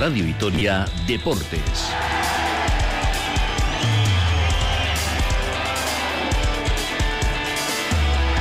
Radio 0.00 0.24
Vitoria 0.24 0.86
Deportes. 1.06 1.92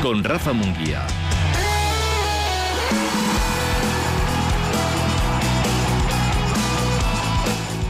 Con 0.02 0.24
Rafa 0.24 0.54
Munguía. 0.54 1.06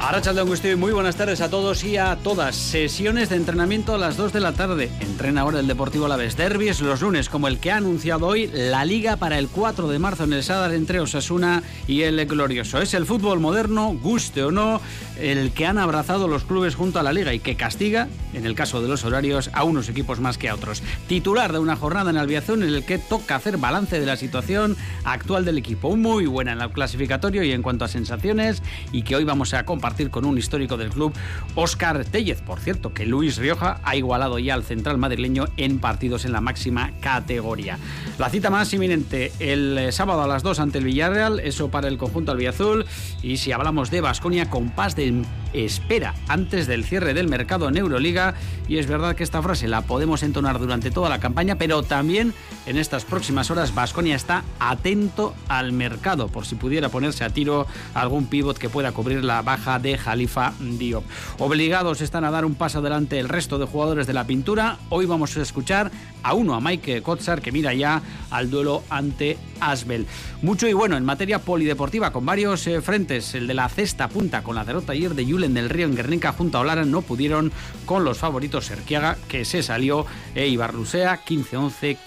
Arrachaldeón 0.09 0.47
Agustín, 0.47 0.79
muy 0.79 0.91
buenas 0.91 1.17
tardes 1.17 1.39
a 1.39 1.51
todos 1.51 1.83
y 1.83 1.97
a 1.97 2.15
todas. 2.15 2.55
Sesiones 2.55 3.29
de 3.29 3.35
entrenamiento 3.35 3.93
a 3.93 3.99
las 3.99 4.17
2 4.17 4.33
de 4.33 4.39
la 4.39 4.53
tarde. 4.53 4.89
Entrena 5.01 5.41
ahora 5.41 5.59
el 5.59 5.67
Deportivo 5.67 6.07
Alavés. 6.07 6.35
Derbis 6.35 6.81
los 6.81 7.01
lunes, 7.01 7.29
como 7.29 7.47
el 7.47 7.59
que 7.59 7.71
ha 7.71 7.75
anunciado 7.75 8.25
hoy 8.25 8.49
la 8.51 8.85
Liga 8.85 9.17
para 9.17 9.37
el 9.37 9.49
4 9.49 9.87
de 9.87 9.99
marzo 9.99 10.23
en 10.23 10.33
el 10.33 10.41
Sadar 10.41 10.73
entre 10.73 10.99
Osasuna 10.99 11.61
y 11.87 12.01
el 12.01 12.25
Glorioso. 12.25 12.81
Es 12.81 12.95
el 12.95 13.05
fútbol 13.05 13.39
moderno, 13.39 13.95
guste 14.01 14.41
o 14.41 14.49
no, 14.49 14.81
el 15.19 15.51
que 15.51 15.67
han 15.67 15.77
abrazado 15.77 16.27
los 16.27 16.43
clubes 16.43 16.73
junto 16.73 16.99
a 16.99 17.03
la 17.03 17.13
Liga 17.13 17.31
y 17.35 17.39
que 17.39 17.55
castiga, 17.55 18.07
en 18.33 18.47
el 18.47 18.55
caso 18.55 18.81
de 18.81 18.87
los 18.87 19.05
horarios, 19.05 19.51
a 19.53 19.63
unos 19.63 19.89
equipos 19.89 20.19
más 20.19 20.39
que 20.39 20.49
a 20.49 20.55
otros. 20.55 20.81
Titular 21.07 21.53
de 21.53 21.59
una 21.59 21.75
jornada 21.75 22.09
en 22.09 22.17
Albiazón 22.17 22.63
en 22.63 22.73
el 22.73 22.83
que 22.83 22.97
toca 22.97 23.35
hacer 23.35 23.57
balance 23.57 23.99
de 23.99 24.07
la 24.07 24.17
situación 24.17 24.75
actual 25.03 25.45
del 25.45 25.59
equipo. 25.59 25.95
Muy 25.95 26.25
buena 26.25 26.53
en 26.53 26.61
el 26.61 26.71
clasificatorio 26.71 27.43
y 27.43 27.51
en 27.51 27.61
cuanto 27.61 27.85
a 27.85 27.87
sensaciones 27.87 28.63
y 28.91 29.03
que 29.03 29.15
hoy 29.15 29.23
vamos 29.23 29.53
a 29.53 29.65
compartir 29.65 29.98
con 30.07 30.23
un 30.25 30.37
histórico 30.37 30.77
del 30.77 30.89
club, 30.89 31.13
Óscar 31.55 32.05
Tellez. 32.05 32.41
Por 32.41 32.59
cierto, 32.59 32.93
que 32.93 33.05
Luis 33.05 33.37
Rioja 33.37 33.81
ha 33.83 33.97
igualado 33.97 34.39
ya 34.39 34.53
al 34.53 34.63
central 34.63 34.97
madrileño 34.97 35.47
en 35.57 35.79
partidos 35.79 36.23
en 36.23 36.31
la 36.31 36.39
máxima 36.39 36.93
categoría. 37.01 37.77
La 38.17 38.29
cita 38.29 38.49
más 38.49 38.73
inminente 38.73 39.33
el 39.39 39.77
eh, 39.77 39.91
sábado 39.91 40.21
a 40.21 40.27
las 40.27 40.43
2 40.43 40.59
ante 40.59 40.77
el 40.77 40.85
Villarreal, 40.85 41.39
eso 41.41 41.69
para 41.69 41.89
el 41.89 41.97
conjunto 41.97 42.31
albiazul. 42.31 42.85
Y 43.21 43.37
si 43.37 43.51
hablamos 43.51 43.91
de 43.91 44.01
Basconia, 44.01 44.49
compás 44.49 44.95
de 44.95 45.23
espera 45.53 46.13
antes 46.27 46.67
del 46.67 46.83
cierre 46.83 47.13
del 47.13 47.27
mercado 47.27 47.67
en 47.67 47.77
Euroliga. 47.77 48.35
Y 48.67 48.77
es 48.77 48.87
verdad 48.87 49.15
que 49.15 49.23
esta 49.23 49.41
frase 49.41 49.67
la 49.67 49.81
podemos 49.81 50.23
entonar 50.23 50.59
durante 50.59 50.91
toda 50.91 51.09
la 51.09 51.19
campaña, 51.19 51.55
pero 51.55 51.83
también 51.83 52.33
en 52.69 52.77
estas 52.77 53.03
próximas 53.03 53.49
horas 53.49 53.73
Basconia 53.73 54.15
está 54.15 54.43
atento 54.59 55.33
al 55.47 55.71
mercado 55.71 56.27
por 56.27 56.45
si 56.45 56.53
pudiera 56.53 56.89
ponerse 56.89 57.23
a 57.23 57.31
tiro 57.31 57.65
algún 57.95 58.27
pívot 58.27 58.59
que 58.59 58.69
pueda 58.69 58.91
cubrir 58.91 59.23
la 59.23 59.41
baja 59.41 59.79
de 59.79 59.97
Jalifa 59.97 60.53
Diop. 60.59 61.03
Obligados 61.39 62.01
están 62.01 62.25
a 62.25 62.31
dar 62.31 62.45
un 62.45 62.53
paso 62.53 62.77
adelante 62.77 63.19
el 63.19 63.27
resto 63.27 63.57
de 63.57 63.65
jugadores 63.65 64.05
de 64.05 64.13
la 64.13 64.27
pintura. 64.27 64.77
Hoy 64.89 65.07
vamos 65.07 65.35
a 65.35 65.41
escuchar 65.41 65.89
a 66.21 66.33
uno, 66.35 66.53
a 66.53 66.61
Mike 66.61 67.01
Kotzar, 67.01 67.41
que 67.41 67.51
mira 67.51 67.73
ya 67.73 68.03
al 68.29 68.51
duelo 68.51 68.83
ante 68.89 69.37
Asbel. 69.59 70.05
Mucho 70.41 70.67
y 70.67 70.73
bueno 70.73 70.95
en 70.95 71.05
materia 71.05 71.39
polideportiva 71.39 72.11
con 72.11 72.25
varios 72.25 72.65
eh, 72.67 72.81
frentes. 72.81 73.33
El 73.35 73.47
de 73.47 73.53
la 73.53 73.67
cesta 73.69 74.09
punta 74.09 74.43
con 74.43 74.55
la 74.55 74.63
derrota 74.63 74.93
ayer 74.93 75.15
de 75.15 75.25
Julen 75.25 75.53
del 75.53 75.69
Río 75.69 75.85
en 75.85 75.95
Guernica 75.95 76.33
junto 76.33 76.57
a 76.57 76.61
Olara 76.61 76.85
no 76.85 77.01
pudieron 77.01 77.51
con 77.85 78.03
los 78.03 78.19
favoritos 78.19 78.65
Serquiaga, 78.65 79.17
que 79.27 79.43
se 79.43 79.63
salió, 79.63 80.05
e 80.35 80.47
Ibarlusea 80.47 81.25
15-11, 81.25 81.97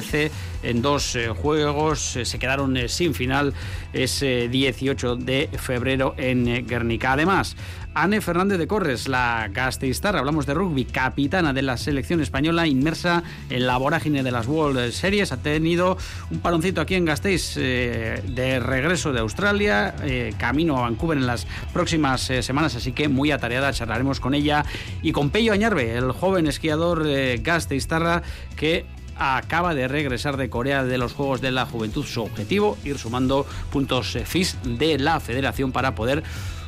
15-13 0.00 0.30
en 0.62 0.82
dos 0.82 1.16
eh, 1.16 1.28
juegos. 1.28 2.16
Eh, 2.16 2.24
se 2.24 2.38
quedaron 2.38 2.76
sin 2.88 3.14
final 3.14 3.54
ese 3.92 4.48
18 4.48 5.16
de 5.16 5.48
febrero 5.58 6.14
en 6.16 6.66
Guernica. 6.66 7.12
Además, 7.12 7.56
Anne 7.96 8.20
Fernández 8.20 8.58
de 8.58 8.66
Corres, 8.66 9.06
la 9.06 9.48
Gasteiztar, 9.52 10.16
hablamos 10.16 10.46
de 10.46 10.54
rugby, 10.54 10.84
capitana 10.84 11.52
de 11.52 11.62
la 11.62 11.76
selección 11.76 12.20
española 12.20 12.66
inmersa 12.66 13.22
en 13.50 13.68
la 13.68 13.76
vorágine 13.76 14.24
de 14.24 14.32
las 14.32 14.48
World 14.48 14.90
Series, 14.90 15.30
ha 15.30 15.36
tenido 15.36 15.96
un 16.32 16.40
paroncito 16.40 16.80
aquí 16.80 16.96
en 16.96 17.04
Gasteiz 17.04 17.54
eh, 17.56 18.20
de 18.26 18.58
regreso 18.58 19.12
de 19.12 19.20
Australia, 19.20 19.94
eh, 20.02 20.34
camino 20.38 20.76
a 20.78 20.82
Vancouver 20.82 21.18
en 21.18 21.28
las 21.28 21.46
próximas 21.72 22.28
eh, 22.30 22.42
semanas, 22.42 22.74
así 22.74 22.90
que 22.90 23.08
muy 23.08 23.30
atareada, 23.30 23.72
charlaremos 23.72 24.18
con 24.18 24.34
ella 24.34 24.64
y 25.00 25.12
con 25.12 25.30
Pello 25.30 25.52
Añarbe, 25.52 25.96
el 25.96 26.10
joven 26.10 26.48
esquiador 26.48 27.06
Gasteiztarra 27.42 28.22
que 28.56 28.86
acaba 29.18 29.74
de 29.74 29.88
regresar 29.88 30.36
de 30.36 30.50
Corea 30.50 30.84
de 30.84 30.98
los 30.98 31.12
Juegos 31.12 31.40
de 31.40 31.50
la 31.50 31.66
Juventud. 31.66 32.04
Su 32.04 32.22
objetivo, 32.22 32.76
ir 32.84 32.98
sumando 32.98 33.46
puntos 33.70 34.18
FIS 34.24 34.58
de 34.64 34.98
la 34.98 35.20
federación 35.20 35.72
para 35.72 35.94
poder 35.94 36.22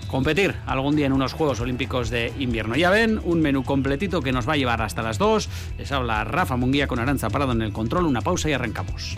competir 0.07 0.55
algún 0.67 0.97
día 0.97 1.06
en 1.06 1.12
unos 1.12 1.33
Juegos 1.33 1.61
Olímpicos 1.61 2.11
de 2.11 2.33
invierno. 2.39 2.77
Ya 2.77 2.91
ven, 2.91 3.21
un 3.25 3.41
menú 3.41 3.65
completito 3.65 4.23
que 4.23 4.33
nos 4.33 4.49
va 4.49 4.55
a 4.55 4.56
llevar 4.56 4.83
hasta 4.83 5.03
las 5.03 5.19
2. 5.19 5.49
Les 5.79 5.93
habla 5.93 6.25
Rafa 6.25 6.56
Munguía 6.56 6.87
con 6.87 6.99
Aranza 6.99 7.31
Parado 7.31 7.53
en 7.53 7.62
el 7.62 7.73
control. 7.73 8.06
Una 8.06 8.21
pausa 8.21 8.49
y 8.49 8.53
arrancamos. 8.53 9.17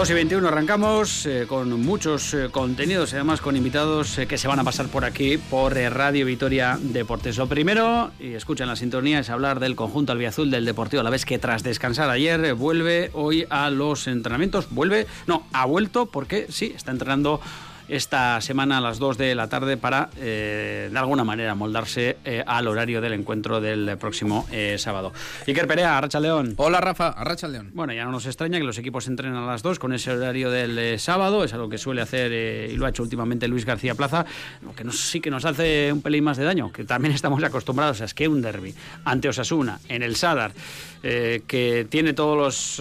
2 0.00 0.08
y 0.08 0.14
21 0.14 0.48
arrancamos 0.48 1.26
eh, 1.26 1.44
con 1.46 1.78
muchos 1.82 2.32
eh, 2.32 2.48
contenidos 2.50 3.12
y 3.12 3.16
además 3.16 3.42
con 3.42 3.54
invitados 3.54 4.16
eh, 4.16 4.26
que 4.26 4.38
se 4.38 4.48
van 4.48 4.58
a 4.58 4.64
pasar 4.64 4.86
por 4.86 5.04
aquí 5.04 5.36
por 5.36 5.74
Radio 5.74 6.24
Vitoria 6.24 6.78
Deportes. 6.80 7.36
Lo 7.36 7.48
primero, 7.48 8.10
y 8.18 8.32
escuchan 8.32 8.68
la 8.68 8.76
sintonía, 8.76 9.18
es 9.18 9.28
hablar 9.28 9.60
del 9.60 9.76
conjunto 9.76 10.12
albiazul 10.12 10.50
del 10.50 10.64
Deportivo 10.64 11.02
a 11.02 11.04
la 11.04 11.10
vez 11.10 11.26
que 11.26 11.38
tras 11.38 11.62
descansar 11.62 12.08
ayer 12.08 12.54
vuelve 12.54 13.10
hoy 13.12 13.44
a 13.50 13.68
los 13.68 14.06
entrenamientos. 14.06 14.70
Vuelve, 14.70 15.06
no, 15.26 15.46
ha 15.52 15.66
vuelto 15.66 16.06
porque 16.06 16.46
sí, 16.48 16.72
está 16.74 16.92
entrenando 16.92 17.42
esta 17.90 18.40
semana 18.40 18.78
a 18.78 18.80
las 18.80 18.98
2 18.98 19.18
de 19.18 19.34
la 19.34 19.48
tarde 19.48 19.76
para, 19.76 20.10
eh, 20.16 20.88
de 20.90 20.98
alguna 20.98 21.24
manera, 21.24 21.54
moldarse 21.56 22.18
eh, 22.24 22.42
al 22.46 22.68
horario 22.68 23.00
del 23.00 23.14
encuentro 23.14 23.60
del 23.60 23.96
próximo 23.98 24.46
eh, 24.52 24.76
sábado. 24.78 25.12
Iker 25.46 25.66
Perea, 25.66 25.98
Arracha 25.98 26.20
León. 26.20 26.54
Hola 26.56 26.80
Rafa, 26.80 27.08
Arracha 27.08 27.48
León. 27.48 27.70
Bueno, 27.74 27.92
ya 27.92 28.04
no 28.04 28.12
nos 28.12 28.26
extraña 28.26 28.58
que 28.58 28.64
los 28.64 28.78
equipos 28.78 29.08
entrenen 29.08 29.36
a 29.36 29.44
las 29.44 29.62
2 29.62 29.80
con 29.80 29.92
ese 29.92 30.12
horario 30.12 30.50
del 30.50 31.00
sábado, 31.00 31.42
es 31.42 31.52
algo 31.52 31.68
que 31.68 31.78
suele 31.78 32.00
hacer 32.00 32.70
y 32.70 32.76
lo 32.76 32.86
ha 32.86 32.90
hecho 32.90 33.02
últimamente 33.02 33.48
Luis 33.48 33.64
García 33.64 33.94
Plaza, 33.96 34.24
lo 34.62 34.72
que 34.72 34.88
sí 34.92 35.20
que 35.20 35.30
nos 35.30 35.44
hace 35.44 35.92
un 35.92 36.00
pelín 36.00 36.24
más 36.24 36.36
de 36.36 36.44
daño, 36.44 36.70
que 36.72 36.84
también 36.84 37.14
estamos 37.14 37.42
acostumbrados 37.42 38.00
a 38.00 38.04
es 38.04 38.14
que 38.14 38.28
un 38.28 38.40
derby 38.40 38.74
ante 39.04 39.28
Osasuna 39.28 39.80
en 39.88 40.02
el 40.02 40.16
Sadar. 40.16 40.52
que 41.02 41.86
tiene 41.88 42.12
todos 42.12 42.36
los 42.36 42.78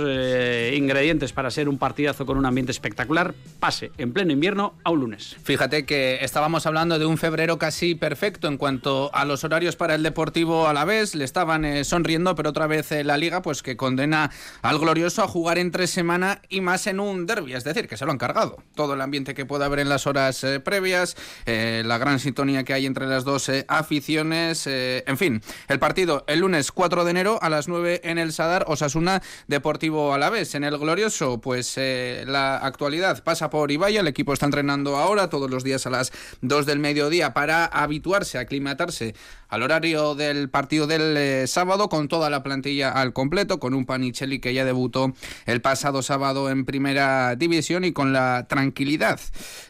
ingredientes 0.75 1.33
para 1.33 1.49
ser 1.49 1.67
un 1.67 1.77
partidazo 1.77 2.25
con 2.25 2.37
un 2.37 2.45
ambiente 2.45 2.71
espectacular, 2.71 3.33
pase 3.59 3.91
en 3.97 4.13
pleno 4.13 4.33
invierno 4.33 4.73
a 4.83 4.91
un 4.91 4.98
lunes. 4.99 5.37
Fíjate 5.43 5.85
que 5.85 6.19
estábamos 6.21 6.65
hablando 6.65 6.99
de 6.99 7.05
un 7.05 7.17
febrero 7.17 7.57
casi 7.57 7.95
perfecto 7.95 8.47
en 8.47 8.57
cuanto 8.57 9.09
a 9.13 9.25
los 9.25 9.43
horarios 9.43 9.75
para 9.75 9.95
el 9.95 10.03
Deportivo 10.03 10.67
a 10.67 10.73
la 10.73 10.85
vez, 10.85 11.15
le 11.15 11.23
estaban 11.23 11.65
eh, 11.65 11.83
sonriendo, 11.83 12.35
pero 12.35 12.49
otra 12.49 12.67
vez 12.67 12.91
eh, 12.91 13.03
la 13.03 13.17
liga 13.17 13.41
pues 13.41 13.61
que 13.61 13.77
condena 13.77 14.31
al 14.61 14.79
glorioso 14.79 15.23
a 15.23 15.27
jugar 15.27 15.57
entre 15.57 15.87
semana 15.87 16.41
y 16.49 16.61
más 16.61 16.87
en 16.87 16.99
un 16.99 17.25
derby, 17.25 17.53
es 17.53 17.63
decir, 17.63 17.87
que 17.87 17.97
se 17.97 18.05
lo 18.05 18.11
han 18.11 18.17
cargado. 18.17 18.57
Todo 18.75 18.93
el 18.93 19.01
ambiente 19.01 19.33
que 19.33 19.45
pueda 19.45 19.65
haber 19.65 19.79
en 19.79 19.89
las 19.89 20.07
horas 20.07 20.43
eh, 20.43 20.59
previas, 20.59 21.15
la 21.45 21.97
gran 21.97 22.19
sintonía 22.19 22.63
que 22.63 22.73
hay 22.73 22.85
entre 22.85 23.07
las 23.07 23.23
dos 23.23 23.51
aficiones, 23.67 24.67
en 24.67 25.17
fin, 25.17 25.41
el 25.67 25.79
partido 25.79 26.23
el 26.27 26.39
lunes 26.39 26.71
4 26.71 27.03
de 27.03 27.11
enero 27.11 27.39
a 27.41 27.49
las 27.49 27.67
9 27.67 28.01
en 28.03 28.17
el 28.17 28.33
Sadar, 28.33 28.65
Osasuna 28.67 29.21
Deportivo 29.47 30.13
a 30.13 30.17
la 30.17 30.29
vez. 30.29 30.55
En 30.55 30.63
el 30.63 30.77
glorioso, 30.77 31.41
pues 31.41 31.77
la 31.77 32.57
actualidad 32.57 33.23
pasa 33.23 33.49
por 33.49 33.71
Ibaya, 33.71 34.01
el 34.01 34.07
equipo 34.07 34.33
está 34.33 34.45
entrenando 34.45 34.88
ahora, 34.97 35.29
todos 35.29 35.49
los 35.49 35.63
días 35.63 35.85
a 35.85 35.89
las 35.89 36.11
2 36.41 36.65
del 36.65 36.79
mediodía, 36.79 37.33
para 37.33 37.65
habituarse, 37.65 38.37
aclimatarse 38.37 39.15
al 39.49 39.63
horario 39.63 40.15
del 40.15 40.49
partido 40.49 40.87
del 40.87 41.17
eh, 41.17 41.47
sábado, 41.47 41.89
con 41.89 42.07
toda 42.07 42.29
la 42.29 42.43
plantilla 42.43 42.91
al 42.91 43.13
completo, 43.13 43.59
con 43.59 43.73
un 43.73 43.85
Panicelli 43.85 44.39
que 44.39 44.53
ya 44.53 44.63
debutó 44.63 45.13
el 45.45 45.61
pasado 45.61 46.01
sábado 46.01 46.49
en 46.49 46.65
primera 46.65 47.35
división 47.35 47.83
y 47.83 47.91
con 47.91 48.13
la 48.13 48.45
tranquilidad, 48.47 49.19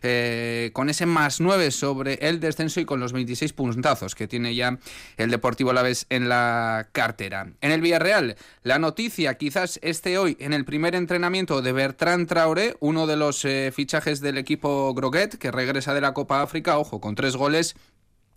eh, 0.03 0.69
con 0.73 0.89
ese 0.89 1.05
más 1.05 1.39
9 1.39 1.71
sobre 1.71 2.15
el 2.21 2.39
descenso 2.39 2.79
y 2.79 2.85
con 2.85 2.99
los 2.99 3.13
26 3.13 3.53
puntazos 3.53 4.15
que 4.15 4.27
tiene 4.27 4.53
ya 4.55 4.77
el 5.17 5.31
Deportivo 5.31 5.71
Alavés 5.71 6.05
en 6.09 6.29
la 6.29 6.89
cartera. 6.91 7.47
En 7.61 7.71
el 7.71 7.81
Villarreal, 7.81 8.35
la 8.63 8.79
noticia 8.79 9.35
quizás 9.35 9.79
este 9.81 10.17
hoy 10.17 10.37
en 10.39 10.53
el 10.53 10.65
primer 10.65 10.95
entrenamiento 10.95 11.61
de 11.61 11.71
Bertrand 11.71 12.27
Traoré, 12.27 12.75
uno 12.79 13.07
de 13.07 13.15
los 13.15 13.45
eh, 13.45 13.71
fichajes 13.73 14.19
del 14.19 14.37
equipo 14.37 14.93
Groguet, 14.93 15.37
que 15.37 15.51
regresa 15.51 15.93
de 15.93 16.01
la 16.01 16.13
Copa 16.13 16.41
África, 16.41 16.77
ojo, 16.77 16.99
con 16.99 17.15
tres 17.15 17.35
goles 17.35 17.75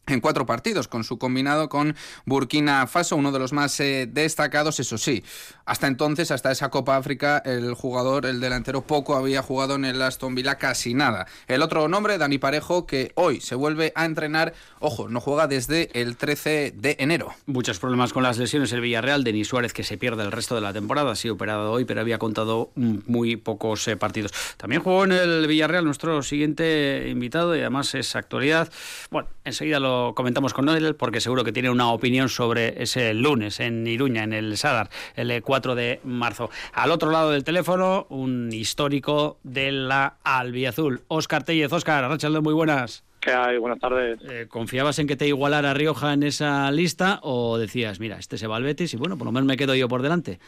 en 0.06 0.20
cuatro 0.20 0.46
partidos, 0.46 0.88
con 0.88 1.04
su 1.04 1.18
combinado 1.18 1.68
con 1.68 1.94
Burkina 2.26 2.86
Faso, 2.88 3.16
uno 3.16 3.30
de 3.30 3.38
los 3.38 3.52
más 3.52 3.78
eh, 3.78 4.08
destacados, 4.10 4.80
eso 4.80 4.98
sí. 4.98 5.22
Hasta 5.64 5.86
entonces, 5.86 6.32
hasta 6.32 6.50
esa 6.50 6.70
Copa 6.70 6.96
África, 6.96 7.38
el 7.44 7.74
jugador, 7.74 8.26
el 8.26 8.40
delantero, 8.40 8.82
poco 8.82 9.14
había 9.14 9.42
jugado 9.42 9.76
en 9.76 9.84
el 9.84 10.02
Aston 10.02 10.34
Villa, 10.34 10.56
casi 10.56 10.92
nada. 10.92 11.26
El 11.46 11.62
otro 11.62 11.86
nombre, 11.86 12.18
Dani 12.18 12.38
Parejo, 12.38 12.84
que 12.84 13.12
hoy 13.14 13.40
se 13.40 13.54
vuelve 13.54 13.92
a 13.94 14.04
entrenar, 14.04 14.54
ojo, 14.80 15.08
no 15.08 15.20
juega 15.20 15.46
desde 15.46 15.88
el 15.94 16.16
13 16.16 16.74
de 16.76 16.96
enero. 16.98 17.32
Muchos 17.46 17.78
problemas 17.78 18.12
con 18.12 18.24
las 18.24 18.38
lesiones 18.38 18.72
el 18.72 18.80
Villarreal, 18.80 19.22
Denis 19.22 19.48
Suárez, 19.48 19.72
que 19.72 19.84
se 19.84 19.98
pierde 19.98 20.24
el 20.24 20.32
resto 20.32 20.56
de 20.56 20.62
la 20.62 20.72
temporada, 20.72 21.12
ha 21.12 21.16
sido 21.16 21.34
operado 21.34 21.70
hoy, 21.70 21.84
pero 21.84 22.00
había 22.00 22.18
contado 22.18 22.72
muy 22.74 23.36
pocos 23.36 23.86
eh, 23.86 23.96
partidos. 23.96 24.32
También 24.56 24.82
jugó 24.82 25.04
en 25.04 25.12
el 25.12 25.46
Villarreal 25.46 25.84
nuestro 25.84 26.24
siguiente 26.24 27.06
invitado, 27.08 27.54
y 27.54 27.60
además 27.60 27.94
es 27.94 28.16
actualidad. 28.16 28.68
Bueno, 29.10 29.28
enseguida 29.44 29.78
lo 29.78 29.91
lo 29.92 30.14
comentamos 30.14 30.54
con 30.54 30.68
él 30.68 30.94
porque 30.94 31.20
seguro 31.20 31.44
que 31.44 31.52
tiene 31.52 31.70
una 31.70 31.90
opinión 31.90 32.28
sobre 32.28 32.82
ese 32.82 33.14
lunes 33.14 33.60
en 33.60 33.86
Iruña, 33.86 34.24
en 34.24 34.32
el 34.32 34.56
Sadar, 34.56 34.88
el 35.16 35.42
4 35.42 35.74
de 35.74 36.00
marzo. 36.04 36.50
Al 36.72 36.90
otro 36.90 37.10
lado 37.10 37.30
del 37.30 37.44
teléfono, 37.44 38.06
un 38.08 38.52
histórico 38.52 39.38
de 39.42 39.72
la 39.72 40.16
Albiazul, 40.24 41.02
Óscar 41.08 41.44
Tellez. 41.44 41.72
Óscar, 41.72 42.08
Rachaldo, 42.08 42.42
muy 42.42 42.54
buenas. 42.54 43.04
¿Qué 43.20 43.32
hay? 43.32 43.58
Buenas 43.58 43.78
tardes. 43.78 44.18
Eh, 44.28 44.46
¿Confiabas 44.48 44.98
en 44.98 45.06
que 45.06 45.16
te 45.16 45.28
igualara 45.28 45.74
Rioja 45.74 46.12
en 46.12 46.24
esa 46.24 46.70
lista 46.72 47.20
o 47.22 47.56
decías, 47.56 48.00
mira, 48.00 48.18
este 48.18 48.36
se 48.36 48.46
va 48.46 48.56
al 48.56 48.64
Betis 48.64 48.94
y 48.94 48.96
bueno, 48.96 49.16
por 49.16 49.26
lo 49.26 49.32
menos 49.32 49.46
me 49.46 49.56
quedo 49.56 49.74
yo 49.74 49.88
por 49.88 50.02
delante? 50.02 50.40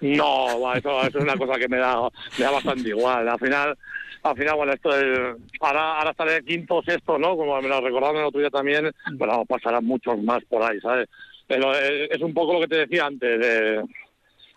No, 0.00 0.74
eso, 0.74 1.02
es 1.02 1.14
una 1.14 1.36
cosa 1.36 1.58
que 1.58 1.68
me 1.68 1.76
da, 1.76 2.08
me 2.38 2.44
da 2.44 2.50
bastante 2.50 2.88
igual. 2.88 3.28
Al 3.28 3.38
final, 3.38 3.76
al 4.22 4.36
final, 4.36 4.56
bueno, 4.56 4.72
esto 4.72 4.90
es, 4.96 5.36
ahora, 5.60 5.98
ahora 5.98 6.10
estaré 6.10 6.44
quinto 6.44 6.76
o 6.76 6.82
sexto, 6.82 7.18
¿no? 7.18 7.36
Como 7.36 7.60
me 7.60 7.68
lo 7.68 7.80
recordaron 7.80 8.18
el 8.18 8.24
otro 8.24 8.40
día 8.40 8.50
también, 8.50 8.90
bueno, 9.14 9.44
pasarán 9.46 9.84
muchos 9.84 10.22
más 10.22 10.44
por 10.44 10.62
ahí, 10.62 10.80
¿sabes? 10.80 11.08
Pero 11.46 11.74
es 11.74 12.20
un 12.20 12.34
poco 12.34 12.54
lo 12.54 12.60
que 12.60 12.68
te 12.68 12.76
decía 12.76 13.06
antes 13.06 13.40
de 13.40 13.82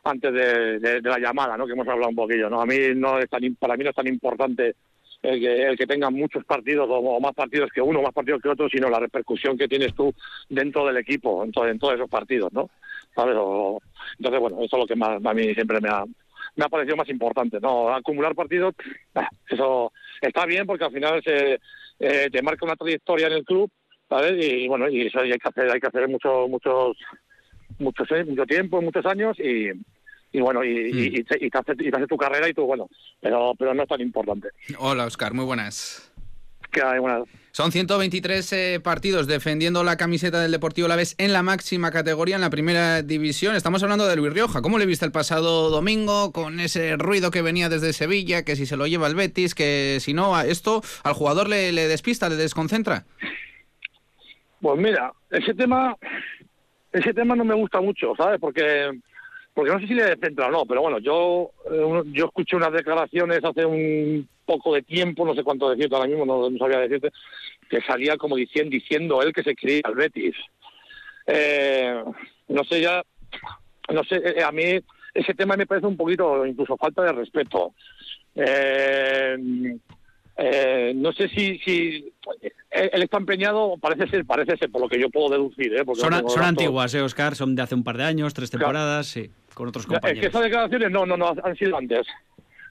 antes 0.04 0.34
de, 0.34 1.02
la 1.02 1.18
llamada, 1.18 1.58
¿no? 1.58 1.66
Que 1.66 1.74
hemos 1.74 1.88
hablado 1.88 2.10
un 2.10 2.16
poquillo, 2.16 2.50
¿no? 2.50 2.62
A 2.62 2.66
mí 2.66 2.76
no 2.96 3.20
es 3.20 3.30
tan, 3.30 3.42
para 3.56 3.78
mí 3.78 3.84
no 3.84 3.92
es 3.92 3.96
tan 3.96 4.08
importante 4.08 4.76
el 5.22 5.40
que, 5.40 5.64
el 5.64 5.78
que 5.78 5.88
tenga 5.88 6.10
muchos 6.10 6.44
partidos 6.44 6.88
o, 6.92 7.20
más 7.22 7.34
partidos 7.34 7.72
que 7.72 7.82
uno, 7.82 8.02
más 8.02 8.14
partidos 8.14 8.42
que 8.42 8.50
otro, 8.50 8.68
sino 8.68 8.90
la 8.90 9.00
repercusión 9.00 9.58
que 9.58 9.70
tienes 9.70 9.96
tú 9.96 10.14
dentro 10.50 10.86
del 10.86 10.98
equipo, 10.98 11.44
en, 11.44 11.54
en 11.70 11.80
todos 11.80 11.96
esos 11.96 12.10
partidos, 12.10 12.52
¿no? 12.52 12.70
¿Sabes? 13.16 13.38
entonces, 14.18 14.42
bueno, 14.42 14.58
eso 14.62 14.76
es 14.76 14.82
lo 14.82 14.88
que 14.88 14.96
más, 14.96 15.24
a 15.24 15.34
mí 15.34 15.54
siempre 15.54 15.80
me 15.80 15.88
ha, 15.88 16.04
me 16.56 16.66
ha 16.66 16.70
parecido 16.70 16.96
más 16.96 17.10
importante, 17.10 17.60
¿no? 17.60 17.94
Acumular 17.94 18.36
partidos, 18.36 18.76
eso 19.50 19.92
está 20.22 20.46
bien 20.46 20.66
porque 20.66 20.86
al 20.86 20.92
final 20.92 21.22
se, 21.24 21.60
eh, 22.00 22.30
te 22.32 22.42
marca 22.42 22.66
una 22.66 22.76
trayectoria 22.76 23.28
en 23.28 23.34
el 23.34 23.46
club, 23.46 23.72
¿sabes? 24.10 24.34
Y, 24.38 24.68
bueno, 24.68 24.90
y 24.90 25.08
eso 25.08 25.20
hay 25.20 25.32
que 25.32 25.50
hacer, 25.50 25.72
hay 25.72 25.80
que 25.80 25.88
hacer 25.88 26.08
muchos, 26.08 26.50
muchos, 26.50 26.98
muchos, 27.80 28.12
eh, 28.12 28.24
mucho 28.26 28.46
tiempo, 28.46 28.82
muchos 28.82 29.06
años 29.06 29.38
y, 29.40 29.70
y 30.32 30.42
bueno, 30.42 30.64
y, 30.64 30.70
y, 30.70 31.22
mm. 31.22 31.26
te, 31.26 31.50
hace, 31.54 32.08
tu 32.08 32.18
carrera 32.18 32.48
y 32.50 32.54
tú, 32.54 32.66
bueno, 32.66 32.90
pero, 33.20 33.54
pero 33.58 33.74
no 33.74 33.84
es 33.84 33.90
tan 33.90 34.02
importante. 34.02 34.50
Hola, 34.80 35.06
Oscar, 35.06 35.34
muy 35.34 35.46
buenas. 35.46 36.12
¿Qué 36.72 36.82
hay? 36.82 37.00
Buenas. 37.00 37.28
Son 37.56 37.72
123 37.72 38.54
eh, 38.54 38.80
partidos 38.84 39.28
defendiendo 39.28 39.84
la 39.84 39.96
camiseta 39.96 40.42
del 40.42 40.52
Deportivo 40.52 40.88
La 40.88 40.96
Vez 40.96 41.14
en 41.20 41.34
la 41.34 41.44
máxima 41.44 41.92
categoría, 41.92 42.34
en 42.34 42.42
la 42.42 42.50
primera 42.50 43.04
división. 43.04 43.56
Estamos 43.56 43.84
hablando 43.84 44.08
de 44.08 44.16
Luis 44.16 44.34
Rioja. 44.34 44.64
¿Cómo 44.64 44.80
le 44.80 44.88
viste 44.88 45.06
el 45.06 45.12
pasado 45.12 45.70
domingo 45.70 46.32
con 46.32 46.60
ese 46.60 46.98
ruido 46.98 47.30
que 47.30 47.44
venía 47.44 47.70
desde 47.70 47.94
Sevilla, 47.94 48.44
que 48.44 48.56
si 48.56 48.66
se 48.66 48.76
lo 48.76 48.88
lleva 48.88 49.06
el 49.06 49.14
Betis, 49.14 49.54
que 49.54 50.00
si 50.00 50.16
no, 50.16 50.42
esto 50.42 50.82
al 51.04 51.14
jugador 51.14 51.48
le, 51.48 51.72
le 51.74 51.88
despista, 51.88 52.28
le 52.28 52.38
desconcentra? 52.38 53.06
Pues 54.60 54.80
mira, 54.80 55.14
ese 55.30 55.54
tema, 55.54 55.96
ese 56.92 57.14
tema 57.14 57.36
no 57.36 57.46
me 57.46 57.54
gusta 57.54 57.80
mucho, 57.82 58.16
¿sabes? 58.18 58.40
Porque 58.40 59.00
porque 59.54 59.72
no 59.72 59.80
sé 59.80 59.88
si 59.88 59.94
le 59.94 60.06
descentra 60.06 60.48
o 60.48 60.52
no, 60.52 60.66
pero 60.66 60.82
bueno, 60.82 61.00
yo 61.00 61.52
eh, 61.72 62.02
yo 62.08 62.26
escuché 62.26 62.56
unas 62.56 62.74
declaraciones 62.74 63.44
hace 63.44 63.66
un 63.66 64.28
poco 64.46 64.74
de 64.74 64.82
tiempo, 64.82 65.26
no 65.26 65.36
sé 65.36 65.44
cuánto 65.44 65.70
decirte 65.70 65.96
ahora 65.96 66.08
mismo, 66.08 66.26
no, 66.26 66.58
sabía 66.58 66.80
decirte, 66.80 67.12
que 67.70 67.82
salía 67.82 68.18
como 68.18 68.36
diciendo, 68.36 68.72
diciendo 68.72 69.22
él 69.22 69.32
que 69.32 69.44
se 69.44 69.56
creía 69.56 69.82
al 69.84 69.96
Betis. 69.96 70.36
Eh, 71.28 72.04
no 72.50 72.64
sé 72.64 72.82
ya, 72.82 73.04
no 73.94 74.04
sé, 74.04 74.16
eh, 74.16 74.44
a 74.44 74.52
mí 74.52 74.80
ese 75.14 75.34
tema 75.36 75.56
me 75.56 75.68
parece 75.68 75.88
un 75.88 75.98
poquito 75.98 76.46
incluso 76.46 76.76
falta 76.76 77.04
de 77.04 77.12
respeto. 77.14 77.74
Eh, 78.36 79.38
eh, 80.36 80.94
no 80.96 81.14
sé 81.14 81.30
si, 81.30 81.60
si 81.60 82.12
él 82.72 83.04
está 83.04 83.18
empeñado, 83.18 83.76
parece 83.80 84.08
ser, 84.08 84.26
parece 84.26 84.58
ser, 84.58 84.72
por 84.72 84.82
lo 84.82 84.90
que 84.90 85.00
yo 85.00 85.10
puedo 85.12 85.30
deducir. 85.30 85.74
¿eh? 85.76 85.84
son, 85.94 86.44
antiguas, 86.44 86.94
¿eh, 86.96 87.02
Oscar? 87.02 87.36
Son 87.36 87.56
de 87.56 87.62
hace 87.62 87.76
un 87.76 87.84
par 87.84 87.98
de 87.98 88.04
años, 88.04 88.34
tres 88.34 88.50
temporadas, 88.50 89.06
sí 89.08 89.30
con 89.54 89.68
otros 89.68 89.86
compañeros. 89.86 90.18
Es 90.18 90.22
que 90.22 90.28
esas 90.28 90.44
declaraciones 90.44 90.92
no, 90.92 91.06
no, 91.06 91.18
no, 91.18 91.34
han 91.44 91.56
sido 91.56 91.78
antes. 91.78 92.08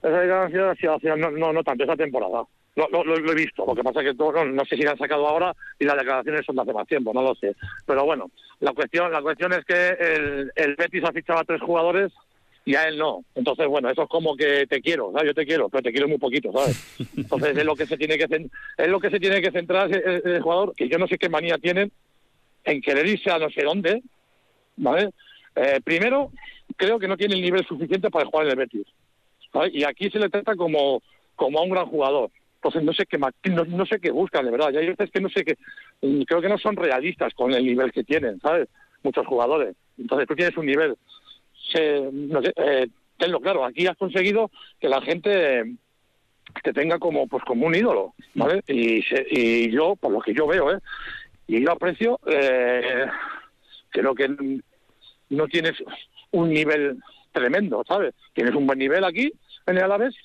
Esas 0.01 0.21
declaraciones 0.21 0.83
han 0.83 0.99
sido, 0.99 1.17
no, 1.17 1.31
no, 1.31 1.53
no 1.53 1.63
tanto, 1.63 1.83
esa 1.83 1.95
temporada. 1.95 2.43
Lo, 2.75 3.03
lo, 3.03 3.15
he 3.15 3.35
visto, 3.35 3.65
lo 3.67 3.75
que 3.75 3.83
pasa 3.83 4.01
es 4.01 4.07
que 4.07 4.15
todo, 4.15 4.43
no, 4.43 4.65
sé 4.65 4.75
si 4.75 4.81
la 4.81 4.91
han 4.91 4.97
sacado 4.97 5.27
ahora 5.27 5.53
y 5.77 5.85
las 5.85 5.95
declaraciones 5.95 6.43
son 6.43 6.55
de 6.55 6.63
hace 6.63 6.73
más 6.73 6.87
tiempo, 6.87 7.13
no 7.13 7.21
lo 7.21 7.35
sé. 7.35 7.55
Pero 7.85 8.03
bueno, 8.03 8.31
la 8.61 8.73
cuestión, 8.73 9.11
la 9.11 9.21
cuestión 9.21 9.53
es 9.53 9.63
que 9.63 9.89
el, 9.89 10.51
el 10.55 10.75
Betis 10.75 11.03
ha 11.03 11.11
fichado 11.11 11.39
a 11.39 11.43
tres 11.43 11.61
jugadores 11.61 12.11
y 12.65 12.75
a 12.75 12.87
él 12.87 12.97
no. 12.97 13.23
Entonces, 13.35 13.67
bueno, 13.67 13.89
eso 13.89 14.03
es 14.03 14.09
como 14.09 14.35
que 14.35 14.65
te 14.67 14.81
quiero, 14.81 15.11
¿sabes? 15.11 15.27
Yo 15.27 15.33
te 15.35 15.45
quiero, 15.45 15.69
pero 15.69 15.83
te 15.83 15.91
quiero 15.91 16.07
muy 16.07 16.17
poquito, 16.17 16.51
¿sabes? 16.51 16.97
Entonces 17.15 17.55
es 17.55 17.65
lo 17.65 17.75
que 17.75 17.85
se 17.85 17.97
tiene 17.97 18.17
que 18.17 18.49
es 18.77 18.87
lo 18.87 18.99
que 18.99 19.09
se 19.09 19.19
tiene 19.19 19.41
que 19.41 19.51
centrar 19.51 19.91
el, 19.91 20.21
el, 20.25 20.41
jugador, 20.41 20.73
que 20.75 20.89
yo 20.89 20.97
no 20.97 21.07
sé 21.07 21.17
qué 21.17 21.29
manía 21.29 21.57
tienen 21.59 21.91
en 22.63 22.81
querer 22.81 23.05
irse 23.05 23.29
a 23.29 23.37
no 23.37 23.49
sé 23.49 23.63
dónde, 23.63 24.01
¿vale? 24.77 25.11
Eh, 25.55 25.79
primero, 25.83 26.31
creo 26.75 26.99
que 26.99 27.07
no 27.07 27.17
tiene 27.17 27.35
el 27.35 27.41
nivel 27.41 27.65
suficiente 27.65 28.09
para 28.09 28.25
jugar 28.25 28.45
en 28.45 28.51
el 28.51 28.57
Betis. 28.57 28.87
Y 29.71 29.83
aquí 29.83 30.09
se 30.09 30.19
le 30.19 30.29
trata 30.29 30.55
como, 30.55 31.01
como 31.35 31.59
a 31.59 31.63
un 31.63 31.69
gran 31.69 31.85
jugador. 31.85 32.31
Entonces 32.55 32.83
no 32.83 32.93
sé 32.93 33.05
qué 33.05 33.17
no, 33.17 33.85
sé 33.85 33.99
qué 33.99 34.11
buscan, 34.11 34.45
de 34.45 34.51
verdad. 34.51 34.71
Y 34.71 34.77
hay 34.77 34.87
veces 34.87 35.11
que 35.11 35.19
no 35.19 35.29
sé 35.29 35.43
qué, 35.43 35.57
creo 36.25 36.41
que 36.41 36.49
no 36.49 36.57
son 36.57 36.75
realistas 36.75 37.33
con 37.33 37.53
el 37.53 37.65
nivel 37.65 37.91
que 37.91 38.03
tienen, 38.03 38.39
¿sabes? 38.39 38.69
Muchos 39.03 39.27
jugadores. 39.27 39.75
Entonces 39.97 40.27
tú 40.27 40.35
tienes 40.35 40.55
un 40.57 40.65
nivel, 40.65 40.95
no 42.11 42.41
sé, 42.41 42.53
eh, 42.55 42.87
tenlo 43.17 43.41
claro, 43.41 43.65
aquí 43.65 43.85
has 43.85 43.97
conseguido 43.97 44.49
que 44.79 44.87
la 44.87 45.01
gente 45.01 45.75
te 46.63 46.73
tenga 46.73 46.99
como 46.99 47.27
pues 47.27 47.43
como 47.43 47.67
un 47.67 47.75
ídolo, 47.75 48.13
¿vale? 48.33 48.63
Y, 48.67 49.03
y 49.29 49.69
yo, 49.69 49.95
por 49.97 50.11
lo 50.11 50.21
que 50.21 50.33
yo 50.33 50.47
veo, 50.47 50.71
¿eh? 50.71 50.79
Y 51.47 51.61
yo 51.61 51.71
aprecio, 51.71 52.19
eh, 52.25 53.05
creo 53.89 54.15
que 54.15 54.29
no 55.29 55.47
tienes 55.47 55.73
un 56.33 56.49
nivel 56.49 56.97
tremendo, 57.31 57.83
¿sabes? 57.87 58.13
Tienes 58.33 58.53
un 58.53 58.67
buen 58.67 58.79
nivel 58.79 59.03
aquí 59.03 59.31
en 59.65 59.77
el 59.77 59.83
Alavés, 59.83 60.15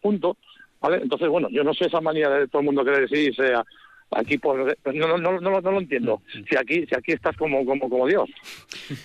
punto. 0.00 0.36
¿Vale? 0.80 0.98
Entonces, 1.02 1.28
bueno, 1.28 1.48
yo 1.50 1.64
no 1.64 1.74
sé 1.74 1.86
esa 1.86 2.00
manía 2.00 2.28
de 2.28 2.46
todo 2.46 2.60
el 2.60 2.66
mundo 2.66 2.84
quiere 2.84 3.00
decir, 3.00 3.34
sea, 3.34 3.64
aquí 4.12 4.38
pues, 4.38 4.76
no, 4.94 5.18
no, 5.18 5.18
no, 5.18 5.60
no, 5.60 5.60
lo 5.60 5.78
entiendo. 5.78 6.22
Si 6.48 6.56
aquí, 6.56 6.86
si 6.86 6.94
aquí 6.94 7.12
estás 7.12 7.36
como, 7.36 7.64
como, 7.66 7.90
como 7.90 8.06
Dios. 8.06 8.30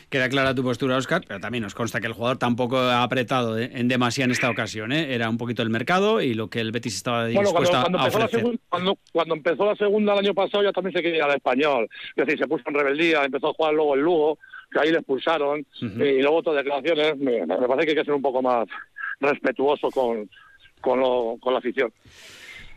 Queda 0.10 0.30
clara 0.30 0.54
tu 0.54 0.62
postura, 0.62 0.98
Oscar, 0.98 1.24
pero 1.28 1.40
también 1.40 1.64
nos 1.64 1.74
consta 1.74 2.00
que 2.00 2.06
el 2.06 2.14
jugador 2.14 2.38
tampoco 2.38 2.78
ha 2.78 3.02
apretado 3.02 3.58
en 3.58 3.88
demasía 3.88 4.26
en 4.26 4.32
esta 4.32 4.52
ocasión. 4.52 4.92
¿eh? 4.92 5.16
Era 5.16 5.30
un 5.30 5.38
poquito 5.38 5.64
el 5.64 5.72
mercado 5.72 6.22
y 6.22 6.36
lo 6.36 6.48
que 6.48 6.60
el 6.60 6.72
Betis 6.72 6.96
estaba 6.96 7.26
dispuesto 7.26 7.82
cuando, 7.82 7.98
a 7.98 8.06
ofrecer. 8.06 8.60
cuando, 8.70 8.98
cuando, 9.12 9.34
empezó 9.34 9.66
la 9.66 9.76
segunda 9.76 10.14
el 10.14 10.20
año 10.20 10.34
pasado 10.36 10.64
ya 10.64 10.72
también 10.72 10.94
se 10.94 11.02
quería 11.02 11.26
al 11.26 11.36
español. 11.36 11.90
Es 12.16 12.26
decir, 12.28 12.38
se 12.38 12.48
puso 12.48 12.64
en 12.68 12.76
rebeldía, 12.76 13.24
empezó 13.24 13.50
a 13.50 13.54
jugar 13.54 13.74
luego 13.74 13.96
el 13.96 14.02
Lugo 14.02 14.38
ahí 14.80 14.92
le 14.92 14.98
expulsaron, 14.98 15.66
y 15.82 16.22
luego 16.22 16.38
otras 16.38 16.56
declaraciones, 16.58 17.18
me, 17.18 17.46
parece 17.48 17.86
que 17.86 17.92
hay 17.92 17.98
que 17.98 18.06
ser 18.06 18.14
un 18.14 18.22
poco 18.22 18.42
más 18.42 18.68
respetuoso 19.20 19.90
con, 19.92 20.30
con, 20.82 21.00
lo, 21.00 21.38
con 21.40 21.54
la 21.54 21.60
afición. 21.60 21.92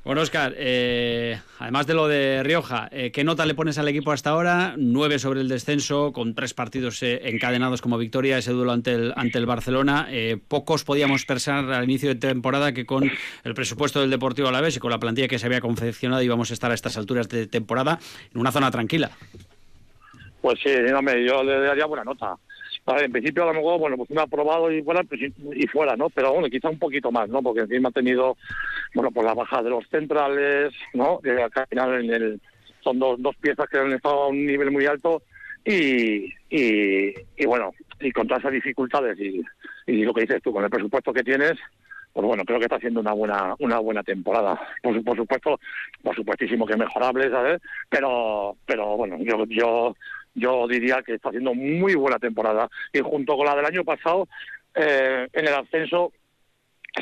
Bueno, 0.07 0.21
Oscar, 0.21 0.55
eh, 0.57 1.41
además 1.59 1.89
de 1.89 1.95
lo 1.95 2.07
de 2.07 2.45
Rioja, 2.45 2.89
eh, 2.93 3.11
¿qué 3.11 3.25
nota 3.25 3.45
le 3.45 3.57
pones 3.57 3.77
al 3.77 3.89
equipo 3.89 4.13
hasta 4.13 4.31
ahora? 4.31 4.77
Nueve 4.79 5.19
sobre 5.19 5.41
el 5.41 5.49
descenso, 5.49 6.13
con 6.13 6.33
tres 6.37 6.55
partidos 6.55 7.03
eh, 7.03 7.23
encadenados 7.25 7.83
como 7.83 7.99
victoria, 7.99 8.39
ese 8.39 8.53
duelo 8.53 8.71
ante 8.71 8.93
el, 8.93 9.13
ante 9.17 9.39
el 9.39 9.47
Barcelona. 9.47 10.07
pocos 10.47 10.85
podíamos 10.85 11.25
pensar 11.25 11.73
al 11.73 11.83
inicio 11.83 12.11
de 12.11 12.15
temporada 12.15 12.71
que 12.73 12.87
con 12.87 13.11
el 13.43 13.55
presupuesto 13.55 14.01
del 14.01 14.11
Deportivo 14.11 14.47
Alavés 14.47 14.77
y 14.77 14.79
con 14.79 14.93
la 14.93 15.01
plantilla 15.01 15.27
que 15.27 15.41
se 15.41 15.47
había 15.47 15.61
confeccionado 15.61 16.23
íbamos 16.23 16.53
a 16.53 16.55
estar 16.55 16.71
a 16.71 16.75
estas 16.75 16.97
alturas 16.97 17.29
de 17.29 17.49
temporada 17.49 17.99
en 18.33 18.41
una 18.41 18.53
zona 18.53 18.71
tranquila. 18.71 19.11
Pues 20.47 20.61
sí, 20.63 20.71
hombre, 20.93 21.27
yo 21.27 21.43
le 21.43 21.59
daría 21.59 21.87
buena 21.87 22.05
nota. 22.05 22.37
en 22.87 23.11
principio 23.11 23.43
a 23.43 23.47
lo 23.47 23.55
mejor, 23.55 23.81
bueno, 23.81 23.97
pues 23.97 24.09
me 24.11 24.21
ha 24.21 24.23
aprobado 24.23 24.71
y 24.71 24.81
fuera, 24.81 25.03
pues, 25.03 25.21
y 25.21 25.67
fuera, 25.67 25.97
¿no? 25.97 26.09
Pero 26.09 26.35
bueno, 26.35 26.49
quizá 26.49 26.69
un 26.71 26.79
poquito 26.79 27.11
más, 27.11 27.29
¿no? 27.29 27.43
Porque 27.43 27.63
encima 27.63 27.89
ha 27.89 27.91
tenido, 27.93 28.37
bueno, 28.95 29.11
pues 29.11 29.27
la 29.27 29.35
baja 29.35 29.61
de 29.61 29.71
los 29.71 29.85
centrales, 29.89 30.73
¿no? 30.95 31.19
Al 31.25 31.67
final 31.67 32.41
son 32.79 32.99
dos, 33.01 33.21
dos 33.21 33.35
piezas 33.39 33.67
que 33.69 33.81
han 33.81 33.93
estado 33.93 34.23
a 34.23 34.29
un 34.29 34.47
nivel 34.47 34.71
muy 34.71 34.87
alto 34.87 35.21
y, 35.65 36.33
y, 36.49 37.13
y 37.37 37.45
bueno, 37.45 37.73
y 37.99 38.13
con 38.13 38.29
todas 38.29 38.45
esas 38.45 38.53
dificultades 38.53 39.19
y, 39.19 39.43
y 39.89 40.05
lo 40.05 40.15
que 40.15 40.21
dices 40.21 40.41
tú, 40.45 40.53
con 40.53 40.63
el 40.63 40.71
presupuesto 40.71 41.13
que 41.13 41.25
tienes, 41.25 41.55
pues 42.13 42.25
bueno, 42.25 42.45
creo 42.45 42.61
que 42.61 42.67
está 42.67 42.77
haciendo 42.77 43.01
una 43.01 43.13
buena 43.13 43.57
una 43.59 43.81
buena 43.81 44.05
temporada. 44.05 44.59
Por, 44.81 45.03
por 45.03 45.17
supuesto, 45.17 45.59
por 46.05 46.15
supuestísimo 46.15 46.67
que 46.67 46.77
mejorable, 46.77 47.31
¿sabes? 47.31 47.61
Pero 47.91 48.57
pero 48.65 48.97
bueno, 48.97 49.19
yo 49.19 49.45
yo 49.49 49.97
yo 50.37 50.69
diría 50.69 51.03
que 51.03 51.15
está 51.15 51.31
haciendo 51.31 51.55
muy 51.55 51.95
buena 51.95 52.19
temporada. 52.19 52.69
Y 52.93 53.01
junto 53.01 53.37
con 53.37 53.47
la 53.47 53.57
del 53.57 53.67
año 53.67 53.85
pasado, 53.85 54.29
eh, 54.75 55.27
en 55.33 55.49
el 55.49 55.55
ascenso, 55.55 56.13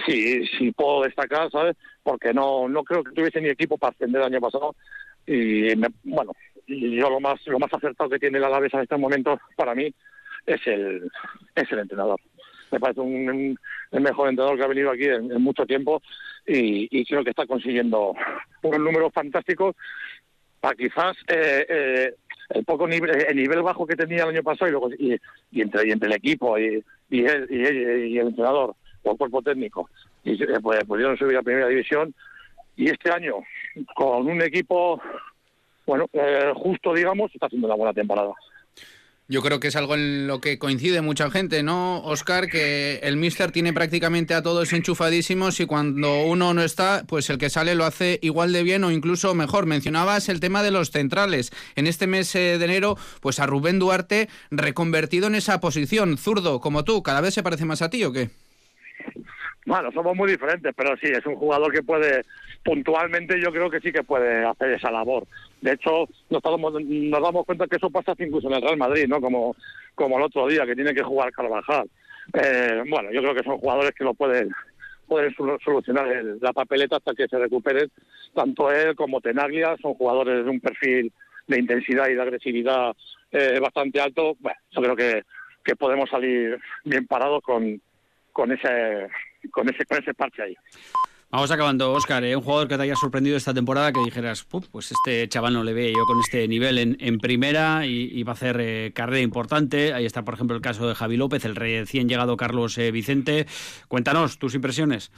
sí, 0.06 0.46
sí 0.56 0.70
puedo 0.72 1.02
destacar, 1.02 1.50
¿sabes? 1.50 1.76
Porque 2.02 2.32
no, 2.32 2.68
no 2.68 2.84
creo 2.84 3.02
que 3.02 3.12
tuviese 3.12 3.40
ni 3.40 3.48
equipo 3.48 3.76
para 3.76 3.92
ascender 3.92 4.22
el 4.22 4.28
año 4.28 4.40
pasado. 4.40 4.74
Y 5.26 5.74
bueno, 6.04 6.32
yo 6.66 7.10
lo 7.10 7.20
más, 7.20 7.44
lo 7.46 7.58
más 7.58 7.72
acertado 7.72 8.08
que 8.08 8.18
tiene 8.18 8.38
la 8.38 8.46
Alavés 8.46 8.72
en 8.72 8.80
estos 8.80 9.00
momentos, 9.00 9.40
para 9.56 9.74
mí, 9.74 9.92
es 10.46 10.60
el, 10.66 11.10
es 11.54 11.72
el 11.72 11.78
entrenador. 11.80 12.20
Me 12.70 12.80
parece 12.80 13.00
un, 13.00 13.58
el 13.90 14.00
mejor 14.00 14.28
entrenador 14.28 14.58
que 14.58 14.64
ha 14.64 14.68
venido 14.68 14.90
aquí 14.90 15.06
en, 15.06 15.42
mucho 15.42 15.66
tiempo 15.66 16.02
y, 16.46 16.88
y 16.90 17.04
creo 17.04 17.24
que 17.24 17.30
está 17.30 17.46
consiguiendo 17.46 18.14
unos 18.62 18.80
números 18.80 19.12
fantásticos 19.12 19.74
para 20.64 20.76
quizás 20.76 21.14
eh, 21.28 22.14
el 22.50 22.64
poco 22.64 22.86
nivel, 22.86 23.24
el 23.28 23.36
nivel 23.36 23.62
bajo 23.62 23.86
que 23.86 23.96
tenía 23.96 24.24
el 24.24 24.30
año 24.30 24.42
pasado 24.42 24.88
y, 24.98 25.18
y, 25.50 25.60
entre, 25.60 25.90
entre 25.90 26.08
el 26.08 26.14
equipo 26.14 26.58
y, 26.58 26.84
y, 27.10 27.24
el, 27.24 27.46
y, 27.50 28.18
el 28.18 28.28
entrenador 28.28 28.74
o 29.02 29.12
el 29.12 29.18
cuerpo 29.18 29.42
técnico 29.42 29.88
y 30.24 30.36
pues, 30.60 30.84
pudieron 30.84 31.16
subir 31.16 31.36
a 31.36 31.42
primera 31.42 31.68
división. 31.68 32.14
Y 32.76 32.88
este 32.90 33.10
año 33.10 33.36
con 33.94 34.26
un 34.26 34.42
equipo 34.42 35.00
bueno 35.86 36.06
justo 36.54 36.94
digamos 36.94 37.32
está 37.34 37.46
haciendo 37.46 37.68
una 37.68 37.76
buena 37.76 37.92
temporada 37.92 38.32
yo 39.26 39.42
creo 39.42 39.58
que 39.58 39.68
es 39.68 39.76
algo 39.76 39.94
en 39.94 40.26
lo 40.26 40.40
que 40.40 40.58
coincide 40.58 41.00
mucha 41.00 41.30
gente, 41.30 41.62
¿no, 41.62 42.02
Oscar? 42.04 42.48
Que 42.48 43.00
el 43.02 43.16
Mister 43.16 43.52
tiene 43.52 43.72
prácticamente 43.72 44.34
a 44.34 44.42
todos 44.42 44.72
enchufadísimos 44.72 45.60
y 45.60 45.66
cuando 45.66 46.24
uno 46.24 46.52
no 46.52 46.62
está, 46.62 47.04
pues 47.06 47.30
el 47.30 47.38
que 47.38 47.48
sale 47.48 47.74
lo 47.74 47.86
hace 47.86 48.18
igual 48.22 48.52
de 48.52 48.62
bien 48.62 48.84
o 48.84 48.90
incluso 48.90 49.34
mejor. 49.34 49.64
Mencionabas 49.66 50.28
el 50.28 50.40
tema 50.40 50.62
de 50.62 50.70
los 50.70 50.90
centrales. 50.90 51.52
En 51.74 51.86
este 51.86 52.06
mes 52.06 52.34
eh, 52.34 52.58
de 52.58 52.64
enero, 52.64 52.98
pues 53.20 53.40
a 53.40 53.46
Rubén 53.46 53.78
Duarte 53.78 54.28
reconvertido 54.50 55.26
en 55.26 55.36
esa 55.36 55.60
posición, 55.60 56.18
zurdo, 56.18 56.60
como 56.60 56.84
tú, 56.84 57.02
¿cada 57.02 57.22
vez 57.22 57.32
se 57.32 57.42
parece 57.42 57.64
más 57.64 57.80
a 57.80 57.88
ti 57.88 58.04
o 58.04 58.12
qué? 58.12 58.30
Bueno, 59.66 59.90
somos 59.92 60.14
muy 60.14 60.30
diferentes, 60.30 60.72
pero 60.76 60.96
sí, 60.96 61.06
es 61.06 61.24
un 61.24 61.36
jugador 61.36 61.72
que 61.72 61.82
puede, 61.82 62.22
puntualmente 62.62 63.40
yo 63.40 63.50
creo 63.50 63.70
que 63.70 63.80
sí 63.80 63.92
que 63.92 64.02
puede 64.02 64.44
hacer 64.44 64.72
esa 64.72 64.90
labor. 64.90 65.26
De 65.62 65.72
hecho, 65.72 66.06
nos, 66.28 66.42
nos 66.42 67.22
damos 67.22 67.46
cuenta 67.46 67.66
que 67.66 67.76
eso 67.76 67.90
pasa 67.90 68.14
incluso 68.18 68.48
en 68.48 68.54
el 68.54 68.62
Real 68.62 68.76
Madrid, 68.76 69.06
¿no? 69.08 69.20
Como, 69.20 69.56
como 69.94 70.18
el 70.18 70.24
otro 70.24 70.46
día, 70.48 70.66
que 70.66 70.74
tiene 70.74 70.94
que 70.94 71.02
jugar 71.02 71.32
Carvajal. 71.32 71.88
Eh, 72.34 72.82
bueno, 72.88 73.10
yo 73.10 73.22
creo 73.22 73.34
que 73.34 73.42
son 73.42 73.58
jugadores 73.58 73.92
que 73.92 74.04
lo 74.04 74.14
pueden 74.14 74.50
pueden 75.06 75.34
solucionar 75.34 76.06
la 76.40 76.52
papeleta 76.52 76.96
hasta 76.96 77.14
que 77.14 77.28
se 77.28 77.38
recuperen. 77.38 77.90
Tanto 78.34 78.70
él 78.72 78.96
como 78.96 79.20
Tenaglia 79.20 79.76
son 79.80 79.94
jugadores 79.94 80.44
de 80.44 80.50
un 80.50 80.60
perfil 80.60 81.12
de 81.46 81.58
intensidad 81.58 82.08
y 82.08 82.14
de 82.14 82.22
agresividad 82.22 82.96
eh, 83.30 83.58
bastante 83.60 84.00
alto. 84.00 84.36
Bueno, 84.40 84.58
yo 84.70 84.80
creo 84.80 84.96
que, 84.96 85.22
que 85.62 85.76
podemos 85.76 86.08
salir 86.08 86.58
bien 86.84 87.06
parados 87.06 87.42
con, 87.42 87.80
con 88.32 88.52
ese 88.52 89.08
con 89.50 89.68
ese, 89.68 89.84
con 89.84 89.98
ese 89.98 90.14
parche 90.14 90.42
ahí. 90.42 90.56
Vamos 91.34 91.50
acabando, 91.50 91.92
Oscar. 91.92 92.22
¿eh? 92.22 92.36
Un 92.36 92.42
jugador 92.42 92.68
que 92.68 92.76
te 92.76 92.84
haya 92.84 92.94
sorprendido 92.94 93.36
esta 93.36 93.52
temporada 93.52 93.92
que 93.92 93.98
dijeras, 94.04 94.44
pues 94.44 94.92
este 94.92 95.28
chaval 95.28 95.54
no 95.54 95.64
le 95.64 95.72
ve 95.72 95.92
yo 95.92 96.04
con 96.06 96.20
este 96.20 96.46
nivel 96.46 96.78
en, 96.78 96.96
en 97.00 97.18
primera 97.18 97.84
y, 97.86 98.22
va 98.22 98.30
a 98.30 98.34
hacer 98.34 98.60
eh, 98.60 98.92
carrera 98.94 99.20
importante. 99.20 99.92
Ahí 99.92 100.06
está, 100.06 100.24
por 100.24 100.34
ejemplo, 100.34 100.54
el 100.54 100.62
caso 100.62 100.86
de 100.86 100.94
Javi 100.94 101.16
López, 101.16 101.44
el 101.44 101.56
recién 101.56 102.08
llegado 102.08 102.36
Carlos 102.36 102.78
eh, 102.78 102.92
Vicente. 102.92 103.46
Cuéntanos 103.88 104.38
tus 104.38 104.54
impresiones. 104.54 105.10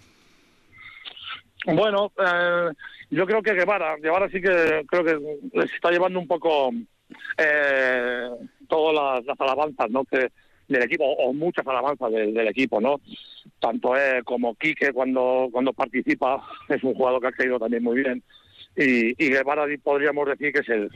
Bueno, 1.66 2.10
eh, 2.16 2.70
yo 3.10 3.26
creo 3.26 3.42
que 3.42 3.52
Guevara, 3.52 3.96
Guevara 3.96 4.30
sí 4.30 4.40
que 4.40 4.86
creo 4.88 5.04
que 5.04 5.18
les 5.52 5.70
está 5.74 5.90
llevando 5.90 6.18
un 6.18 6.26
poco 6.26 6.70
todas 8.66 8.94
las, 8.94 9.26
las 9.26 9.38
alabanzas, 9.38 9.90
¿no? 9.90 10.02
Que, 10.06 10.30
del 10.68 10.82
equipo, 10.82 11.04
o 11.04 11.32
muchas 11.32 11.66
alabanzas 11.66 12.10
del, 12.10 12.48
equipo, 12.48 12.80
¿no? 12.80 13.00
Tanto 13.60 13.96
él 13.96 14.24
como 14.24 14.54
Quique 14.54 14.92
cuando, 14.92 15.48
cuando 15.52 15.72
participa, 15.72 16.42
es 16.68 16.82
un 16.82 16.94
jugador 16.94 17.20
que 17.20 17.28
ha 17.28 17.32
caído 17.32 17.58
también 17.58 17.82
muy 17.82 18.02
bien. 18.02 18.22
Y, 18.76 19.10
y 19.24 19.30
Guevara 19.30 19.64
podríamos 19.82 20.26
decir 20.26 20.52
que 20.52 20.60
es 20.60 20.68
el, 20.68 20.90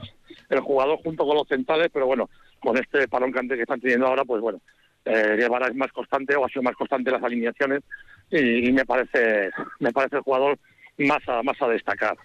el 0.51 0.61
jugador 0.61 0.99
junto 1.03 1.25
con 1.25 1.37
los 1.37 1.49
centrales, 1.49 1.89
pero 1.93 2.07
bueno, 2.07 2.29
con 2.61 2.77
este 2.77 3.09
parón 3.09 3.33
que 3.33 3.63
están 3.63 3.81
teniendo 3.81 4.07
ahora, 4.07 4.25
pues 4.25 4.43
bueno, 4.43 4.61
eh, 5.05 5.37
Guevara 5.39 5.69
es 5.69 5.75
más 5.75 5.91
constante 5.93 6.37
o 6.37 6.45
ha 6.45 6.49
sido 6.49 6.63
más 6.63 6.77
constante 6.77 7.11
las 7.11 7.23
alineaciones 7.23 7.83
y, 8.31 8.71
me 8.71 8.85
parece 8.85 9.51
me 9.79 9.93
parece 9.93 10.17
el 10.17 10.23
jugador 10.23 10.59
más 10.99 11.21
a, 11.27 11.43
más 11.43 11.61
a 11.63 11.69
destacar. 11.69 12.17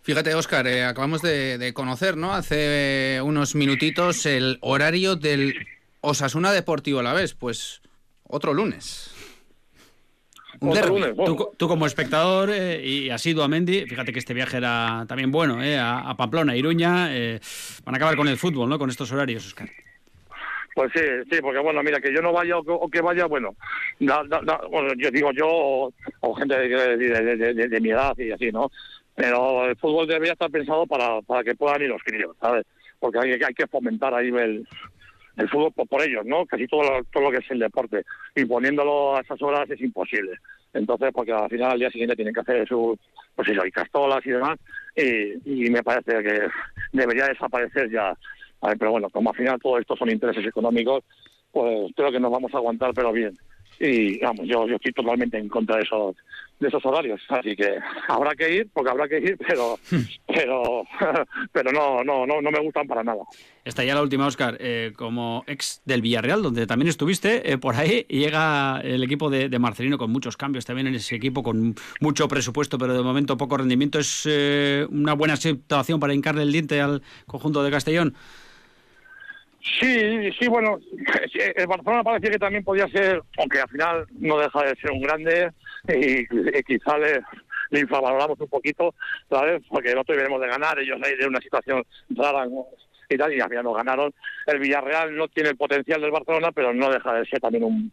Fíjate, 0.00 0.34
Óscar, 0.34 0.66
eh, 0.66 0.84
acabamos 0.84 1.22
de, 1.22 1.58
de, 1.58 1.72
conocer, 1.74 2.16
¿no? 2.16 2.32
Hace 2.32 3.20
unos 3.22 3.54
minutitos 3.54 4.26
el 4.26 4.58
horario 4.60 5.14
del 5.14 5.54
Osasuna 6.02 6.52
Deportivo 6.52 7.00
a 7.00 7.02
la 7.02 7.14
vez, 7.14 7.34
pues 7.34 7.80
otro 8.24 8.52
lunes. 8.52 9.14
tú, 11.56 11.68
como 11.68 11.86
espectador 11.86 12.50
eh, 12.50 12.84
y 12.84 13.10
has 13.10 13.24
ido 13.24 13.44
a 13.44 13.48
Mendy, 13.48 13.86
fíjate 13.86 14.12
que 14.12 14.18
este 14.18 14.34
viaje 14.34 14.56
era 14.56 15.04
también 15.08 15.30
bueno, 15.30 15.62
eh, 15.62 15.78
a, 15.78 16.14
Pamplona, 16.16 16.56
Iruña, 16.56 17.16
eh, 17.16 17.40
van 17.84 17.94
a 17.94 17.96
acabar 17.96 18.16
con 18.16 18.26
el 18.26 18.36
fútbol, 18.36 18.68
¿no? 18.68 18.78
Con 18.78 18.90
estos 18.90 19.10
horarios, 19.12 19.46
Oscar. 19.46 19.68
Pues 20.74 20.90
sí, 20.94 21.02
sí, 21.30 21.40
porque 21.40 21.60
bueno, 21.60 21.82
mira, 21.82 22.00
que 22.00 22.12
yo 22.12 22.20
no 22.20 22.32
vaya 22.32 22.58
o 22.58 22.88
que, 22.88 23.00
vaya, 23.00 23.26
bueno, 23.26 23.54
yo 24.00 25.10
digo 25.12 25.30
yo 25.32 25.92
o, 26.20 26.34
gente 26.34 26.58
de, 26.58 27.80
mi 27.80 27.90
edad 27.90 28.16
y 28.18 28.32
así, 28.32 28.50
¿no? 28.50 28.72
Pero 29.14 29.66
el 29.66 29.76
fútbol 29.76 30.08
debería 30.08 30.32
estar 30.32 30.50
pensado 30.50 30.86
para, 30.86 31.20
para 31.22 31.44
que 31.44 31.54
puedan 31.54 31.82
ir 31.82 31.90
los 31.90 32.02
críos, 32.02 32.34
¿sabes? 32.40 32.64
Porque 32.98 33.18
hay, 33.18 33.32
hay 33.32 33.54
que 33.54 33.66
fomentar 33.66 34.14
ahí 34.14 34.28
el, 34.28 34.66
el 35.36 35.48
fútbol 35.48 35.72
por, 35.72 36.02
ellos, 36.02 36.24
¿no? 36.24 36.46
Casi 36.46 36.66
todo 36.66 36.82
lo, 36.82 37.04
todo 37.04 37.24
lo 37.24 37.30
que 37.30 37.38
es 37.38 37.50
el 37.50 37.58
deporte. 37.58 38.04
Y 38.34 38.44
poniéndolo 38.44 39.16
a 39.16 39.20
esas 39.20 39.40
horas 39.42 39.68
es 39.70 39.80
imposible. 39.80 40.32
Entonces, 40.72 41.10
porque 41.12 41.32
al 41.32 41.48
final 41.48 41.72
al 41.72 41.78
día 41.78 41.90
siguiente 41.90 42.16
tienen 42.16 42.34
que 42.34 42.40
hacer 42.40 42.66
su, 42.66 42.98
pues 43.34 43.48
eso, 43.48 43.66
y 43.66 43.70
castolas 43.70 44.24
y 44.24 44.30
demás, 44.30 44.58
y, 44.96 45.70
me 45.70 45.82
parece 45.82 46.22
que 46.22 46.48
debería 46.92 47.26
desaparecer 47.26 47.90
ya. 47.90 48.16
pero 48.78 48.92
bueno, 48.92 49.10
como 49.10 49.30
al 49.30 49.36
final 49.36 49.60
todo 49.60 49.78
esto 49.78 49.96
son 49.96 50.10
intereses 50.10 50.46
económicos, 50.46 51.04
pues 51.50 51.92
creo 51.94 52.10
que 52.10 52.20
nos 52.20 52.30
vamos 52.30 52.52
a 52.54 52.58
aguantar, 52.58 52.92
pero 52.94 53.12
bien. 53.12 53.36
Y 53.80 54.18
vamos, 54.20 54.46
yo, 54.46 54.66
yo 54.66 54.76
estoy 54.76 54.92
totalmente 54.92 55.38
en 55.38 55.48
contra 55.48 55.76
de 55.76 55.82
esos 55.82 56.16
de 56.62 56.68
esos 56.68 56.84
horarios. 56.86 57.20
Así 57.28 57.54
que 57.54 57.76
habrá 58.08 58.34
que 58.34 58.54
ir, 58.54 58.68
porque 58.72 58.90
habrá 58.90 59.08
que 59.08 59.18
ir, 59.18 59.36
pero 59.36 59.78
pero 60.26 60.84
pero 61.52 61.72
no, 61.72 62.02
no, 62.02 62.26
no, 62.26 62.40
no 62.40 62.50
me 62.50 62.60
gustan 62.60 62.86
para 62.86 63.04
nada. 63.04 63.22
Está 63.64 63.84
ya 63.84 63.94
la 63.94 64.02
última, 64.02 64.26
Oscar. 64.26 64.56
Eh, 64.60 64.92
como 64.96 65.44
ex 65.46 65.82
del 65.84 66.00
Villarreal, 66.00 66.42
donde 66.42 66.66
también 66.66 66.88
estuviste, 66.88 67.52
eh, 67.52 67.58
por 67.58 67.74
ahí 67.74 68.06
llega 68.08 68.80
el 68.80 69.02
equipo 69.02 69.28
de, 69.28 69.58
Marcelino 69.58 69.98
con 69.98 70.10
muchos 70.10 70.36
cambios 70.36 70.64
también 70.64 70.88
en 70.88 70.94
ese 70.94 71.14
equipo, 71.14 71.42
con 71.42 71.74
mucho 72.00 72.26
presupuesto, 72.26 72.78
pero 72.78 72.94
de 72.94 73.02
momento 73.02 73.36
poco 73.36 73.58
rendimiento. 73.58 73.98
¿Es 73.98 74.26
eh, 74.28 74.86
una 74.90 75.12
buena 75.12 75.36
situación 75.36 76.00
para 76.00 76.14
hincarle 76.14 76.42
el 76.42 76.52
diente 76.52 76.80
al 76.80 77.02
conjunto 77.26 77.62
de 77.62 77.70
Castellón? 77.70 78.14
Sí, 79.62 80.32
sí, 80.38 80.48
bueno, 80.48 80.80
el 81.34 81.66
Barcelona 81.68 82.02
parecía 82.02 82.30
que 82.32 82.38
también 82.38 82.64
podía 82.64 82.88
ser, 82.88 83.22
aunque 83.38 83.60
al 83.60 83.68
final 83.68 84.06
no 84.18 84.38
deja 84.38 84.64
de 84.64 84.74
ser 84.76 84.90
un 84.90 85.00
grande 85.00 85.52
y, 85.88 86.26
quizá 86.64 86.98
le, 86.98 87.20
le, 87.70 87.80
infravaloramos 87.80 88.40
un 88.40 88.48
poquito, 88.48 88.92
¿sabes? 89.30 89.62
Porque 89.68 89.94
nosotros 89.94 90.18
veremos 90.18 90.40
de 90.40 90.48
ganar, 90.48 90.78
ellos 90.80 90.98
hay 91.04 91.16
de 91.16 91.28
una 91.28 91.40
situación 91.40 91.84
rara 92.10 92.46
y 93.08 93.16
tal, 93.16 93.32
y 93.32 93.40
al 93.40 93.48
final 93.48 93.64
no 93.64 93.72
ganaron. 93.72 94.12
El 94.46 94.58
Villarreal 94.58 95.14
no 95.14 95.28
tiene 95.28 95.50
el 95.50 95.56
potencial 95.56 96.00
del 96.00 96.10
Barcelona, 96.10 96.50
pero 96.50 96.74
no 96.74 96.90
deja 96.90 97.12
de 97.14 97.26
ser 97.26 97.38
también 97.38 97.62
un, 97.62 97.92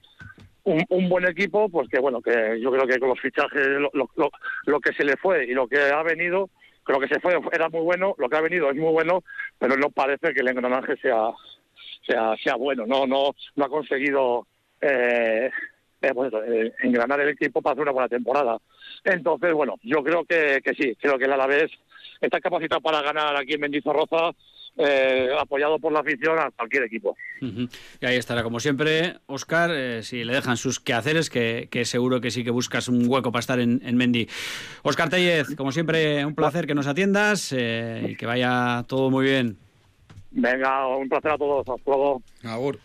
un, 0.64 1.10
buen 1.10 1.28
equipo, 1.28 1.70
pues 1.70 1.88
que 1.90 2.00
bueno, 2.00 2.20
que 2.20 2.60
yo 2.60 2.72
creo 2.72 2.88
que 2.88 3.00
con 3.00 3.10
los 3.10 3.20
fichajes, 3.20 3.68
lo, 3.68 3.92
lo, 3.94 4.32
lo 4.66 4.80
que 4.80 4.94
se 4.94 5.04
le 5.04 5.18
fue 5.18 5.46
y 5.46 5.54
lo 5.54 5.68
que 5.68 5.80
ha 5.80 6.02
venido, 6.02 6.50
creo 6.84 7.00
que 7.00 7.08
se 7.08 7.20
fue 7.20 7.40
era 7.52 7.70
muy 7.70 7.82
bueno, 7.82 8.16
lo 8.18 8.28
que 8.28 8.38
ha 8.38 8.42
venido 8.42 8.72
es 8.72 8.76
muy 8.76 8.92
bueno, 8.92 9.24
pero 9.60 9.78
no 9.78 9.92
parece 9.92 10.34
que 10.34 10.40
el 10.40 10.48
engranaje 10.48 10.98
sea 10.98 11.30
sea, 12.10 12.36
sea 12.44 12.56
bueno. 12.56 12.86
No, 12.86 13.06
no, 13.06 13.36
no 13.56 13.66
ha 13.66 13.70
conseguido 13.70 14.48
eh, 14.82 15.50
eh, 16.02 16.12
eh, 16.48 16.72
engranar 16.84 17.20
el 17.20 17.30
equipo 17.30 17.62
para 17.62 17.74
hacer 17.74 17.84
una 17.84 17.92
buena 17.92 18.08
temporada. 18.08 18.58
Entonces, 19.04 19.54
bueno, 19.54 19.76
yo 19.84 20.02
creo 20.04 20.24
que, 20.24 20.62
que 20.64 20.74
sí, 20.74 20.96
creo 20.96 21.18
que 21.18 21.26
el 21.26 21.34
Alavés 21.34 21.72
está 22.22 22.40
capacitado 22.40 22.82
para 22.82 23.02
ganar 23.02 23.36
aquí 23.36 23.54
en 23.54 23.62
Mendizorroza, 23.62 24.32
eh, 24.78 25.30
apoyado 25.38 25.78
por 25.78 25.92
la 25.92 26.00
afición 26.00 26.40
a 26.40 26.52
cualquier 26.52 26.84
equipo. 26.84 27.18
Y 27.42 28.06
ahí 28.06 28.16
estará, 28.16 28.44
como 28.44 28.62
siempre, 28.62 29.18
Oscar, 29.26 30.04
si 30.04 30.24
le 30.24 30.34
dejan 30.34 30.56
sus 30.56 30.80
quehaceres, 30.80 31.30
que, 31.30 31.68
que, 31.70 31.84
seguro 31.84 32.22
que 32.22 32.32
sí 32.32 32.44
que 32.44 32.52
buscas 32.52 32.88
un 32.88 33.06
hueco 33.08 33.32
para 33.32 33.42
estar 33.42 33.60
en, 33.60 33.82
en 33.84 33.98
Mendy. 33.98 34.28
Oscar 34.84 35.10
Tellez, 35.10 35.56
como 35.56 35.72
siempre, 35.74 36.26
un 36.26 36.36
placer 36.36 36.66
que 36.66 36.76
nos 36.76 36.88
atiendas 36.88 37.52
y 37.52 38.16
que 38.16 38.26
vaya 38.26 38.86
todo 38.88 39.10
muy 39.10 39.26
bien. 39.26 39.69
Venga, 40.32 40.88
un 40.88 41.10
placer 41.10 41.32
a 41.32 41.38
todos. 41.38 41.68
Hasta 41.68 41.92
luego. 41.92 42.22
Agur. 42.44 42.80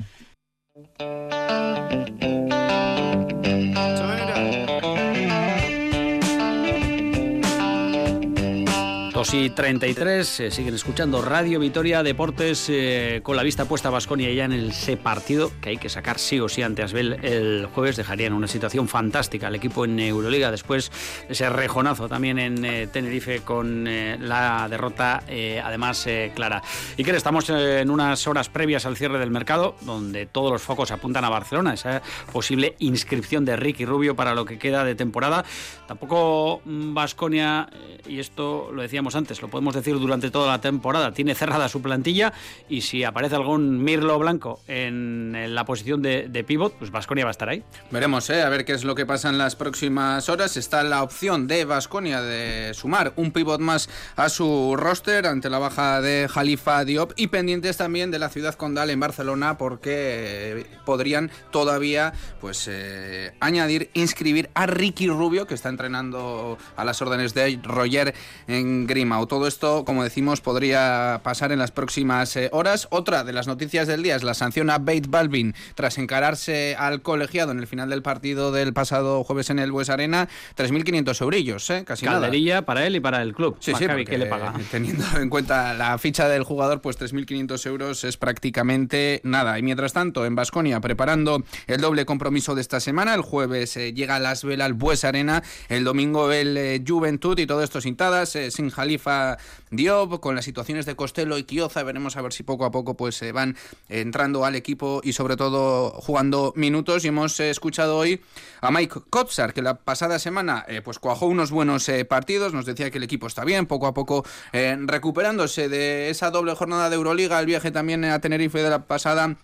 2 9.24 9.34
y 9.34 9.48
33, 9.48 10.40
eh, 10.40 10.50
siguen 10.50 10.74
escuchando 10.74 11.22
Radio 11.22 11.58
Vitoria 11.58 12.02
Deportes 12.02 12.66
eh, 12.68 13.20
con 13.22 13.36
la 13.36 13.42
vista 13.42 13.64
puesta 13.64 13.88
Basconia 13.88 14.30
ya 14.30 14.44
en 14.44 14.52
ese 14.52 14.98
partido 14.98 15.50
que 15.62 15.70
hay 15.70 15.76
que 15.78 15.88
sacar 15.88 16.18
sí 16.18 16.40
o 16.40 16.48
sí 16.50 16.60
ante 16.60 16.82
Asbel 16.82 17.24
el 17.24 17.64
jueves. 17.72 17.96
Dejaría 17.96 18.26
en 18.26 18.34
una 18.34 18.48
situación 18.48 18.86
fantástica 18.86 19.46
al 19.46 19.54
equipo 19.54 19.86
en 19.86 19.98
Euroliga 19.98 20.50
después 20.50 20.92
ese 21.26 21.48
rejonazo 21.48 22.06
también 22.06 22.38
en 22.38 22.66
eh, 22.66 22.86
Tenerife 22.86 23.40
con 23.40 23.84
la 23.84 24.68
derrota 24.68 25.22
además 25.64 26.06
clara. 26.34 26.62
Y 26.98 27.04
que 27.04 27.12
estamos 27.12 27.48
en 27.48 27.88
unas 27.88 28.26
horas 28.26 28.50
previas 28.50 28.84
al 28.84 28.96
cierre 28.96 29.18
del 29.18 29.30
mercado 29.30 29.74
donde 29.80 30.26
todos 30.26 30.52
los 30.52 30.60
focos 30.60 30.90
apuntan 30.90 31.24
a 31.24 31.30
Barcelona, 31.30 31.72
esa 31.72 32.02
posible 32.30 32.74
inscripción 32.78 33.46
de 33.46 33.56
Ricky 33.56 33.86
Rubio 33.86 34.14
para 34.16 34.34
lo 34.34 34.44
que 34.44 34.58
queda 34.58 34.84
de 34.84 34.94
temporada. 34.94 35.46
Tampoco 35.86 36.60
Basconia, 36.66 37.68
y 38.06 38.18
esto 38.18 38.70
lo 38.72 38.82
decíamos 38.82 39.13
decíamos 39.14 39.16
antes, 39.16 39.42
lo 39.42 39.48
podemos 39.48 39.74
decir 39.74 39.98
durante 39.98 40.30
toda 40.30 40.50
la 40.50 40.60
temporada, 40.60 41.12
tiene 41.12 41.34
cerrada 41.34 41.68
su 41.68 41.80
plantilla 41.80 42.32
y 42.68 42.82
si 42.82 43.04
aparece 43.04 43.36
algún 43.36 43.82
Mirlo 43.82 44.18
Blanco 44.18 44.60
en, 44.66 45.54
la 45.54 45.64
posición 45.64 46.02
de, 46.02 46.28
de 46.28 46.44
pues 46.78 46.90
Vasconia 46.90 47.24
va 47.24 47.30
a 47.30 47.32
estar 47.32 47.48
ahí. 47.48 47.64
Veremos, 47.90 48.30
¿eh? 48.30 48.42
a 48.42 48.48
ver 48.48 48.64
qué 48.64 48.72
es 48.72 48.84
lo 48.84 48.94
que 48.94 49.06
pasa 49.06 49.28
en 49.28 49.38
las 49.38 49.56
próximas 49.56 50.28
horas. 50.28 50.56
Está 50.56 50.82
la 50.82 51.02
opción 51.02 51.46
de 51.48 51.64
Vasconia 51.64 52.22
de 52.22 52.72
sumar 52.74 53.12
un 53.16 53.32
pivot 53.32 53.60
más 53.60 53.88
a 54.14 54.28
su 54.28 54.76
roster 54.76 55.26
ante 55.26 55.50
la 55.50 55.58
baja 55.58 56.00
de 56.00 56.28
Jalifa 56.30 56.84
Diop 56.84 57.12
y 57.16 57.28
pendientes 57.28 57.76
también 57.76 58.10
de 58.10 58.18
la 58.18 58.28
ciudad 58.28 58.54
condal 58.54 58.90
en 58.90 59.00
Barcelona 59.00 59.58
porque 59.58 60.66
podrían 60.84 61.30
todavía 61.50 62.12
pues 62.40 62.68
eh, 62.70 63.32
añadir, 63.40 63.90
inscribir 63.94 64.50
a 64.54 64.66
Ricky 64.66 65.08
Rubio 65.08 65.46
que 65.46 65.54
está 65.54 65.70
entrenando 65.70 66.56
a 66.76 66.84
las 66.84 67.02
órdenes 67.02 67.34
de 67.34 67.58
Roger 67.62 68.14
en 68.46 68.86
Grimau. 69.04 69.26
Todo 69.26 69.46
esto, 69.46 69.84
como 69.84 70.02
decimos, 70.02 70.40
podría 70.40 71.20
pasar 71.22 71.52
en 71.52 71.58
las 71.58 71.70
próximas 71.70 72.34
eh, 72.36 72.48
horas. 72.52 72.88
Otra 72.90 73.22
de 73.22 73.34
las 73.34 73.46
noticias 73.46 73.86
del 73.86 74.02
día 74.02 74.16
es 74.16 74.22
la 74.22 74.32
sanción 74.32 74.70
a 74.70 74.78
Bate 74.78 75.08
Balvin 75.08 75.54
tras 75.74 75.98
encararse 75.98 76.74
al 76.78 77.02
colegiado 77.02 77.52
en 77.52 77.58
el 77.58 77.66
final 77.66 77.90
del 77.90 78.02
partido 78.02 78.50
del 78.50 78.72
pasado 78.72 79.22
jueves 79.24 79.50
en 79.50 79.58
el 79.58 79.72
Bues 79.72 79.90
Arena, 79.90 80.28
3.500 80.56 81.20
eurillos, 81.20 81.70
¿eh? 81.70 81.84
casi 81.84 82.06
Calderilla 82.06 82.62
para 82.62 82.86
él 82.86 82.96
y 82.96 83.00
para 83.00 83.20
el 83.20 83.34
club. 83.34 83.56
Sí, 83.60 83.72
sí, 83.76 83.86
porque, 83.86 84.16
le 84.16 84.26
paga? 84.26 84.54
teniendo 84.70 85.04
en 85.18 85.28
cuenta 85.28 85.74
la 85.74 85.98
ficha 85.98 86.28
del 86.28 86.44
jugador, 86.44 86.80
pues 86.80 86.98
3.500 86.98 87.66
euros 87.66 88.04
es 88.04 88.16
prácticamente 88.16 89.20
nada. 89.24 89.58
Y 89.58 89.62
mientras 89.62 89.92
tanto, 89.92 90.24
en 90.24 90.34
Basconia, 90.34 90.80
preparando 90.80 91.44
el 91.66 91.80
doble 91.80 92.06
compromiso 92.06 92.54
de 92.54 92.62
esta 92.62 92.80
semana, 92.80 93.14
el 93.14 93.20
jueves 93.20 93.76
eh, 93.76 93.92
llega 93.92 94.18
Las 94.18 94.44
Vela 94.44 94.64
al 94.64 94.72
Bues 94.72 95.04
Arena, 95.04 95.42
el 95.68 95.84
domingo 95.84 96.32
el 96.32 96.56
eh, 96.56 96.82
Juventud 96.86 97.38
y 97.38 97.46
todo 97.46 97.62
esto 97.62 97.80
sin 97.80 97.96
tadas, 97.96 98.34
eh, 98.36 98.50
sin 98.50 98.70
Jalifa 98.94 99.38
Diop, 99.70 100.20
con 100.20 100.36
las 100.36 100.44
situaciones 100.44 100.86
de 100.86 100.94
Costello 100.94 101.36
y 101.36 101.42
Kioza, 101.42 101.82
veremos 101.82 102.16
a 102.16 102.22
ver 102.22 102.32
si 102.32 102.44
poco 102.44 102.64
a 102.64 102.70
poco 102.70 102.96
pues 102.96 103.16
se 103.16 103.32
van 103.32 103.56
entrando 103.88 104.44
al 104.44 104.54
equipo 104.54 105.00
y 105.02 105.14
sobre 105.14 105.36
todo 105.36 105.90
jugando 105.90 106.52
minutos. 106.54 107.04
Y 107.04 107.08
hemos 107.08 107.40
escuchado 107.40 107.96
hoy 107.96 108.20
a 108.60 108.70
Mike 108.70 109.00
Kotsar, 109.10 109.52
que 109.52 109.62
la 109.62 109.74
pasada 109.74 110.20
semana 110.20 110.64
pues 110.84 111.00
cuajó 111.00 111.26
unos 111.26 111.50
buenos 111.50 111.90
partidos, 112.08 112.54
nos 112.54 112.66
decía 112.66 112.90
que 112.92 112.98
el 112.98 113.04
equipo 113.04 113.26
está 113.26 113.44
bien, 113.44 113.66
poco 113.66 113.88
a 113.88 113.94
poco 113.94 114.24
recuperándose 114.52 115.68
de 115.68 116.10
esa 116.10 116.30
doble 116.30 116.54
jornada 116.54 116.88
de 116.88 116.96
Euroliga, 116.96 117.40
el 117.40 117.46
viaje 117.46 117.72
también 117.72 118.04
a 118.04 118.20
Tenerife 118.20 118.62
de 118.62 118.70
la 118.70 118.86
pasada 118.86 119.36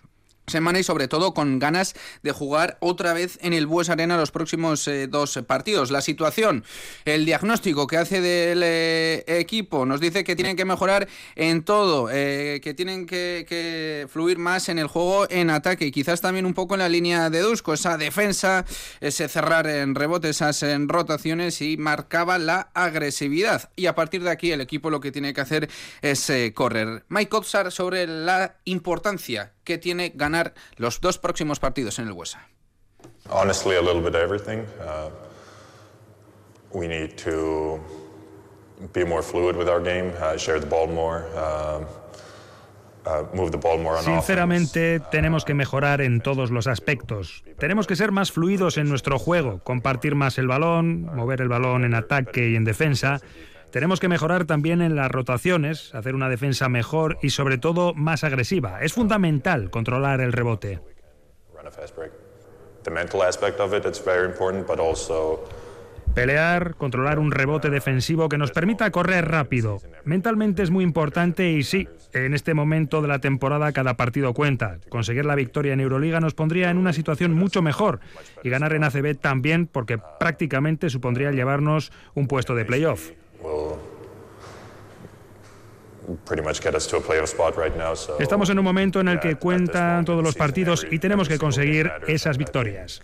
semana 0.51 0.79
y 0.79 0.83
sobre 0.83 1.07
todo 1.07 1.33
con 1.33 1.57
ganas 1.57 1.95
de 2.21 2.31
jugar 2.31 2.77
otra 2.79 3.13
vez 3.13 3.39
en 3.41 3.53
el 3.53 3.65
Bues 3.65 3.89
Arena 3.89 4.17
los 4.17 4.31
próximos 4.31 4.87
eh, 4.87 5.07
dos 5.07 5.39
partidos. 5.47 5.89
La 5.89 6.01
situación, 6.01 6.63
el 7.05 7.25
diagnóstico 7.25 7.87
que 7.87 7.97
hace 7.97 8.21
del 8.21 8.61
eh, 8.63 9.23
equipo 9.27 9.85
nos 9.85 9.99
dice 9.99 10.23
que 10.23 10.35
tienen 10.35 10.55
que 10.55 10.65
mejorar 10.65 11.07
en 11.35 11.63
todo, 11.63 12.09
eh, 12.11 12.59
que 12.63 12.73
tienen 12.73 13.05
que, 13.05 14.07
fluir 14.11 14.37
más 14.37 14.69
en 14.69 14.79
el 14.79 14.87
juego 14.87 15.27
en 15.29 15.49
ataque 15.49 15.85
y 15.85 15.91
quizás 15.91 16.21
también 16.21 16.45
un 16.45 16.53
poco 16.53 16.75
en 16.75 16.79
la 16.79 16.89
línea 16.89 17.29
de 17.29 17.39
Dusko, 17.39 17.73
esa 17.73 17.97
defensa, 17.97 18.65
ese 18.99 19.27
cerrar 19.29 19.67
en 19.67 19.95
rebote, 19.95 20.29
esas 20.29 20.61
en 20.63 20.89
rotaciones 20.89 21.61
y 21.61 21.77
marcaba 21.77 22.37
la 22.37 22.71
agresividad. 22.73 23.69
Y 23.75 23.85
a 23.85 23.95
partir 23.95 24.23
de 24.23 24.31
aquí 24.31 24.51
el 24.51 24.61
equipo 24.61 24.89
lo 24.89 24.99
que 24.99 25.11
tiene 25.11 25.33
que 25.33 25.41
hacer 25.41 25.69
es 26.01 26.31
correr. 26.53 27.05
Mike 27.09 27.35
Otsar 27.35 27.71
sobre 27.71 28.07
la 28.07 28.55
importancia 28.65 29.53
que 29.63 29.77
tiene 29.77 30.11
ganar 30.15 30.53
los 30.77 31.01
dos 31.01 31.17
próximos 31.17 31.59
partidos 31.59 31.99
en 31.99 32.07
el 32.07 32.13
Huesa? 32.13 32.47
Honestly, 33.29 33.75
a 33.75 33.81
little 33.81 34.01
bit 34.01 34.15
of 34.15 34.21
everything. 34.21 34.65
Uh, 34.79 35.09
we 36.73 36.87
need 36.87 37.17
to 37.17 37.79
be 38.93 39.05
more 39.05 39.21
fluid 39.21 39.55
with 39.55 39.69
our 39.69 39.81
game, 39.81 40.11
uh, 40.19 40.37
share 40.37 40.59
the 40.59 40.65
ball 40.65 40.87
more. 40.87 41.25
Uh, 41.35 41.85
uh 43.05 44.01
Sinceramente, 44.03 44.99
tenemos 45.11 45.43
que 45.43 45.55
mejorar 45.55 46.01
en 46.01 46.21
todos 46.21 46.51
los 46.51 46.67
aspectos. 46.67 47.43
Tenemos 47.57 47.87
que 47.87 47.95
ser 47.95 48.11
más 48.11 48.31
fluidos 48.31 48.77
en 48.77 48.89
nuestro 48.89 49.17
juego, 49.17 49.59
compartir 49.63 50.13
más 50.13 50.37
el 50.37 50.47
balón, 50.47 51.05
mover 51.15 51.41
el 51.41 51.47
balón 51.47 51.83
en 51.83 51.95
ataque 51.95 52.49
y 52.49 52.55
en 52.55 52.63
defensa, 52.63 53.19
tenemos 53.71 53.99
que 53.99 54.09
mejorar 54.09 54.45
también 54.45 54.81
en 54.81 54.95
las 54.95 55.09
rotaciones, 55.09 55.95
hacer 55.95 56.15
una 56.15 56.29
defensa 56.29 56.69
mejor 56.69 57.17
y 57.21 57.29
sobre 57.29 57.57
todo 57.57 57.93
más 57.93 58.23
agresiva. 58.23 58.81
Es 58.81 58.93
fundamental 58.93 59.69
controlar 59.69 60.21
el 60.21 60.33
rebote. 60.33 60.81
Pelear, 66.13 66.75
controlar 66.75 67.19
un 67.19 67.31
rebote 67.31 67.69
defensivo 67.69 68.27
que 68.27 68.37
nos 68.37 68.51
permita 68.51 68.91
correr 68.91 69.29
rápido. 69.29 69.77
Mentalmente 70.03 70.61
es 70.61 70.69
muy 70.69 70.83
importante 70.83 71.51
y 71.51 71.63
sí, 71.63 71.87
en 72.11 72.33
este 72.33 72.53
momento 72.53 73.01
de 73.01 73.07
la 73.07 73.19
temporada 73.19 73.71
cada 73.71 73.95
partido 73.95 74.33
cuenta. 74.33 74.79
Conseguir 74.89 75.23
la 75.23 75.35
victoria 75.35 75.71
en 75.71 75.79
Euroliga 75.79 76.19
nos 76.19 76.33
pondría 76.33 76.69
en 76.69 76.77
una 76.77 76.91
situación 76.91 77.33
mucho 77.33 77.61
mejor 77.61 78.01
y 78.43 78.49
ganar 78.49 78.73
en 78.73 78.83
ACB 78.83 79.15
también 79.17 79.67
porque 79.67 79.99
prácticamente 80.19 80.89
supondría 80.89 81.31
llevarnos 81.31 81.93
un 82.13 82.27
puesto 82.27 82.55
de 82.55 82.65
playoff. 82.65 83.11
Estamos 88.19 88.49
en 88.49 88.59
un 88.59 88.65
momento 88.65 88.99
en 88.99 89.07
el 89.07 89.19
que 89.19 89.35
cuentan 89.35 90.05
todos 90.05 90.23
los 90.23 90.35
partidos 90.35 90.85
y 90.89 90.99
tenemos 90.99 91.27
que 91.27 91.37
conseguir 91.37 91.91
esas 92.07 92.37
victorias. 92.37 93.01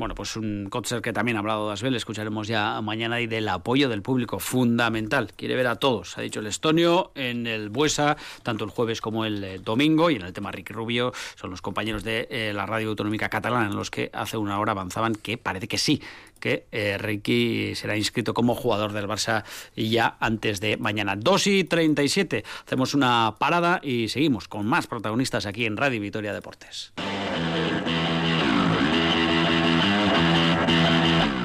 Bueno, 0.00 0.14
pues 0.14 0.34
un 0.36 0.68
concert 0.70 1.04
que 1.04 1.12
también 1.12 1.36
ha 1.36 1.40
hablado 1.40 1.70
Asbel, 1.70 1.94
escucharemos 1.94 2.48
ya 2.48 2.80
mañana 2.80 3.20
y 3.20 3.26
del 3.26 3.46
apoyo 3.46 3.90
del 3.90 4.00
público, 4.00 4.38
fundamental. 4.38 5.30
Quiere 5.36 5.56
ver 5.56 5.66
a 5.66 5.76
todos, 5.76 6.16
ha 6.16 6.22
dicho 6.22 6.40
el 6.40 6.46
estonio, 6.46 7.12
en 7.14 7.46
el 7.46 7.68
Buesa, 7.68 8.16
tanto 8.42 8.64
el 8.64 8.70
jueves 8.70 9.02
como 9.02 9.26
el 9.26 9.44
eh, 9.44 9.58
domingo, 9.58 10.10
y 10.10 10.16
en 10.16 10.22
el 10.22 10.32
tema 10.32 10.52
Ricky 10.52 10.72
Rubio, 10.72 11.12
son 11.34 11.50
los 11.50 11.60
compañeros 11.60 12.02
de 12.02 12.26
eh, 12.30 12.52
la 12.54 12.64
radio 12.64 12.88
autonómica 12.88 13.28
catalana 13.28 13.66
en 13.66 13.76
los 13.76 13.90
que 13.90 14.08
hace 14.14 14.38
una 14.38 14.58
hora 14.58 14.72
avanzaban 14.72 15.14
que 15.14 15.36
parece 15.36 15.68
que 15.68 15.76
sí, 15.76 16.00
que 16.40 16.64
eh, 16.72 16.96
Ricky 16.96 17.74
será 17.74 17.94
inscrito 17.94 18.32
como 18.32 18.54
jugador 18.54 18.94
del 18.94 19.06
Barça 19.06 19.44
ya 19.76 20.16
antes 20.18 20.62
de 20.62 20.78
mañana. 20.78 21.14
2 21.14 21.46
y 21.46 21.64
37, 21.64 22.42
hacemos 22.64 22.94
una 22.94 23.34
parada 23.38 23.80
y 23.82 24.08
seguimos 24.08 24.48
con 24.48 24.64
más 24.64 24.86
protagonistas 24.86 25.44
aquí 25.44 25.66
en 25.66 25.76
Radio 25.76 26.00
Vitoria 26.00 26.32
Deportes. 26.32 26.94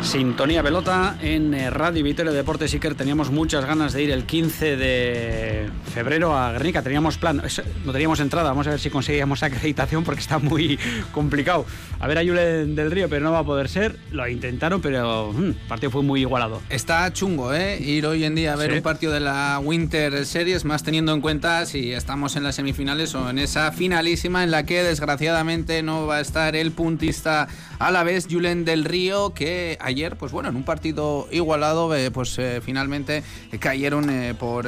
Sintonía 0.06 0.62
pelota 0.62 1.18
en 1.22 1.54
eh, 1.56 1.72
Radio 1.72 2.04
Vitoria 2.04 2.32
Deportes 2.32 2.72
Iker. 2.74 2.94
Teníamos 2.94 3.32
muchas 3.32 3.66
ganas 3.66 3.92
de 3.92 4.04
ir 4.04 4.12
el 4.12 4.26
15 4.26 4.78
de 4.78 5.70
febrero 5.94 6.38
a 6.38 6.52
Guernica. 6.52 6.84
Teníamos 6.84 7.18
plan, 7.18 7.42
no 7.86 7.92
teníamos 7.92 8.20
entrada. 8.20 8.50
Vamos 8.50 8.68
a 8.68 8.70
ver 8.70 8.80
si 8.80 8.92
conseguíamos 8.92 9.42
acreditación 9.42 10.04
porque 10.04 10.22
está 10.22 10.38
muy 10.38 10.78
complicado. 11.12 11.66
A 12.00 12.08
ver 12.08 12.20
a 12.20 12.22
Julen 12.22 12.76
del 12.76 12.92
Río, 12.92 13.10
pero 13.10 13.24
no 13.26 13.32
va 13.32 13.40
a 13.40 13.44
poder 13.44 13.68
ser. 13.68 13.98
Lo 14.12 14.28
intentaron, 14.28 14.80
pero 14.80 15.34
mm, 15.34 15.44
el 15.44 15.56
partido 15.68 15.90
fue 15.90 16.04
muy 16.04 16.22
igualado. 16.22 16.62
Está 16.70 17.12
chungo, 17.12 17.54
¿eh? 17.54 17.82
Ir 17.82 18.06
hoy 18.06 18.26
en 18.26 18.36
día 18.36 18.54
a 18.54 18.56
ver 18.56 18.74
un 18.74 18.82
partido 18.82 19.12
de 19.12 19.22
la 19.22 19.60
Winter 19.62 20.26
Series, 20.26 20.66
más 20.66 20.84
teniendo 20.84 21.14
en 21.14 21.22
cuenta 21.22 21.66
si 21.66 21.94
estamos 21.94 22.36
en 22.36 22.44
las 22.44 22.56
semifinales 22.56 23.16
o 23.16 23.30
en 23.30 23.40
esa 23.40 23.72
finalísima 23.72 24.44
en 24.44 24.52
la 24.52 24.66
que 24.66 24.84
desgraciadamente 24.84 25.82
no 25.82 26.06
va 26.06 26.18
a 26.18 26.22
estar 26.22 26.56
el 26.56 26.72
puntista 26.72 27.48
a 27.80 27.92
la 27.92 28.04
vez 28.04 28.28
Julen 28.30 28.66
del 28.66 28.86
Río, 28.86 29.34
que 29.34 29.78
ayer, 29.82 29.95
pues 30.18 30.32
bueno, 30.32 30.50
en 30.50 30.56
un 30.58 30.64
partido 30.64 31.28
igualado, 31.32 31.96
eh, 31.96 32.12
pues 32.12 32.38
eh, 32.38 32.60
finalmente 32.62 33.24
cayeron 33.60 34.10
eh, 34.10 34.34
por 34.38 34.68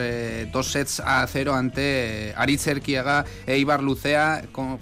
dos 0.51 0.71
sets 0.71 1.01
a 1.01 1.25
cero 1.27 1.53
ante 1.53 2.33
Aritz 2.37 2.67
Erquiaga 2.67 3.25
e 3.45 3.57
Ibar 3.57 3.83
Lucea, 3.83 4.43
con 4.51 4.79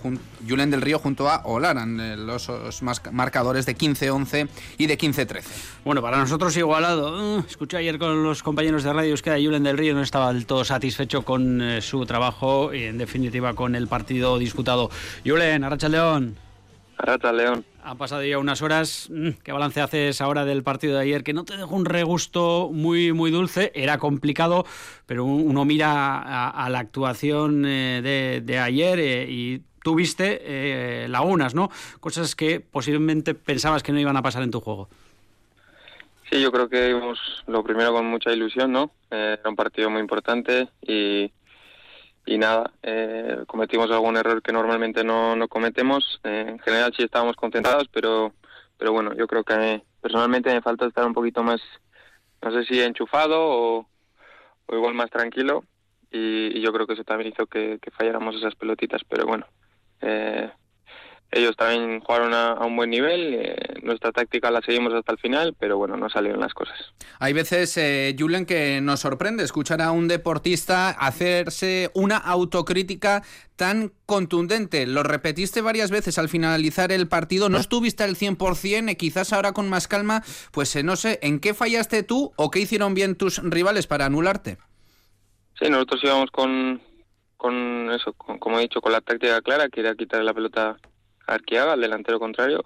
Julen 0.47 0.69
del 0.69 0.81
Río 0.81 0.99
junto 0.99 1.29
a 1.29 1.41
Olaran, 1.45 2.27
los, 2.27 2.49
marcadores 3.11 3.65
de 3.65 3.75
15-11 3.75 4.47
y 4.77 4.85
de 4.85 4.97
15-13. 4.97 5.43
Bueno, 5.83 6.01
para 6.01 6.17
nosotros 6.17 6.55
igualado. 6.57 7.39
escuché 7.39 7.77
ayer 7.77 7.97
con 7.97 8.23
los 8.23 8.43
compañeros 8.43 8.83
de 8.83 8.93
radio 8.93 9.15
que 9.15 9.31
Julen 9.31 9.63
del 9.63 9.77
Río 9.77 9.95
no 9.95 10.01
estaba 10.01 10.31
del 10.31 10.45
todo 10.45 10.63
satisfecho 10.63 11.23
con 11.23 11.81
su 11.81 12.05
trabajo 12.05 12.73
y 12.73 12.83
en 12.83 12.97
definitiva 12.99 13.55
con 13.55 13.75
el 13.75 13.87
partido 13.87 14.37
disputado. 14.37 14.91
Julen, 15.25 15.63
Arracha 15.63 15.89
León. 15.89 16.44
Arracha 16.97 17.31
León. 17.33 17.65
Han 17.83 17.97
pasado 17.97 18.23
ya 18.23 18.37
unas 18.39 18.61
horas. 18.61 19.09
Mm, 19.11 19.31
¿Qué 19.43 19.51
balance 19.51 19.81
haces 19.81 20.21
ahora 20.21 20.45
del 20.45 20.63
partido 20.63 20.95
de 20.95 21.03
ayer? 21.03 21.23
Que 21.23 21.33
no 21.33 21.43
te 21.43 21.57
dejó 21.57 21.75
un 21.75 21.85
regusto 21.85 22.69
muy, 22.71 23.11
muy 23.13 23.31
dulce. 23.31 23.71
Era 23.75 23.97
complicado, 23.97 24.65
pero 25.05 25.25
uno 25.25 25.65
mira 25.65 26.49
a, 26.49 26.69
la 26.69 26.79
actuación 26.79 27.65
eh, 27.65 28.41
de, 28.43 28.59
ayer 28.59 28.99
eh, 28.99 29.27
y 29.29 29.61
tuviste 29.83 30.41
eh, 30.43 31.07
lagunas, 31.09 31.53
¿no? 31.53 31.69
Cosas 31.99 32.35
que 32.35 32.59
posiblemente 32.59 33.35
pensabas 33.35 33.83
que 33.83 33.91
no 33.91 33.99
iban 33.99 34.17
a 34.17 34.21
pasar 34.21 34.43
en 34.43 34.51
tu 34.51 34.61
juego. 34.61 34.89
Sí, 36.31 36.41
yo 36.41 36.51
creo 36.51 36.69
que 36.69 36.89
íbamos 36.89 37.19
lo 37.45 37.63
primero 37.63 37.93
con 37.93 38.05
mucha 38.07 38.31
ilusión, 38.31 38.71
¿no? 38.71 38.91
era 39.11 39.47
un 39.47 39.55
partido 39.55 39.89
muy 39.89 40.01
importante 40.01 40.67
y 40.81 41.31
y 42.25 42.37
nada, 42.37 42.71
eh, 42.81 43.43
cometimos 43.47 43.91
algún 43.91 44.17
error 44.17 44.41
que 44.41 44.51
normalmente 44.51 45.03
no, 45.03 45.35
no 45.35 45.47
cometemos. 45.47 46.19
Eh, 46.23 46.45
en 46.49 46.59
general 46.59 46.93
sí 46.95 47.03
estábamos 47.03 47.35
concentrados, 47.35 47.87
pero, 47.91 48.33
pero 48.77 48.91
bueno, 48.91 49.13
yo 49.13 49.27
creo 49.27 49.43
que 49.43 49.83
personalmente 50.01 50.53
me 50.53 50.61
falta 50.61 50.85
estar 50.85 51.05
un 51.05 51.13
poquito 51.13 51.43
más 51.43 51.61
no 52.45 52.51
sé 52.51 52.63
si 52.65 52.79
enchufado 52.79 53.37
o, 53.39 53.87
igual 54.69 54.93
más 54.93 55.09
tranquilo 55.09 55.63
y, 56.11 56.61
yo 56.61 56.71
creo 56.71 56.87
que 56.87 56.93
eso 56.93 57.03
también 57.03 57.31
hizo 57.33 57.47
que, 57.47 57.79
falláramos 57.97 58.35
esas 58.35 58.55
pelotitas, 58.55 59.01
pero 59.07 59.25
bueno, 59.25 59.45
eh, 60.01 60.49
ellos 61.35 61.55
también 61.55 61.99
jugaron 61.99 62.33
a, 62.33 62.53
un 62.65 62.75
buen 62.75 62.89
nivel, 62.89 63.33
eh, 63.33 63.55
nuestra 63.83 64.11
táctica 64.11 64.49
la 64.51 64.61
seguimos 64.61 64.93
hasta 64.93 65.11
el 65.11 65.19
final, 65.19 65.55
pero 65.59 65.77
bueno, 65.77 65.97
no 65.97 66.09
salieron 66.09 66.39
las 66.39 66.53
cosas. 66.53 66.75
Hay 67.19 67.33
veces, 67.33 67.75
eh, 67.77 68.15
Julen, 68.17 68.45
que 68.45 68.79
nos 68.81 69.01
sorprende 69.01 69.43
escuchar 69.43 69.81
a 69.81 69.91
un 69.91 70.07
deportista 70.07 70.89
hacerse 70.89 71.91
una 71.93 72.17
autocrítica 72.17 73.21
tan 73.55 73.91
contundente. 74.05 74.85
Lo 74.85 75.03
repetiste 75.03 75.61
varias 75.61 75.91
veces 75.91 76.17
al 76.17 76.29
finalizar 76.29 76.91
el 76.91 77.07
partido, 77.07 77.49
no 77.49 77.57
estuviste 77.57 78.03
al 78.03 78.15
100%, 78.15 78.89
eh, 78.89 78.97
quizás 78.97 79.33
ahora 79.33 79.53
con 79.53 79.69
más 79.69 79.87
calma, 79.87 80.23
pues 80.51 80.75
eh, 80.75 80.83
no 80.83 80.95
sé, 80.95 81.19
¿en 81.21 81.39
qué 81.39 81.53
fallaste 81.53 82.03
tú 82.03 82.31
o 82.35 82.51
qué 82.51 82.59
hicieron 82.59 82.93
bien 82.93 83.15
tus 83.15 83.41
rivales 83.43 83.87
para 83.87 84.05
anularte? 84.05 84.57
Sí, 85.59 85.69
nosotros 85.69 86.01
íbamos 86.03 86.31
con, 86.31 86.81
con 87.37 87.91
eso, 87.91 88.13
como 88.13 88.59
he 88.59 88.63
dicho, 88.63 88.81
con 88.81 88.91
la 88.91 89.01
táctica 89.01 89.41
clara, 89.41 89.69
que 89.69 89.79
era 89.81 89.95
quitar 89.95 90.21
la 90.23 90.33
pelota 90.33 90.77
Arqueaga, 91.27 91.73
al 91.73 91.81
delantero 91.81 92.19
contrario, 92.19 92.65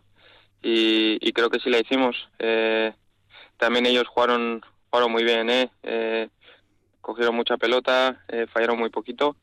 y, 0.62 1.32
creo 1.32 1.50
que 1.50 1.60
sí 1.60 1.70
la 1.70 1.80
hicimos. 1.80 2.16
Eh, 2.40 2.94
también 3.58 3.86
ellos 3.86 4.08
jugaron, 4.08 4.62
jugaron 4.90 5.12
muy 5.12 5.24
bien, 5.24 5.50
¿eh? 5.50 5.70
eh 5.84 6.30
cogieron 7.02 7.36
mucha 7.36 7.58
pelota, 7.58 8.24
eh, 8.28 8.46
fallaron 8.54 8.78
muy 8.78 8.90
poquito, 8.90 9.36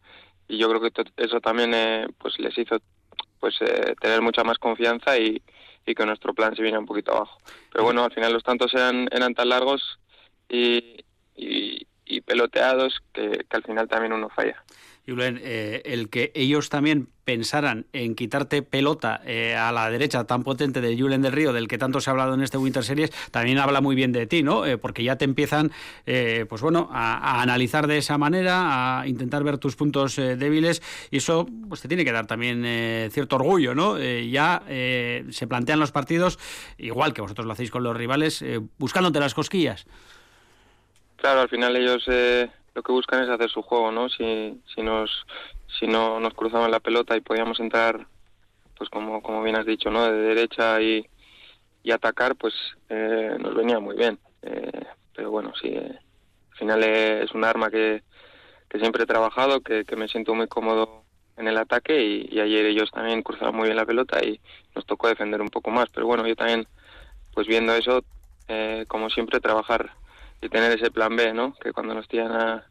y 0.46 0.59
yo 0.59 0.68
creo 0.68 0.81
que 0.81 0.92
eso 1.16 1.40
también 1.40 2.14
pues 2.18 2.38
les 2.38 2.57
hizo 2.57 2.79
pues 3.40 3.59
tener 4.00 4.22
mucha 4.22 4.44
más 4.44 4.59
confianza 4.59 5.18
y, 5.18 5.42
que 5.85 6.07
nuestro 6.07 6.35
plan 6.35 6.55
se 6.55 6.62
viene 6.62 6.79
un 6.79 6.87
poquito 6.87 7.12
abajo. 7.12 7.38
Pero 7.72 7.85
bueno, 7.85 8.05
al 8.05 8.12
final 8.12 8.33
los 8.33 8.42
tantos 8.42 8.74
eran, 8.74 9.09
eran 9.12 9.35
tan 9.35 9.48
largos 9.48 9.98
y, 10.48 11.05
y, 11.37 12.20
peloteados 12.22 13.00
que 13.12 13.46
al 13.50 13.62
final 13.62 13.88
también 13.88 14.12
uno 14.12 14.29
falla. 14.29 14.64
Julen, 15.07 15.40
eh, 15.42 15.83
el 15.85 16.09
que 16.09 16.33
ellos 16.35 16.69
también 16.69 17.09
pensaran 17.25 17.87
en 17.92 18.14
quitarte 18.14 18.62
pelota 18.62 19.21
eh, 19.25 19.55
a 19.55 19.71
la 19.71 19.88
derecha 19.90 20.25
tan 20.25 20.42
potente 20.42 20.81
del 20.81 21.01
Julen 21.01 21.23
del 21.23 21.33
Río, 21.33 21.53
del 21.53 21.69
que 21.69 21.79
tanto 21.79 22.01
se 22.01 22.11
ha 22.11 22.12
hablado 22.12 22.35
en 22.35 22.42
este 22.42 22.59
Winter 22.59 22.83
Series, 22.83 23.11
también 23.31 23.59
habla 23.59 23.81
muy 23.81 23.95
bien 23.95 24.12
de 24.12 24.27
ti, 24.27 24.42
¿no? 24.42 24.66
Eh, 24.66 24.79
porque 24.79 25.05
ya 25.05 25.16
te 25.16 25.25
empiezan, 25.25 25.71
pues 26.05 26.61
bueno, 26.61 26.88
a, 26.92 27.40
analizar 27.42 27.87
de 27.87 27.99
esa 27.99 28.19
manera, 28.19 29.01
a 29.01 29.07
intentar 29.07 29.45
ver 29.45 29.59
tus 29.59 29.77
puntos 29.77 30.16
débiles, 30.16 30.83
y 31.11 31.19
eso 31.19 31.47
pues 31.69 31.81
te 31.81 31.88
tiene 31.88 32.05
que 32.05 32.12
dar 32.12 32.27
también 32.27 33.11
cierto 33.11 33.37
orgullo, 33.37 33.75
¿no? 33.75 33.99
ya 33.99 34.62
se 34.66 35.47
plantean 35.47 35.81
los 35.81 35.92
partidos, 35.92 36.38
igual 36.79 37.12
que 37.12 37.23
vosotros 37.23 37.47
lo 37.47 37.53
hacéis 37.53 37.71
con 37.71 37.83
los 37.83 37.97
rivales, 37.97 38.45
buscándote 38.79 39.21
las 39.21 39.35
cosquillas. 39.35 39.87
Claro, 41.16 41.40
al 41.40 41.49
final 41.49 41.77
ellos 41.77 42.09
lo 42.77 42.83
que 42.83 42.93
buscan 42.93 43.25
es 43.25 43.31
hacer 43.31 43.49
su 43.49 43.62
juego, 43.62 43.91
¿no? 43.91 44.11
Si, 44.11 44.61
si 44.75 44.83
nos 44.83 45.11
si 45.79 45.87
no 45.87 46.21
nos 46.21 46.35
cruzaban 46.35 46.71
la 46.71 46.79
pelota 46.79 47.17
y 47.17 47.23
podíamos 47.23 47.59
entrar, 47.59 48.07
pues 48.77 48.91
como, 48.91 49.23
como 49.23 49.43
bien 49.43 49.57
has 49.57 49.65
dicho, 49.65 49.91
¿no? 49.91 50.05
De 50.05 50.12
derecha 50.12 50.81
y, 50.83 51.09
y 51.83 51.91
atacar, 51.91 52.37
pues 52.37 52.55
eh, 52.91 53.35
nos 53.41 53.55
venía 53.55 53.81
muy 53.81 53.97
bien. 53.97 54.19
Eh, 54.43 54.85
pero 55.15 55.31
bueno, 55.31 55.55
sí, 55.61 55.69
eh, 55.69 55.99
al 56.53 56.59
final 56.59 56.85
es 56.85 57.33
un 57.33 57.45
arma 57.45 57.71
que, 57.71 58.03
que 58.69 58.79
siempre 58.79 59.05
he 59.05 59.07
trabajado, 59.07 59.62
que, 59.62 59.87
que 59.87 59.97
me 59.97 60.07
siento 60.07 60.35
muy 60.35 60.47
cómodo 60.47 61.05
en 61.39 61.49
el 61.49 61.57
ataque 61.57 62.05
y, 62.05 62.29
y, 62.31 62.41
ayer 62.41 62.67
ellos 62.67 62.91
también 62.91 63.23
cruzaron 63.23 63.57
muy 63.57 63.65
bien 63.65 63.77
la 63.77 63.87
pelota 63.87 64.23
y 64.23 64.39
nos 64.75 64.85
tocó 64.85 65.09
defender 65.09 65.41
un 65.41 65.49
poco 65.49 65.71
más. 65.71 65.89
Pero 65.95 66.07
bueno, 66.07 66.27
yo 66.27 66.37
también, 66.37 66.67
pues 67.33 67.47
viendo 67.47 67.75
eso, 67.75 68.05
como 68.87 69.09
siempre, 69.09 69.41
trabajar 69.41 69.93
y 70.40 70.49
tener 70.49 70.72
ese 70.72 70.90
plan 70.90 71.16
B, 71.16 71.33
¿no? 71.33 71.55
Que 71.55 71.72
cuando 71.72 71.94
nos 71.94 72.09
tiran 72.09 72.33
a, 72.33 72.66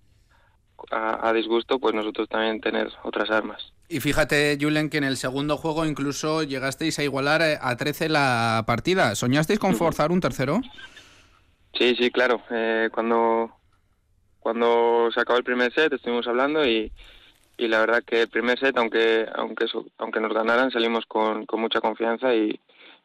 a, 0.91 1.33
disgusto, 1.33 1.79
pues 1.79 1.93
nosotros 1.93 2.29
también 2.29 2.61
tener 2.61 2.91
otras 3.03 3.29
armas. 3.29 3.73
Y 3.87 3.99
fíjate, 3.99 4.57
Julen, 4.59 4.89
que 4.89 4.97
en 4.97 5.03
el 5.03 5.17
segundo 5.17 5.57
juego 5.57 5.85
incluso 5.85 6.43
llegasteis 6.43 6.97
a 6.99 7.03
igualar 7.03 7.41
eh, 7.41 7.57
a 7.61 7.75
13 7.75 8.09
la 8.09 8.63
partida. 8.65 9.15
¿Soñasteis 9.15 9.59
con 9.59 9.75
forzar 9.75 10.11
un 10.11 10.21
tercero? 10.21 10.61
Sí, 11.77 11.95
sí, 11.95 12.09
claro. 12.09 12.41
Eh, 12.49 12.89
cuando, 12.91 13.51
cuando 14.39 15.09
se 15.13 15.19
acabó 15.19 15.37
el 15.37 15.43
primer 15.43 15.73
set 15.73 15.93
estuvimos 15.93 16.27
hablando 16.27 16.65
y, 16.65 16.91
y 17.57 17.67
la 17.67 17.79
verdad 17.79 18.03
que 18.03 18.23
el 18.23 18.29
primer 18.29 18.59
set, 18.59 18.77
aunque 18.77 19.27
aunque 19.35 19.65
aunque 19.97 20.19
nos 20.19 20.33
ganaran, 20.33 20.71
salimos 20.71 21.05
con, 21.05 21.45
con 21.45 21.61
mucha 21.61 21.81
confianza 21.81 22.33
y 22.33 22.59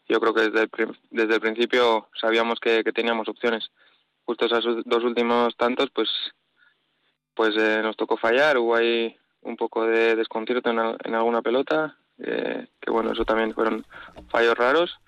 yo 0.08 0.18
creo 0.20 0.34
que 0.34 0.48
desde 0.48 0.62
el, 0.62 0.98
desde 1.10 1.34
el 1.34 1.40
principio 1.40 2.08
sabíamos 2.18 2.58
que, 2.58 2.82
que 2.82 2.92
teníamos 2.92 3.28
opciones 3.28 3.70
justo 4.30 4.46
esos 4.46 4.84
dos 4.84 5.02
últimos 5.02 5.56
tantos, 5.56 5.90
pues, 5.90 6.08
pues 7.34 7.56
eh, 7.56 7.80
nos 7.82 7.96
tocó 7.96 8.16
fallar. 8.16 8.58
Hubo 8.58 8.76
ahí 8.76 9.16
un 9.42 9.56
poco 9.56 9.84
de 9.84 10.14
desconcierto 10.14 10.70
en, 10.70 11.14
alguna 11.14 11.42
pelota, 11.42 11.96
eh, 12.18 12.68
que 12.80 12.90
bueno, 12.92 13.10
eso 13.10 13.24
también 13.24 13.52
fueron 13.54 13.84
fallos 14.28 14.56
raros 14.56 15.00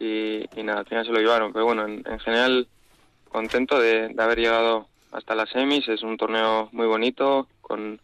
y, 0.00 0.44
nada, 0.64 0.80
al 0.80 0.86
final 0.86 1.06
se 1.06 1.12
lo 1.12 1.20
llevaron. 1.20 1.52
Pero 1.52 1.66
bueno, 1.66 1.86
en, 1.86 2.18
general 2.18 2.66
contento 3.28 3.78
de, 3.78 4.12
haber 4.18 4.40
llegado 4.40 4.88
hasta 5.12 5.36
las 5.36 5.50
semis. 5.50 5.86
Es 5.86 6.02
un 6.02 6.16
torneo 6.16 6.68
muy 6.72 6.88
bonito, 6.88 7.46
con, 7.60 8.00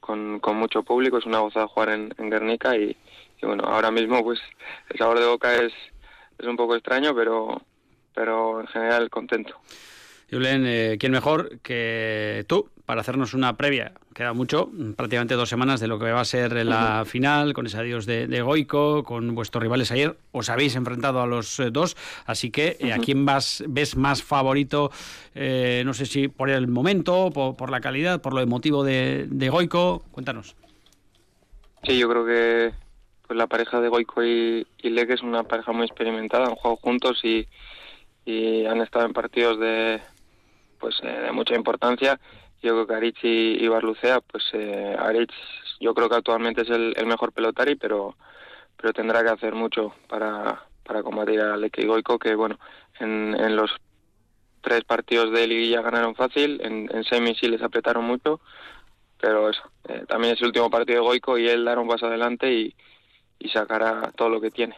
con, 0.00 0.40
mucho 0.56 0.82
público. 0.82 1.18
Es 1.18 1.26
una 1.26 1.40
gozada 1.40 1.68
jugar 1.68 1.90
en, 1.90 2.30
Guernica 2.30 2.74
y, 2.74 2.96
y, 3.42 3.46
bueno, 3.46 3.64
ahora 3.66 3.90
mismo 3.90 4.24
pues 4.24 4.40
el 4.88 4.96
sabor 4.96 5.20
de 5.20 5.26
boca 5.26 5.54
es, 5.56 5.74
es 6.38 6.46
un 6.46 6.56
poco 6.56 6.74
extraño, 6.74 7.14
pero, 7.14 7.60
pero 8.14 8.62
en 8.62 8.66
general 8.68 9.10
contento. 9.10 9.60
Julen, 10.30 10.64
eh, 10.66 10.96
¿quién 10.98 11.12
mejor 11.12 11.60
que 11.60 12.44
tú 12.48 12.68
para 12.84 13.00
hacernos 13.00 13.32
una 13.32 13.56
previa? 13.56 13.92
Queda 14.12 14.32
mucho, 14.32 14.70
prácticamente 14.96 15.34
dos 15.34 15.48
semanas 15.48 15.78
de 15.78 15.86
lo 15.86 16.00
que 16.00 16.10
va 16.10 16.20
a 16.20 16.24
ser 16.24 16.64
la 16.66 17.04
final, 17.04 17.52
con 17.52 17.66
ese 17.66 17.78
adiós 17.78 18.06
de, 18.06 18.40
Goico, 18.40 19.04
con 19.04 19.36
vuestros 19.36 19.62
rivales 19.62 19.92
ayer. 19.92 20.16
Os 20.32 20.48
habéis 20.48 20.74
enfrentado 20.74 21.20
a 21.20 21.26
los 21.26 21.60
eh, 21.60 21.70
dos, 21.70 21.96
así 22.26 22.50
que 22.50 22.76
eh, 22.80 22.92
¿a 22.92 22.98
quién 22.98 23.24
vas, 23.24 23.62
ves 23.68 23.96
más 23.96 24.22
favorito? 24.22 24.90
no 25.34 25.94
sé 25.94 26.06
si 26.06 26.28
por 26.28 26.50
el 26.50 26.66
momento, 26.66 27.30
por, 27.30 27.70
la 27.70 27.80
calidad, 27.80 28.20
por 28.20 28.32
lo 28.34 28.40
emotivo 28.40 28.82
de, 28.82 29.48
Goico. 29.50 30.02
Cuéntanos. 30.10 30.56
Sí, 31.84 31.98
yo 31.98 32.08
creo 32.08 32.26
que 32.26 32.72
pues 33.26 33.36
la 33.36 33.46
pareja 33.46 33.80
de 33.80 33.88
Goico 33.88 34.24
y, 34.24 34.66
y 34.82 34.98
es 34.98 35.22
una 35.22 35.44
pareja 35.44 35.72
muy 35.72 35.84
experimentada, 35.84 36.46
han 36.46 36.54
jugado 36.54 36.76
juntos 36.76 37.20
y, 37.22 37.46
y 38.24 38.64
han 38.66 38.80
estado 38.80 39.06
en 39.06 39.12
partidos 39.12 39.60
de, 39.60 40.00
pues 40.78 40.96
eh, 41.02 41.06
de 41.06 41.32
mucha 41.32 41.54
importancia. 41.54 42.20
Yo 42.62 42.72
creo 42.72 42.86
que 42.86 42.94
Aritz 42.94 43.18
y, 43.22 43.68
Barlucea, 43.68 44.20
pues 44.20 44.44
eh, 44.52 44.96
Aritz 44.98 45.34
yo 45.80 45.94
creo 45.94 46.08
que 46.08 46.16
actualmente 46.16 46.62
es 46.62 46.70
el, 46.70 46.94
mejor 47.06 47.32
pelotari, 47.32 47.76
pero 47.76 48.16
pero 48.76 48.92
tendrá 48.92 49.22
que 49.22 49.30
hacer 49.30 49.54
mucho 49.54 49.94
para, 50.06 50.62
para 50.84 51.02
combatir 51.02 51.40
a 51.40 51.56
Leque 51.56 51.86
Goico, 51.86 52.18
que 52.18 52.34
bueno, 52.34 52.58
en, 53.00 53.34
en 53.38 53.56
los 53.56 53.70
tres 54.60 54.84
partidos 54.84 55.32
de 55.32 55.46
liguilla 55.46 55.80
ganaron 55.80 56.14
fácil, 56.14 56.60
en, 56.62 56.90
en 56.92 57.04
semis 57.04 57.42
les 57.42 57.62
apretaron 57.62 58.04
mucho, 58.04 58.40
pero 59.18 59.48
eso, 59.48 59.62
eh, 59.88 60.04
también 60.08 60.34
es 60.34 60.40
el 60.40 60.48
último 60.48 60.68
partido 60.68 61.00
de 61.00 61.06
Goico 61.06 61.38
y 61.38 61.48
él 61.48 61.64
dará 61.64 61.80
un 61.80 61.88
paso 61.88 62.06
adelante 62.06 62.52
y, 62.52 62.74
y 63.38 63.48
sacará 63.48 64.12
todo 64.16 64.28
lo 64.28 64.40
que 64.40 64.50
tiene. 64.50 64.76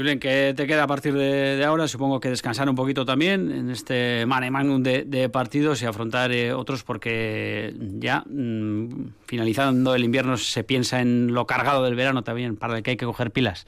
Julen, 0.00 0.18
¿qué 0.18 0.54
te 0.56 0.66
queda 0.66 0.84
a 0.84 0.86
partir 0.86 1.12
de, 1.12 1.62
ahora? 1.62 1.86
Supongo 1.86 2.20
que 2.20 2.30
descansar 2.30 2.66
un 2.70 2.74
poquito 2.74 3.04
también 3.04 3.52
en 3.52 3.68
este 3.68 4.24
mane 4.24 4.50
magnum 4.50 4.82
de, 4.82 5.28
partidos 5.28 5.82
y 5.82 5.84
afrontar 5.84 6.32
eh, 6.32 6.54
otros 6.54 6.84
porque 6.84 7.74
ya 7.98 8.24
mm, 8.24 9.10
finalizando 9.26 9.94
el 9.94 10.02
invierno 10.02 10.38
se 10.38 10.64
piensa 10.64 11.02
en 11.02 11.34
lo 11.34 11.46
cargado 11.46 11.84
del 11.84 11.96
verano 11.96 12.22
también, 12.24 12.56
para 12.56 12.78
el 12.78 12.82
que 12.82 12.92
hay 12.92 12.96
que 12.96 13.04
coger 13.04 13.30
pilas. 13.30 13.66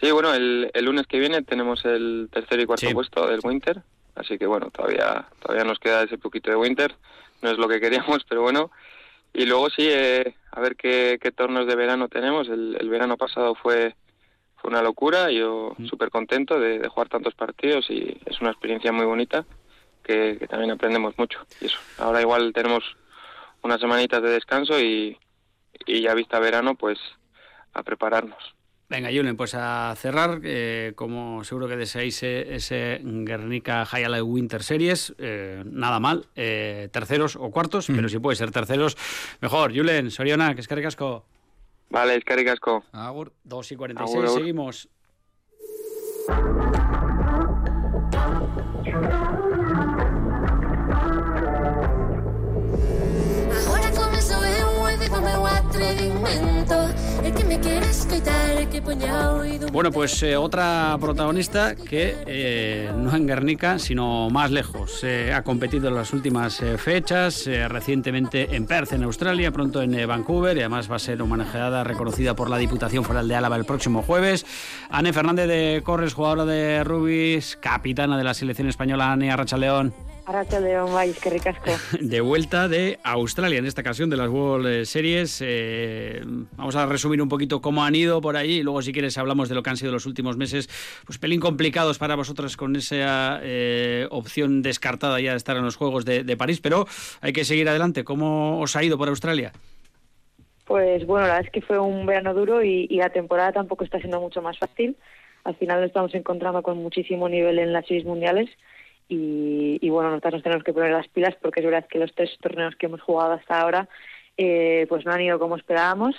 Sí, 0.00 0.12
bueno, 0.12 0.32
el, 0.34 0.70
lunes 0.80 1.08
que 1.08 1.18
viene 1.18 1.42
tenemos 1.42 1.84
el 1.84 2.28
tercer 2.32 2.60
y 2.60 2.66
cuarto 2.66 2.88
puesto 2.92 3.26
del 3.26 3.40
Winter, 3.42 3.82
así 4.14 4.38
que 4.38 4.46
bueno, 4.46 4.70
todavía 4.70 5.26
todavía 5.40 5.64
nos 5.64 5.80
queda 5.80 6.04
ese 6.04 6.16
poquito 6.16 6.48
de 6.48 6.56
Winter, 6.56 6.94
no 7.42 7.50
es 7.50 7.58
lo 7.58 7.66
que 7.66 7.80
queríamos, 7.80 8.22
pero 8.28 8.42
bueno. 8.42 8.70
Y 9.34 9.46
luego 9.46 9.68
sí, 9.68 9.88
eh, 9.90 10.36
a 10.52 10.60
ver 10.60 10.76
qué, 10.76 11.18
qué 11.20 11.32
tornos 11.32 11.66
de 11.66 11.74
verano 11.74 12.06
tenemos. 12.06 12.48
el 12.48 12.88
verano 12.88 13.16
pasado 13.16 13.56
fue 13.56 13.96
fue 14.62 14.70
una 14.70 14.80
locura, 14.80 15.30
yo 15.30 15.74
mm. 15.76 15.86
súper 15.86 16.10
contento 16.10 16.58
de, 16.58 16.86
jugar 16.88 17.08
tantos 17.08 17.34
partidos 17.34 17.90
y 17.90 18.16
es 18.24 18.40
una 18.40 18.50
experiencia 18.50 18.92
muy 18.92 19.04
bonita 19.04 19.44
que, 20.04 20.46
también 20.48 20.70
aprendemos 20.70 21.18
mucho. 21.18 21.40
Y 21.60 21.66
eso, 21.66 21.78
ahora 21.98 22.20
igual 22.20 22.52
tenemos 22.54 22.84
unas 23.62 23.80
semanitas 23.80 24.22
de 24.22 24.30
descanso 24.30 24.80
y, 24.80 25.18
y 25.84 26.02
ya 26.02 26.14
vista 26.14 26.38
verano, 26.38 26.76
pues 26.76 26.98
a 27.74 27.82
prepararnos. 27.82 28.54
Venga, 28.88 29.08
Julen, 29.10 29.36
pues 29.36 29.54
a 29.54 29.94
cerrar, 29.96 30.42
eh, 30.44 30.92
como 30.94 31.42
seguro 31.44 31.66
que 31.66 31.76
deseáis 31.76 32.22
eh, 32.22 32.56
ese 32.56 33.00
Guernica 33.02 33.88
Highlight 33.90 34.22
Winter 34.22 34.62
Series, 34.62 35.14
eh, 35.16 35.62
nada 35.64 35.98
mal, 35.98 36.26
terceros 36.34 37.36
o 37.36 37.50
cuartos, 37.50 37.88
mm. 37.88 37.96
pero 37.96 38.08
si 38.08 38.18
puede 38.18 38.36
ser 38.36 38.50
terceros, 38.50 38.96
mejor. 39.40 39.74
Julen, 39.74 40.10
Soriona, 40.10 40.54
que 40.54 40.60
es 40.60 40.68
caricasco. 40.68 41.24
Vale, 41.92 42.16
eskerrik 42.16 42.48
asko. 42.48 42.82
Agur. 42.92 43.32
2 43.44 43.72
y 43.72 43.76
46, 43.76 44.14
agur, 44.16 44.26
agur. 44.26 44.38
seguimos. 44.38 44.88
Bueno, 59.70 59.92
pues 59.92 60.22
eh, 60.22 60.36
otra 60.36 60.96
protagonista 60.98 61.74
que 61.74 62.16
eh, 62.26 62.90
no 62.96 63.14
en 63.14 63.26
Guernica, 63.26 63.78
sino 63.78 64.30
más 64.30 64.50
lejos. 64.50 65.04
ha 65.04 65.42
competido 65.42 65.88
en 65.88 65.96
las 65.96 66.12
últimas 66.12 66.60
eh, 66.62 66.78
fechas, 66.78 67.46
recientemente 67.68 68.56
en 68.56 68.66
Perth, 68.66 68.92
en 68.92 69.02
Australia, 69.02 69.50
pronto 69.50 69.82
en 69.82 70.06
Vancouver 70.08 70.56
y 70.56 70.60
además 70.60 70.90
va 70.90 70.96
a 70.96 70.98
ser 70.98 71.20
homenajeada, 71.20 71.84
reconocida 71.84 72.34
por 72.34 72.48
la 72.48 72.56
Diputación 72.56 73.04
Foral 73.04 73.28
de 73.28 73.34
Álava 73.34 73.56
el 73.56 73.64
próximo 73.64 74.02
jueves. 74.02 74.46
Anne 74.88 75.12
Fernández 75.12 75.48
de 75.48 75.82
Corres, 75.84 76.14
jugadora 76.14 76.46
de 76.46 76.84
rubis, 76.84 77.58
capitana 77.60 78.16
de 78.16 78.24
la 78.24 78.34
selección 78.34 78.68
española, 78.68 79.12
Anne 79.12 79.30
Arrachaleón. 79.30 79.92
De 82.00 82.20
vuelta 82.20 82.68
de 82.68 83.00
Australia, 83.02 83.58
en 83.58 83.66
esta 83.66 83.80
ocasión 83.80 84.08
de 84.08 84.16
las 84.16 84.28
World 84.28 84.84
Series. 84.84 85.38
Eh, 85.40 86.22
vamos 86.56 86.76
a 86.76 86.86
resumir 86.86 87.20
un 87.20 87.28
poquito 87.28 87.60
cómo 87.60 87.81
han 87.84 87.94
ido 87.94 88.20
por 88.20 88.36
ahí 88.36 88.58
y 88.58 88.62
luego 88.62 88.82
si 88.82 88.92
quieres 88.92 89.18
hablamos 89.18 89.48
de 89.48 89.54
lo 89.54 89.62
que 89.62 89.70
han 89.70 89.76
sido 89.76 89.92
los 89.92 90.06
últimos 90.06 90.36
meses. 90.36 90.68
Pues 91.06 91.18
pelín 91.18 91.40
complicados 91.40 91.98
para 91.98 92.14
vosotras 92.14 92.56
con 92.56 92.76
esa 92.76 93.40
eh, 93.42 94.06
opción 94.10 94.62
descartada 94.62 95.20
ya 95.20 95.32
de 95.32 95.36
estar 95.36 95.56
en 95.56 95.64
los 95.64 95.76
Juegos 95.76 96.04
de, 96.04 96.36
París, 96.36 96.60
pero 96.60 96.86
hay 97.20 97.32
que 97.32 97.44
seguir 97.44 97.68
adelante. 97.68 98.04
¿Cómo 98.04 98.60
os 98.60 98.74
ha 98.76 98.82
ido 98.82 98.98
por 98.98 99.08
Australia? 99.08 99.52
Pues 100.64 101.04
bueno, 101.06 101.26
la 101.26 101.34
verdad 101.34 101.46
es 101.46 101.52
que 101.52 101.60
fue 101.60 101.78
un 101.78 102.06
verano 102.06 102.34
duro 102.34 102.62
y, 102.62 102.86
y 102.88 102.96
la 102.96 103.10
temporada 103.10 103.52
tampoco 103.52 103.84
está 103.84 103.98
siendo 103.98 104.20
mucho 104.20 104.40
más 104.40 104.58
fácil. 104.58 104.96
Al 105.44 105.56
final 105.56 105.80
nos 105.80 105.88
estamos 105.88 106.14
encontrando 106.14 106.62
con 106.62 106.78
muchísimo 106.78 107.28
nivel 107.28 107.58
en 107.58 107.72
las 107.72 107.86
series 107.86 108.04
mundiales 108.04 108.48
y, 109.14 109.90
bueno, 109.90 110.10
nosotros 110.10 110.34
nos 110.34 110.42
tenemos 110.42 110.64
que 110.64 110.72
poner 110.72 110.90
las 110.90 111.08
pilas 111.08 111.34
porque 111.40 111.60
es 111.60 111.66
verdad 111.66 111.86
que 111.86 111.98
los 111.98 112.14
tres 112.14 112.30
torneos 112.40 112.76
que 112.76 112.86
hemos 112.86 113.02
jugado 113.02 113.32
hasta 113.32 113.60
ahora 113.60 113.88
eh, 114.38 114.86
pues 114.88 115.04
no 115.04 115.12
han 115.12 115.20
ido 115.20 115.38
como 115.38 115.56
esperábamos 115.56 116.14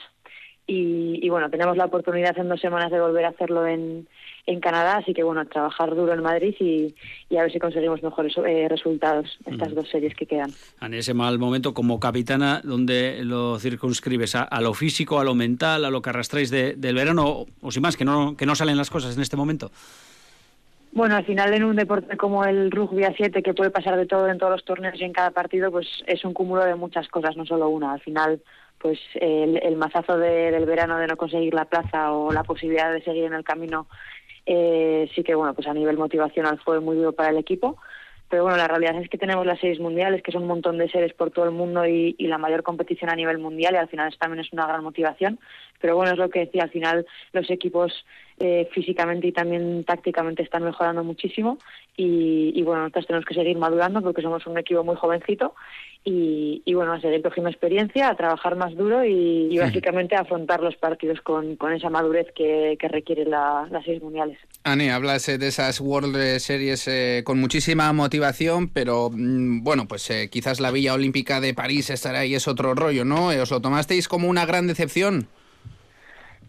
y, 0.65 1.27
bueno, 1.29 1.49
tenemos 1.49 1.75
la 1.75 1.85
oportunidad 1.85 2.37
en 2.37 2.47
dos 2.47 2.61
semanas 2.61 2.89
de 2.89 2.99
volver 2.99 3.25
a 3.25 3.29
hacerlo 3.29 3.67
en, 3.67 4.07
en 4.45 4.59
Canadá, 4.61 4.97
así 4.97 5.13
que 5.13 5.21
bueno, 5.21 5.45
trabajar 5.45 5.93
duro 5.93 6.13
en 6.13 6.21
Madrid 6.21 6.55
y, 6.59 6.95
a 7.35 7.41
ver 7.41 7.51
si 7.51 7.59
conseguimos 7.59 8.01
mejores 8.01 8.33
eh, 8.37 8.67
resultados 8.69 9.37
estas 9.45 9.75
dos 9.75 9.89
series 9.89 10.15
que 10.15 10.25
quedan. 10.25 10.51
En 10.81 10.93
ese 10.93 11.13
mal 11.13 11.37
momento, 11.37 11.73
como 11.73 11.99
capitana, 11.99 12.61
¿dónde 12.63 13.19
lo 13.23 13.59
circunscribes? 13.59 14.35
¿A, 14.35 14.61
lo 14.61 14.73
físico, 14.73 15.19
a 15.19 15.25
lo 15.25 15.35
mental, 15.35 15.83
a 15.83 15.89
lo 15.89 16.01
que 16.01 16.11
arrastráis 16.11 16.49
del 16.49 16.95
verano 16.95 17.27
o, 17.27 17.47
o 17.61 17.71
sin 17.71 17.81
más, 17.81 17.97
que 17.97 18.05
no, 18.05 18.37
que 18.37 18.45
no 18.45 18.55
salen 18.55 18.77
las 18.77 18.89
cosas 18.89 19.15
en 19.15 19.21
este 19.21 19.35
momento? 19.35 19.69
Bueno, 20.93 21.15
al 21.15 21.25
final 21.25 21.51
en 21.55 21.63
un 21.63 21.75
deporte 21.75 22.15
como 22.17 22.45
el 22.45 22.69
rugby 22.69 23.03
a 23.03 23.13
7, 23.17 23.41
que 23.41 23.55
puede 23.55 23.71
pasar 23.71 23.97
de 23.97 24.05
todo 24.05 24.29
en 24.29 24.37
todos 24.37 24.51
los 24.51 24.63
torneos 24.63 24.99
y 25.01 25.03
en 25.03 25.11
cada 25.11 25.31
partido, 25.31 25.71
pues 25.71 25.87
es 26.05 26.23
un 26.23 26.33
cúmulo 26.33 26.63
de 26.63 26.75
muchas 26.75 27.07
cosas, 27.07 27.35
no 27.35 27.47
solo 27.47 27.67
una. 27.69 27.93
Al 27.93 27.99
final, 27.99 28.39
pues 28.83 28.99
el, 29.15 29.77
mazazo 29.77 30.17
del 30.17 30.65
verano 30.65 30.97
de 30.97 31.07
no 31.07 31.15
conseguir 31.15 31.53
la 31.53 31.63
plaza 31.63 32.11
o 32.11 32.33
la 32.33 32.43
posibilidad 32.43 32.91
de 32.91 33.01
seguir 33.01 33.23
en 33.23 33.33
el 33.33 33.45
camino, 33.45 33.87
eh, 34.45 35.09
sí 35.15 35.23
que, 35.23 35.35
bueno, 35.35 35.53
pues 35.53 35.67
a 35.67 35.73
nivel 35.73 35.97
motivacional 35.97 36.59
fue 36.59 36.81
muy 36.81 36.97
duro 36.97 37.13
para 37.13 37.29
el 37.29 37.37
equipo. 37.37 37.77
Pero 38.29 38.43
bueno, 38.43 38.57
la 38.57 38.67
realidad 38.67 39.01
es 39.01 39.07
que 39.07 39.17
tenemos 39.17 39.45
las 39.45 39.59
seis 39.61 39.79
mundiales, 39.79 40.21
que 40.21 40.33
son 40.33 40.41
un 40.41 40.49
montón 40.49 40.77
de 40.77 40.89
series 40.89 41.13
por 41.13 41.31
todo 41.31 41.45
el 41.45 41.51
mundo 41.51 41.85
y, 41.87 42.15
y, 42.17 42.27
la 42.27 42.37
mayor 42.37 42.61
competición 42.61 43.09
a 43.09 43.15
nivel 43.15 43.37
mundial, 43.37 43.73
y 43.73 43.77
al 43.77 43.87
final 43.87 44.09
eso 44.09 44.17
también 44.19 44.43
es 44.43 44.51
una 44.51 44.67
gran 44.67 44.83
motivación. 44.83 45.39
Pero 45.79 45.95
bueno, 45.95 46.11
es 46.11 46.17
lo 46.17 46.29
que 46.29 46.41
decía, 46.41 46.63
al 46.63 46.71
final 46.71 47.05
los 47.31 47.49
equipos 47.49 48.05
eh, 48.39 48.67
físicamente 48.71 49.27
y 49.27 49.31
también 49.31 49.83
tácticamente 49.83 50.41
están 50.41 50.63
mejorando 50.63 51.03
muchísimo 51.03 51.59
y, 51.95 52.59
bueno, 52.63 52.81
nosotros 52.81 53.05
tenemos 53.05 53.25
que 53.25 53.35
seguir 53.35 53.57
madurando 53.57 54.01
porque 54.01 54.23
somos 54.23 54.47
un 54.47 54.57
equipo 54.57 54.83
muy 54.83 54.95
jovencito 54.95 55.53
y, 56.03 56.73
bueno, 56.73 56.93
a 56.93 56.99
seguir 56.99 57.21
cogiendo 57.21 57.49
experiencia, 57.49 58.09
a 58.09 58.15
trabajar 58.15 58.55
más 58.55 58.75
duro 58.75 59.05
y, 59.05 59.55
básicamente 59.59 60.15
a 60.15 60.21
afrontar 60.21 60.61
los 60.61 60.75
partidos 60.75 61.21
con, 61.21 61.57
esa 61.75 61.89
madurez 61.89 62.27
que, 62.35 62.75
que 62.79 62.87
requiere 62.87 63.25
las 63.25 63.69
seis 63.85 64.01
mundiales. 64.01 64.39
Ani, 64.63 64.89
hablas 64.89 65.29
eh, 65.29 65.37
de 65.37 65.47
esas 65.47 65.79
World 65.79 66.39
Series 66.39 66.87
eh, 66.87 67.21
con 67.23 67.39
muchísima 67.39 67.93
motivación, 67.93 68.69
pero 68.69 69.11
mm, 69.11 69.63
bueno, 69.63 69.87
pues 69.87 70.11
quizás 70.31 70.59
la 70.59 70.71
Villa 70.71 70.95
Olímpica 70.95 71.39
de 71.39 71.53
París 71.53 71.91
estará 71.91 72.19
ahí 72.19 72.33
es 72.33 72.47
otro 72.47 72.73
rollo, 72.73 73.05
¿no? 73.05 73.27
¿Os 73.27 73.51
lo 73.51 73.61
tomasteis 73.61 74.07
como 74.07 74.27
una 74.27 74.45
gran 74.45 74.65
decepción? 74.65 75.27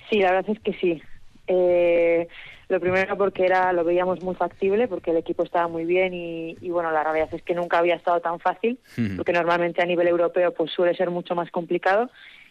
Sí, 0.08 0.20
la 0.20 0.32
verdad 0.32 0.50
es 0.50 0.60
que 0.60 0.72
sí. 0.74 1.02
Eh, 1.46 2.28
lo 2.68 2.80
primero 2.80 3.16
porque 3.16 3.44
era 3.44 3.72
lo 3.72 3.84
veíamos 3.84 4.22
muy 4.22 4.34
factible, 4.34 4.88
porque 4.88 5.10
el 5.10 5.18
equipo 5.18 5.42
estaba 5.42 5.68
muy 5.68 5.84
bien 5.84 6.14
y, 6.14 6.70
bueno, 6.70 6.90
la 6.90 7.04
realidad 7.04 7.28
es 7.32 7.42
que 7.42 7.54
nunca 7.54 7.78
había 7.78 7.94
estado 7.94 8.20
tan 8.20 8.40
fácil, 8.40 8.78
porque 9.16 9.32
normalmente 9.32 9.82
a 9.82 9.86
nivel 9.86 10.08
europeo 10.08 10.52
pues 10.54 10.72
suele 10.72 10.96
ser 10.96 11.10
mucho 11.10 11.34
más 11.34 11.50
complicado 11.50 12.10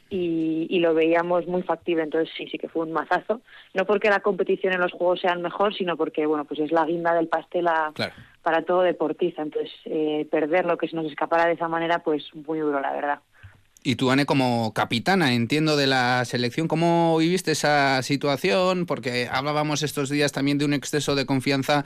y, 0.09 0.79
lo 0.79 0.93
veíamos 0.93 1.47
muy 1.47 1.63
factible, 1.63 2.03
entonces 2.03 2.29
sí, 2.37 2.47
sí 2.47 2.57
que 2.57 2.67
fue 2.67 2.83
un 2.83 2.91
mazazo, 2.91 3.41
no 3.73 3.85
porque 3.85 4.09
la 4.09 4.19
competición 4.19 4.73
en 4.73 4.81
los 4.81 4.91
juegos 4.91 5.21
sean 5.21 5.41
mejor, 5.41 5.73
sino 5.73 5.97
porque 5.97 6.25
bueno, 6.25 6.45
pues 6.45 6.59
es 6.59 6.71
la 6.71 6.85
guinda 6.85 7.13
del 7.13 7.27
pastel 7.27 7.67
para 8.43 8.61
todo 8.63 8.81
deportista, 8.81 9.41
entonces 9.41 9.71
eh, 9.85 10.27
perder 10.29 10.65
lo 10.65 10.77
que 10.77 10.87
se 10.87 10.95
nos 10.95 11.05
escapara 11.05 11.47
de 11.47 11.53
esa 11.53 11.67
manera 11.67 11.99
pues 11.99 12.23
muy 12.35 12.59
duro, 12.59 12.79
la 12.79 12.91
verdad. 12.91 13.19
Y 13.85 13.95
tú, 13.95 14.11
Anne, 14.11 14.25
como 14.25 14.73
capitana, 14.73 15.33
entiendo, 15.33 15.75
de 15.75 15.87
la 15.87 16.23
selección, 16.23 16.69
¿cómo 16.69 17.17
viviste 17.17 17.51
esa 17.51 18.01
situación? 18.01 18.85
Porque 18.85 19.27
hablábamos 19.29 19.83
estos 19.83 20.09
días 20.09 20.31
también 20.31 20.57
de 20.57 20.63
un 20.63 20.73
exceso 20.73 21.15
de 21.15 21.25
confianza, 21.25 21.83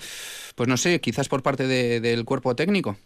pues 0.56 0.70
no 0.70 0.78
sé, 0.78 1.02
quizás 1.02 1.28
por 1.28 1.42
parte 1.42 1.66
del 1.66 2.24
cuerpo 2.24 2.56
técnico. 2.56 2.98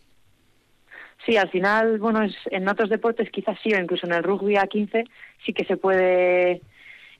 Sí, 1.26 1.38
al 1.38 1.50
final, 1.50 2.00
bueno, 2.00 2.22
es, 2.24 2.36
en 2.50 2.68
otros 2.68 2.90
deportes 2.90 3.30
quizás 3.32 3.58
sí, 3.64 3.74
o 3.74 3.80
incluso 3.80 4.08
en 4.08 4.14
el 4.14 4.24
rugby 4.24 4.58
a 4.58 4.68
15 4.68 5.06
sí 5.46 5.54
que 5.54 5.64
se 5.66 5.78
puede 5.78 6.62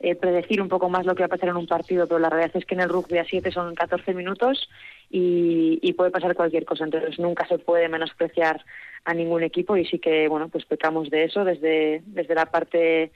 eh, 0.04 0.16
predecir 0.16 0.62
un 0.62 0.70
poco 0.70 0.90
más 0.90 1.06
lo 1.06 1.14
que 1.14 1.22
va 1.22 1.28
a 1.28 1.30
pasar 1.30 1.50
en 1.50 1.58
un 1.58 1.68
partido, 1.68 2.08
pero 2.08 2.20
la 2.20 2.30
realidad 2.30 2.56
es 2.56 2.66
que 2.66 2.74
en 2.76 2.82
el 2.82 2.90
rugby 2.90 3.20
a 3.20 3.26
7 3.26 3.52
son 3.52 3.76
14 3.76 4.14
minutos 4.14 4.70
y, 5.10 5.80
y 5.82 5.94
puede 5.94 6.10
pasar 6.10 6.34
cualquier 6.34 6.66
cosa, 6.66 6.86
entonces 6.86 7.20
nunca 7.20 7.48
se 7.48 7.60
puede 7.60 7.88
menospreciar 7.88 8.64
a 9.06 9.14
ningún 9.14 9.44
equipo 9.44 9.78
y 9.78 9.86
sí 9.86 10.00
que 10.00 10.28
bueno 10.28 10.50
pues 10.50 10.66
pecamos 10.66 11.10
de 11.10 11.26
eso 11.26 11.44
desde 11.44 12.02
desde 12.06 12.36
la 12.36 12.46
parte 12.46 13.12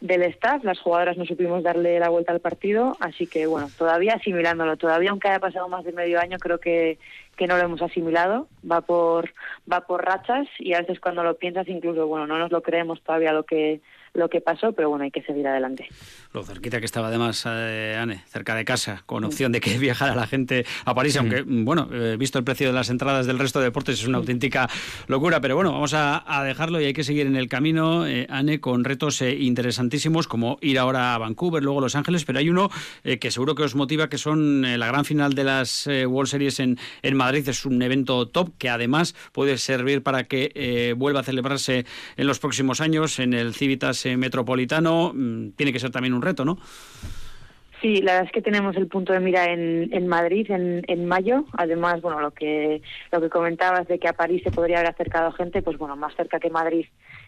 del 0.00 0.22
staff. 0.22 0.62
Las 0.62 0.80
jugadoras 0.80 1.16
no 1.16 1.24
supimos 1.24 1.62
darle 1.62 1.98
la 1.98 2.08
vuelta 2.08 2.32
al 2.32 2.40
partido 2.40 2.96
así 3.00 3.26
que 3.26 3.46
bueno 3.46 3.68
todavía 3.76 4.14
asimilándolo 4.14 4.76
todavía 4.76 5.10
aunque 5.10 5.28
haya 5.28 5.40
pasado 5.40 5.68
más 5.68 5.84
de 5.84 5.92
medio 5.92 6.20
año 6.20 6.38
creo 6.38 6.58
que 6.58 6.98
que 7.36 7.46
no 7.46 7.56
lo 7.56 7.64
hemos 7.64 7.82
asimilado 7.82 8.48
va 8.70 8.80
por 8.80 9.32
va 9.70 9.82
por 9.82 10.04
rachas 10.04 10.48
y 10.58 10.74
a 10.74 10.80
veces 10.80 11.00
cuando 11.00 11.22
lo 11.22 11.36
piensas 11.36 11.68
incluso 11.68 12.06
bueno 12.06 12.26
no 12.26 12.38
nos 12.38 12.50
lo 12.50 12.62
creemos 12.62 13.02
todavía 13.02 13.32
lo 13.32 13.44
que 13.44 13.80
lo 14.16 14.28
que 14.28 14.40
pasó, 14.40 14.72
pero 14.72 14.88
bueno, 14.88 15.04
hay 15.04 15.10
que 15.10 15.22
seguir 15.22 15.46
adelante. 15.46 15.86
Lo 16.32 16.42
cerquita 16.42 16.80
que 16.80 16.86
estaba 16.86 17.08
además, 17.08 17.44
eh, 17.46 17.96
Anne, 17.98 18.24
cerca 18.26 18.54
de 18.54 18.64
casa, 18.64 19.02
con 19.06 19.24
opción 19.24 19.52
de 19.52 19.60
que 19.60 19.78
viajara 19.78 20.14
la 20.14 20.26
gente 20.26 20.64
a 20.84 20.94
París, 20.94 21.16
aunque, 21.16 21.42
bueno, 21.42 21.88
eh, 21.92 22.16
visto 22.18 22.38
el 22.38 22.44
precio 22.44 22.66
de 22.66 22.72
las 22.72 22.90
entradas 22.90 23.26
del 23.26 23.38
resto 23.38 23.60
de 23.60 23.66
deportes, 23.66 24.00
es 24.00 24.06
una 24.06 24.18
auténtica 24.18 24.68
locura, 25.06 25.40
pero 25.40 25.54
bueno, 25.54 25.72
vamos 25.72 25.94
a, 25.94 26.24
dejarlo 26.46 26.80
y 26.80 26.84
hay 26.84 26.92
que 26.92 27.04
seguir 27.04 27.26
en 27.26 27.36
el 27.36 27.48
camino, 27.48 28.06
eh, 28.06 28.26
Anne, 28.30 28.60
con 28.60 28.84
retos 28.84 29.22
interesantísimos, 29.22 30.28
como 30.28 30.58
ir 30.60 30.78
ahora 30.78 31.14
a 31.14 31.18
Vancouver, 31.18 31.62
luego 31.62 31.80
a 31.80 31.82
Los 31.82 31.96
Ángeles, 31.96 32.24
pero 32.24 32.38
hay 32.38 32.48
uno 32.48 32.70
que 33.02 33.30
seguro 33.30 33.54
que 33.54 33.62
os 33.62 33.74
motiva, 33.74 34.08
que 34.08 34.18
son 34.18 34.62
la 34.62 34.86
gran 34.86 35.04
final 35.04 35.34
de 35.34 35.44
las 35.44 35.86
World 35.86 36.28
Series 36.28 36.60
en, 36.60 36.78
en 37.02 37.16
Madrid, 37.16 37.25
es 37.34 37.66
un 37.66 37.82
evento 37.82 38.28
top 38.28 38.50
que 38.58 38.68
además 38.68 39.14
puede 39.32 39.58
servir 39.58 40.02
para 40.02 40.24
que 40.24 40.94
vuelva 40.96 41.20
a 41.20 41.24
celebrarse 41.24 41.84
en 42.16 42.26
los 42.26 42.38
próximos 42.38 42.80
años 42.80 43.18
en 43.18 43.34
el 43.34 43.54
Civitas 43.54 44.06
metropolitano, 44.16 45.12
mm, 45.14 45.50
tiene 45.50 45.72
que 45.72 45.80
ser 45.80 45.90
también 45.90 46.14
un 46.14 46.22
reto, 46.22 46.44
¿no? 46.44 46.58
Sí, 47.80 48.00
la 48.00 48.12
verdad 48.12 48.26
es 48.26 48.32
que 48.32 48.42
tenemos 48.42 48.74
el 48.76 48.86
punto 48.86 49.12
de 49.12 49.20
mira 49.20 49.52
en, 49.52 49.90
en 49.92 50.06
Madrid 50.06 50.50
en, 50.50 50.82
en 50.86 51.06
mayo. 51.06 51.44
Además, 51.52 52.00
bueno, 52.00 52.20
lo 52.20 52.30
que 52.30 52.80
lo 53.12 53.20
que 53.20 53.28
comentabas 53.28 53.86
de 53.86 53.98
que 53.98 54.08
a 54.08 54.14
París 54.14 54.42
se 54.42 54.50
podría 54.50 54.78
haber 54.78 54.90
acercado 54.90 55.30
gente, 55.32 55.60
pues 55.62 55.76
bueno, 55.76 55.94
más 55.94 56.14
cerca 56.16 56.40
que 56.40 56.48
Madrid 56.48 56.86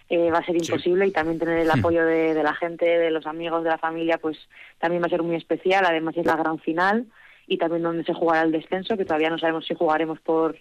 eh, 0.08 0.30
va 0.30 0.38
a 0.38 0.44
ser 0.44 0.56
imposible 0.56 1.06
y 1.06 1.12
también 1.12 1.38
tener 1.38 1.58
el 1.58 1.68
hmm. 1.68 1.78
apoyo 1.78 2.04
de, 2.04 2.32
de, 2.32 2.42
la 2.42 2.54
gente, 2.54 2.86
de 2.86 3.10
los 3.10 3.26
amigos, 3.26 3.62
de 3.62 3.70
la 3.70 3.78
familia, 3.78 4.16
pues 4.18 4.38
también 4.78 5.02
va 5.02 5.06
a 5.06 5.10
ser 5.10 5.22
muy 5.22 5.36
especial. 5.36 5.84
Además 5.84 6.16
es 6.16 6.24
la 6.24 6.36
gran 6.36 6.58
final 6.58 7.06
y 7.48 7.58
también 7.58 7.82
donde 7.82 8.04
se 8.04 8.14
jugará 8.14 8.42
el 8.42 8.52
descenso, 8.52 8.96
que 8.96 9.04
todavía 9.04 9.30
no 9.30 9.38
sabemos 9.38 9.66
si 9.66 9.74
jugaremos 9.74 10.20
por 10.20 10.56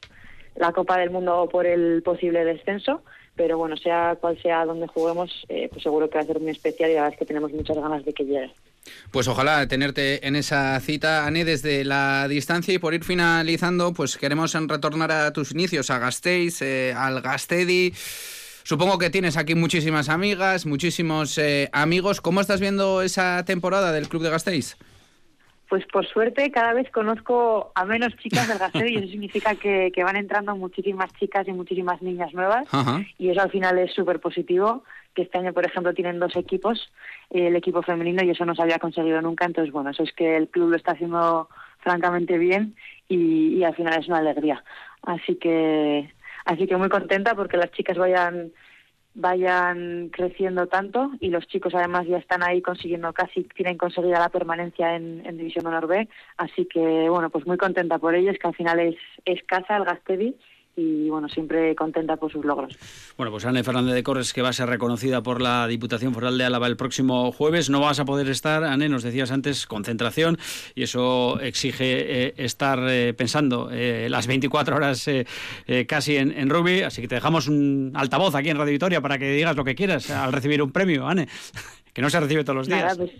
la 0.55 0.71
Copa 0.71 0.97
del 0.97 1.11
Mundo 1.11 1.41
o 1.41 1.49
por 1.49 1.67
el 1.67 2.01
posible 2.01 2.43
descenso 2.43 3.03
pero 3.37 3.57
bueno, 3.57 3.77
sea 3.77 4.17
cual 4.19 4.37
sea 4.41 4.65
donde 4.65 4.87
juguemos, 4.87 5.45
eh, 5.47 5.69
pues 5.71 5.83
seguro 5.83 6.09
que 6.09 6.17
va 6.17 6.23
a 6.23 6.27
ser 6.27 6.39
muy 6.41 6.49
especial 6.49 6.89
y 6.89 6.95
la 6.95 7.03
verdad 7.03 7.13
es 7.13 7.19
que 7.19 7.25
tenemos 7.25 7.51
muchas 7.53 7.77
ganas 7.77 8.03
de 8.03 8.13
que 8.13 8.25
llegue. 8.25 8.51
Pues 9.11 9.27
ojalá 9.27 9.67
tenerte 9.67 10.27
en 10.27 10.35
esa 10.35 10.77
cita, 10.79 11.25
Ane, 11.25 11.45
desde 11.45 11.85
la 11.85 12.27
distancia 12.27 12.73
y 12.73 12.79
por 12.79 12.93
ir 12.93 13.03
finalizando, 13.03 13.93
pues 13.93 14.17
queremos 14.17 14.53
retornar 14.53 15.11
a 15.11 15.31
tus 15.31 15.51
inicios, 15.51 15.89
a 15.91 15.99
Gasteiz, 15.99 16.61
eh, 16.61 16.93
al 16.95 17.21
Gastedi. 17.21 17.93
Supongo 18.63 18.97
que 18.97 19.09
tienes 19.09 19.37
aquí 19.37 19.55
muchísimas 19.55 20.09
amigas, 20.09 20.65
muchísimos 20.65 21.37
eh, 21.37 21.69
amigos. 21.71 22.19
¿Cómo 22.19 22.41
estás 22.41 22.59
viendo 22.59 23.01
esa 23.01 23.43
temporada 23.45 23.91
del 23.91 24.09
Club 24.09 24.23
de 24.23 24.29
Gasteiz? 24.29 24.77
Pues 25.69 25.85
por 25.87 26.05
suerte 26.07 26.49
cada 26.51 26.73
vez 26.73 26.89
conozco 26.91 27.71
a 27.75 27.85
menos 27.85 28.15
chicas 28.17 28.47
del 28.47 28.57
Gasteiz 28.59 28.91
y 28.91 28.97
eso 28.97 29.07
significa 29.07 29.55
que, 29.55 29.91
que 29.93 30.03
van 30.03 30.15
entrando 30.15 30.55
muchísimas 30.55 31.11
chicas 31.13 31.47
y 31.47 31.51
muchísimas 31.51 32.01
niñas 32.01 32.33
nuevas 32.33 32.67
Ajá. 32.71 33.01
y 33.17 33.29
eso 33.29 33.41
al 33.41 33.51
final 33.51 33.77
es 33.79 33.93
súper 33.93 34.19
positivo, 34.19 34.83
que 35.13 35.23
este 35.23 35.37
año 35.37 35.53
por 35.53 35.65
ejemplo 35.65 35.93
tienen 35.93 36.19
dos 36.19 36.35
equipos, 36.35 36.91
el 37.29 37.55
equipo 37.55 37.81
femenino 37.81 38.23
y 38.23 38.29
eso 38.29 38.45
no 38.45 38.55
se 38.55 38.61
había 38.61 38.79
conseguido 38.79 39.21
nunca, 39.21 39.45
entonces 39.45 39.73
bueno, 39.73 39.89
eso 39.89 40.03
es 40.03 40.13
que 40.13 40.37
el 40.37 40.47
club 40.47 40.69
lo 40.69 40.77
está 40.77 40.93
haciendo 40.93 41.49
francamente 41.79 42.37
bien 42.37 42.75
y, 43.09 43.55
y 43.55 43.63
al 43.63 43.75
final 43.75 43.99
es 43.99 44.07
una 44.07 44.19
alegría. 44.19 44.63
Así 45.03 45.35
que, 45.35 46.11
así 46.45 46.67
que 46.67 46.77
muy 46.77 46.89
contenta 46.89 47.35
porque 47.35 47.57
las 47.57 47.71
chicas 47.71 47.97
vayan 47.97 48.51
vayan 49.17 50.09
creciendo 50.09 50.67
tanto 50.67 51.09
y 51.19 51.29
los 51.31 51.47
chicos 51.47 51.73
además 51.73 52.05
ya 52.05 52.17
están 52.17 52.43
ahí 52.43 52.61
consiguiendo 52.61 53.11
casi 53.13 53.43
tienen 53.55 53.75
conseguida 53.75 54.19
la 54.19 54.29
permanencia 54.29 54.95
en, 54.95 55.25
en 55.25 55.37
División 55.37 55.65
Honor 55.65 55.87
B 55.87 56.07
así 56.37 56.65
que 56.65 57.09
bueno 57.09 57.31
pues 57.31 57.47
muy 57.47 57.57
contenta 57.57 57.97
por 57.97 58.13
ellos 58.13 58.35
que 58.39 58.47
al 58.47 58.55
final 58.55 58.79
es, 58.79 58.95
es 59.25 59.41
casa 59.43 59.75
el 59.75 59.85
Gastedi 59.85 60.35
y 60.77 61.09
bueno, 61.09 61.27
siempre 61.27 61.75
contenta 61.75 62.15
por 62.17 62.31
sus 62.31 62.45
logros. 62.45 62.77
Bueno, 63.17 63.31
pues 63.31 63.45
Ana 63.45 63.63
Fernández 63.63 63.95
de 63.95 64.03
Corres, 64.03 64.31
que 64.31 64.43
va 64.43 64.49
a 64.49 64.53
ser 64.53 64.69
reconocida 64.69 65.23
por 65.23 65.41
la 65.41 65.67
Diputación 65.67 66.13
Foral 66.13 66.37
de 66.37 66.45
Álava 66.45 66.67
el 66.67 66.77
próximo 66.77 67.31
jueves. 67.31 67.71
No 67.71 67.81
vas 67.81 67.99
a 67.99 68.05
poder 68.05 68.29
estar, 68.29 68.63
Anne, 68.63 68.87
nos 68.87 69.01
decías 69.01 69.31
antes, 69.31 69.65
concentración, 69.65 70.37
y 70.75 70.83
eso 70.83 71.39
exige 71.41 72.27
eh, 72.27 72.33
estar 72.37 72.79
eh, 72.87 73.15
pensando 73.15 73.69
eh, 73.71 74.07
las 74.09 74.27
24 74.27 74.75
horas 74.75 75.09
casi 75.87 76.17
en, 76.17 76.31
en, 76.31 76.49
rugby, 76.49 76.81
así 76.81 77.01
que 77.01 77.07
te 77.07 77.15
dejamos 77.15 77.47
un 77.47 77.91
altavoz 77.95 78.35
aquí 78.35 78.49
en 78.49 78.57
Radio 78.57 78.71
Victoria 78.71 79.01
para 79.01 79.17
que 79.17 79.31
digas 79.31 79.55
lo 79.55 79.63
que 79.63 79.75
quieras 79.75 80.09
al 80.11 80.31
recibir 80.31 80.61
un 80.61 80.71
premio, 80.71 81.07
Anne, 81.07 81.27
que 81.93 82.01
no 82.01 82.09
se 82.09 82.19
recibe 82.19 82.43
todos 82.43 82.57
los 82.57 82.67
días. 82.67 82.83
Nada, 82.83 82.95
pues, 82.95 83.11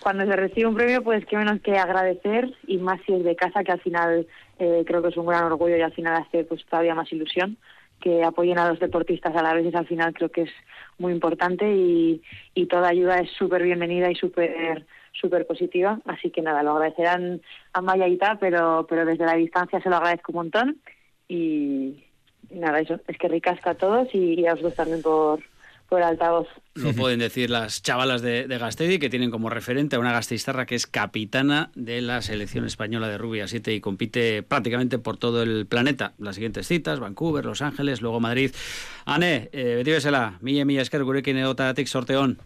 cuando 0.00 0.24
se 0.24 0.34
recibe 0.34 0.66
un 0.66 0.74
premio, 0.74 1.02
pues 1.02 1.24
qué 1.26 1.36
menos 1.36 1.60
que 1.60 1.78
agradecer, 1.78 2.52
y 2.66 2.78
más 2.78 3.00
si 3.06 3.14
es 3.14 3.24
de 3.24 3.36
casa, 3.36 3.62
que 3.62 3.72
al 3.72 3.80
final 3.80 4.26
eh, 4.58 4.84
creo 4.86 5.02
que 5.02 5.08
es 5.08 5.16
un 5.16 5.26
gran 5.26 5.44
orgullo 5.44 5.76
y 5.76 5.82
al 5.82 5.92
final 5.92 6.22
hace 6.22 6.44
pues 6.44 6.64
todavía 6.66 6.94
más 6.94 7.12
ilusión 7.12 7.56
que 8.00 8.22
apoyen 8.22 8.58
a 8.58 8.68
los 8.68 8.80
deportistas. 8.80 9.34
A 9.34 9.42
la 9.42 9.54
vez 9.54 9.74
al 9.74 9.86
final 9.86 10.12
creo 10.12 10.30
que 10.30 10.42
es 10.42 10.50
muy 10.98 11.12
importante 11.12 11.74
y, 11.74 12.22
y 12.54 12.66
toda 12.66 12.88
ayuda 12.88 13.18
es 13.20 13.30
súper 13.30 13.62
bienvenida 13.62 14.10
y 14.10 14.14
súper 14.14 14.86
súper 15.12 15.46
positiva. 15.46 16.00
Así 16.06 16.30
que 16.30 16.42
nada 16.42 16.62
lo 16.62 16.72
agradecerán 16.72 17.40
a 17.72 17.80
Maya 17.80 18.08
y 18.08 18.16
tal 18.16 18.38
pero 18.38 18.86
pero 18.88 19.04
desde 19.04 19.24
la 19.24 19.34
distancia 19.34 19.80
se 19.80 19.88
lo 19.88 19.96
agradezco 19.96 20.32
un 20.32 20.36
montón. 20.36 20.76
Y, 21.28 22.04
nada 22.50 22.80
eso. 22.80 23.00
Es 23.08 23.16
que 23.18 23.28
ricasca 23.28 23.70
a 23.70 23.74
todos 23.74 24.14
y, 24.14 24.40
y 24.40 24.46
a 24.46 24.52
vosotros 24.52 24.74
también 24.74 25.02
por 25.02 25.40
por 25.88 26.02
altavoz. 26.02 26.48
Lo 26.74 26.92
pueden 26.92 27.20
decir 27.20 27.50
las 27.50 27.82
chavalas 27.82 28.20
de, 28.20 28.48
de 28.48 28.58
Gastedi, 28.58 28.98
que 28.98 29.08
tienen 29.08 29.30
como 29.30 29.48
referente 29.48 29.96
a 29.96 30.00
una 30.00 30.12
gasteiztarra 30.12 30.66
que 30.66 30.74
es 30.74 30.86
capitana 30.86 31.70
de 31.74 32.00
la 32.00 32.20
selección 32.22 32.64
española 32.64 33.08
de 33.08 33.18
rugby 33.18 33.40
a 33.40 33.48
7 33.48 33.72
y 33.72 33.80
compite 33.80 34.42
prácticamente 34.42 34.98
por 34.98 35.16
todo 35.16 35.42
el 35.42 35.66
planeta. 35.66 36.14
Las 36.18 36.34
siguientes 36.34 36.66
citas, 36.66 37.00
Vancouver, 37.00 37.44
Los 37.44 37.62
Ángeles, 37.62 38.02
luego 38.02 38.20
Madrid. 38.20 38.52
Ane, 39.04 39.50
eh, 39.52 39.74
beti 39.76 39.92
bezala, 39.92 40.38
mila 40.40 40.64
mila 40.64 40.82
esker 40.82 41.04
gurekin 41.04 41.38
egotatik 41.38 41.86
sorteon. 41.86 42.38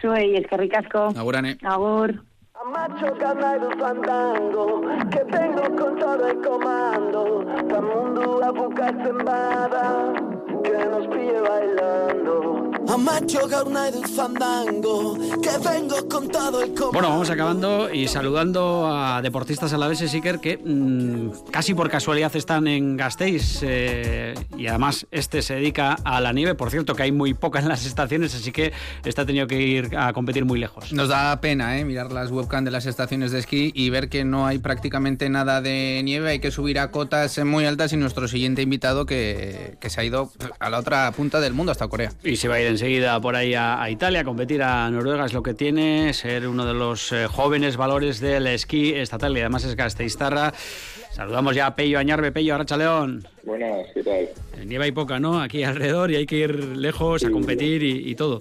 Zuei, 0.00 0.36
eskerrik 0.36 0.74
asko. 0.74 1.08
Agur, 1.16 1.36
Ane. 1.36 1.58
Agur. 1.62 2.28
Macho 2.66 3.14
ganado 3.14 3.70
fandango 3.78 4.82
Que 5.10 5.22
vengo 5.24 5.62
con 5.76 5.96
todo 5.96 6.26
el 6.26 6.40
comando 6.42 7.44
Pa' 7.68 7.80
mundo 7.80 8.44
a 8.44 8.50
buscar 8.50 8.94
sembada 9.04 10.12
Que 10.64 10.84
nos 10.86 11.06
pille 11.06 11.40
bailando 11.40 12.17
Fandango 14.16 15.16
Que 15.40 15.68
vengo 15.68 15.96
el 15.96 16.72
Bueno, 16.92 17.08
vamos 17.10 17.30
acabando 17.30 17.92
y 17.92 18.08
saludando 18.08 18.88
a 18.90 19.22
deportistas 19.22 19.72
alaveses, 19.72 20.12
Iker, 20.14 20.40
que 20.40 20.58
mmm, 20.58 21.30
casi 21.50 21.74
por 21.74 21.90
casualidad 21.90 22.34
están 22.34 22.66
en 22.66 22.96
Gasteiz 22.96 23.60
eh, 23.62 24.34
y 24.56 24.66
además 24.66 25.06
este 25.10 25.42
se 25.42 25.54
dedica 25.54 25.96
a 26.04 26.20
la 26.20 26.32
nieve. 26.32 26.54
Por 26.54 26.70
cierto, 26.70 26.94
que 26.94 27.04
hay 27.04 27.12
muy 27.12 27.34
poca 27.34 27.60
en 27.60 27.68
las 27.68 27.86
estaciones, 27.86 28.34
así 28.34 28.50
que 28.50 28.72
este 29.04 29.20
ha 29.20 29.26
tenido 29.26 29.46
que 29.46 29.60
ir 29.60 29.96
a 29.96 30.12
competir 30.12 30.44
muy 30.44 30.58
lejos. 30.58 30.92
Nos 30.92 31.08
da 31.08 31.40
pena 31.40 31.78
¿eh? 31.78 31.84
mirar 31.84 32.10
las 32.10 32.30
webcam 32.30 32.64
de 32.64 32.70
las 32.70 32.86
estaciones 32.86 33.30
de 33.30 33.38
esquí 33.38 33.70
y 33.74 33.90
ver 33.90 34.08
que 34.08 34.24
no 34.24 34.46
hay 34.46 34.58
prácticamente 34.58 35.28
nada 35.28 35.60
de 35.60 36.00
nieve. 36.04 36.30
Hay 36.30 36.40
que 36.40 36.50
subir 36.50 36.78
a 36.78 36.90
cotas 36.90 37.38
muy 37.44 37.64
altas 37.66 37.92
y 37.92 37.96
nuestro 37.96 38.26
siguiente 38.26 38.62
invitado 38.62 39.06
que, 39.06 39.76
que 39.80 39.90
se 39.90 40.00
ha 40.00 40.04
ido 40.04 40.32
a 40.58 40.70
la 40.70 40.78
otra 40.78 41.10
punta 41.12 41.40
del 41.40 41.54
mundo, 41.54 41.72
hasta 41.72 41.86
Corea. 41.86 42.12
Y 42.24 42.34
se 42.34 42.48
va 42.48 42.56
a 42.56 42.60
ir 42.60 42.66
enseguida 42.66 43.20
por 43.20 43.36
ahí 43.36 43.54
a, 43.54 43.80
a 43.80 43.90
Italia, 43.90 44.20
a 44.20 44.24
competir 44.24 44.60
a 44.62 44.90
Noruega, 44.90 45.24
es 45.24 45.32
lo 45.32 45.42
que 45.42 45.54
tiene, 45.54 46.12
ser 46.12 46.48
uno 46.48 46.66
de 46.66 46.74
los 46.74 47.12
eh, 47.12 47.26
jóvenes 47.28 47.76
valores 47.76 48.18
del 48.20 48.48
esquí 48.48 48.92
estatal 48.92 49.36
y 49.36 49.40
además 49.40 49.64
es 49.64 49.76
gasteiztarra. 49.76 50.52
Saludamos 51.12 51.54
ya 51.54 51.66
a 51.66 51.76
Pello 51.76 51.98
Añarbe, 51.98 52.32
Pello 52.32 52.56
Arracha 52.56 52.76
León. 52.76 53.24
Buenas, 53.44 53.86
¿qué 53.94 54.02
tal? 54.02 54.28
Nieva 54.66 54.86
y 54.88 54.92
poca, 54.92 55.20
¿no? 55.20 55.40
Aquí 55.40 55.62
alrededor 55.62 56.10
y 56.10 56.16
hay 56.16 56.26
que 56.26 56.36
ir 56.36 56.76
lejos 56.76 57.20
sí, 57.20 57.28
a 57.28 57.30
competir 57.30 57.84
y, 57.84 58.10
y, 58.10 58.14
todo. 58.16 58.40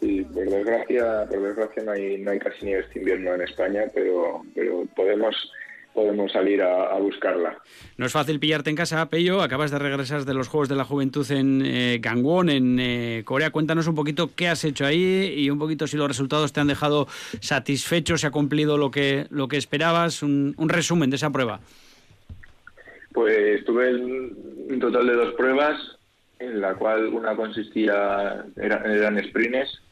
Sí, 0.00 0.22
por 0.32 0.48
desgracia, 0.48 1.26
por 1.28 1.42
desgracia 1.42 1.82
no 1.84 1.92
hay, 1.92 2.18
no 2.18 2.30
hay 2.32 2.38
casi 2.38 2.66
nieve 2.66 2.82
este 2.86 2.98
invierno 2.98 3.34
en 3.34 3.42
España, 3.42 3.84
pero, 3.94 4.42
pero 4.54 4.84
podemos 4.94 5.34
podemos 5.98 6.30
salir 6.30 6.62
a, 6.62 6.94
a, 6.94 6.98
buscarla. 7.00 7.58
No 7.96 8.06
es 8.06 8.12
fácil 8.12 8.38
pillarte 8.38 8.70
en 8.70 8.76
casa, 8.76 9.10
Pello. 9.10 9.42
Acabas 9.42 9.72
de 9.72 9.80
regresar 9.80 10.24
de 10.24 10.32
los 10.32 10.46
Juegos 10.46 10.68
de 10.68 10.76
la 10.76 10.84
Juventud 10.84 11.28
en 11.32 11.60
eh, 11.64 11.98
Gangwon, 12.00 12.50
en 12.50 12.78
eh, 12.78 13.22
Corea. 13.24 13.50
Cuéntanos 13.50 13.88
un 13.88 13.96
poquito 13.96 14.30
qué 14.36 14.46
has 14.46 14.62
hecho 14.64 14.86
ahí 14.86 15.34
y 15.36 15.50
un 15.50 15.58
poquito 15.58 15.88
si 15.88 15.96
los 15.96 16.06
resultados 16.06 16.52
te 16.52 16.60
han 16.60 16.68
dejado 16.68 17.08
satisfecho, 17.40 18.16
se 18.16 18.28
ha 18.28 18.30
cumplido 18.30 18.78
lo 18.78 18.92
que, 18.92 19.26
lo 19.30 19.48
que 19.48 19.56
esperabas. 19.56 20.22
Un, 20.22 20.54
un 20.56 20.68
resumen 20.68 21.10
de 21.10 21.16
esa 21.16 21.30
prueba. 21.30 21.58
Pues 23.12 23.64
tuve 23.64 23.92
un 23.96 24.78
total 24.78 25.04
de 25.04 25.14
dos 25.14 25.34
pruebas, 25.34 25.98
en 26.38 26.60
la 26.60 26.74
cual 26.74 27.08
una 27.08 27.34
consistía, 27.34 28.44
era, 28.56 28.84
eran 28.84 29.20
sprints, 29.24 29.82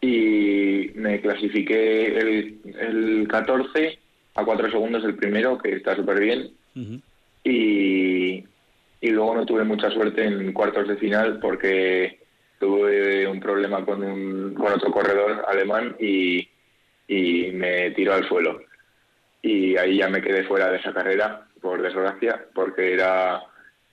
y 0.00 0.92
me 0.94 1.20
clasifiqué 1.20 2.16
el, 2.16 2.60
el 2.78 3.26
14 3.26 4.05
a 4.36 4.44
cuatro 4.44 4.70
segundos 4.70 5.04
el 5.04 5.16
primero, 5.16 5.58
que 5.58 5.72
está 5.76 5.96
súper 5.96 6.20
bien. 6.20 6.50
Uh 6.74 6.80
-huh. 6.80 7.00
y, 7.44 8.44
y 9.00 9.10
luego 9.10 9.34
no 9.34 9.46
tuve 9.46 9.64
mucha 9.64 9.90
suerte 9.90 10.24
en 10.24 10.52
cuartos 10.52 10.86
de 10.88 10.96
final 10.96 11.38
porque 11.40 12.18
tuve 12.58 13.26
un 13.26 13.40
problema 13.40 13.84
con, 13.84 14.02
un, 14.02 14.54
con 14.54 14.72
otro 14.72 14.90
corredor 14.90 15.44
alemán 15.48 15.96
y, 15.98 16.48
y 17.08 17.50
me 17.52 17.90
tiró 17.92 18.14
al 18.14 18.28
suelo. 18.28 18.60
Y 19.42 19.76
ahí 19.76 19.98
ya 19.98 20.08
me 20.08 20.22
quedé 20.22 20.44
fuera 20.44 20.70
de 20.70 20.78
esa 20.78 20.92
carrera, 20.92 21.46
por 21.60 21.80
desgracia, 21.80 22.44
porque 22.54 22.92
era 22.94 23.40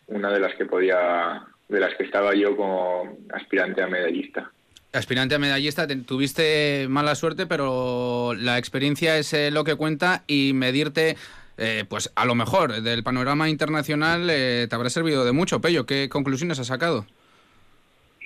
una 0.08 0.32
de 0.32 0.40
las 0.40 0.56
que 0.56 0.66
podía, 0.66 1.44
de 1.70 1.80
las 1.80 1.94
que 1.96 2.04
estaba 2.04 2.34
yo 2.34 2.56
como 2.56 3.18
aspirante 3.32 3.82
a 3.82 3.88
medallista 3.88 4.52
aspirante 4.94 5.36
a 5.36 5.40
medallista, 5.40 5.88
tuviste 6.06 6.88
mala 6.90 7.16
suerte, 7.16 7.46
pero 7.48 8.34
la 8.36 8.58
experiencia 8.58 9.18
es 9.18 9.34
eh, 9.34 9.52
lo 9.52 9.64
que 9.64 9.76
cuenta 9.76 10.24
y 10.28 10.54
medirte, 10.54 11.16
eh, 11.58 11.84
pues 11.90 12.12
a 12.16 12.26
lo 12.26 12.36
mejor 12.36 12.82
del 12.82 13.04
panorama 13.04 13.50
internacional 13.50 14.30
eh, 14.30 14.68
te 14.70 14.76
habrá 14.76 14.90
servido 14.90 15.26
de 15.26 15.32
mucho. 15.32 15.62
Pello, 15.62 15.86
¿qué 15.86 16.10
conclusiones 16.10 16.60
has 16.60 16.68
sacado? 16.68 17.06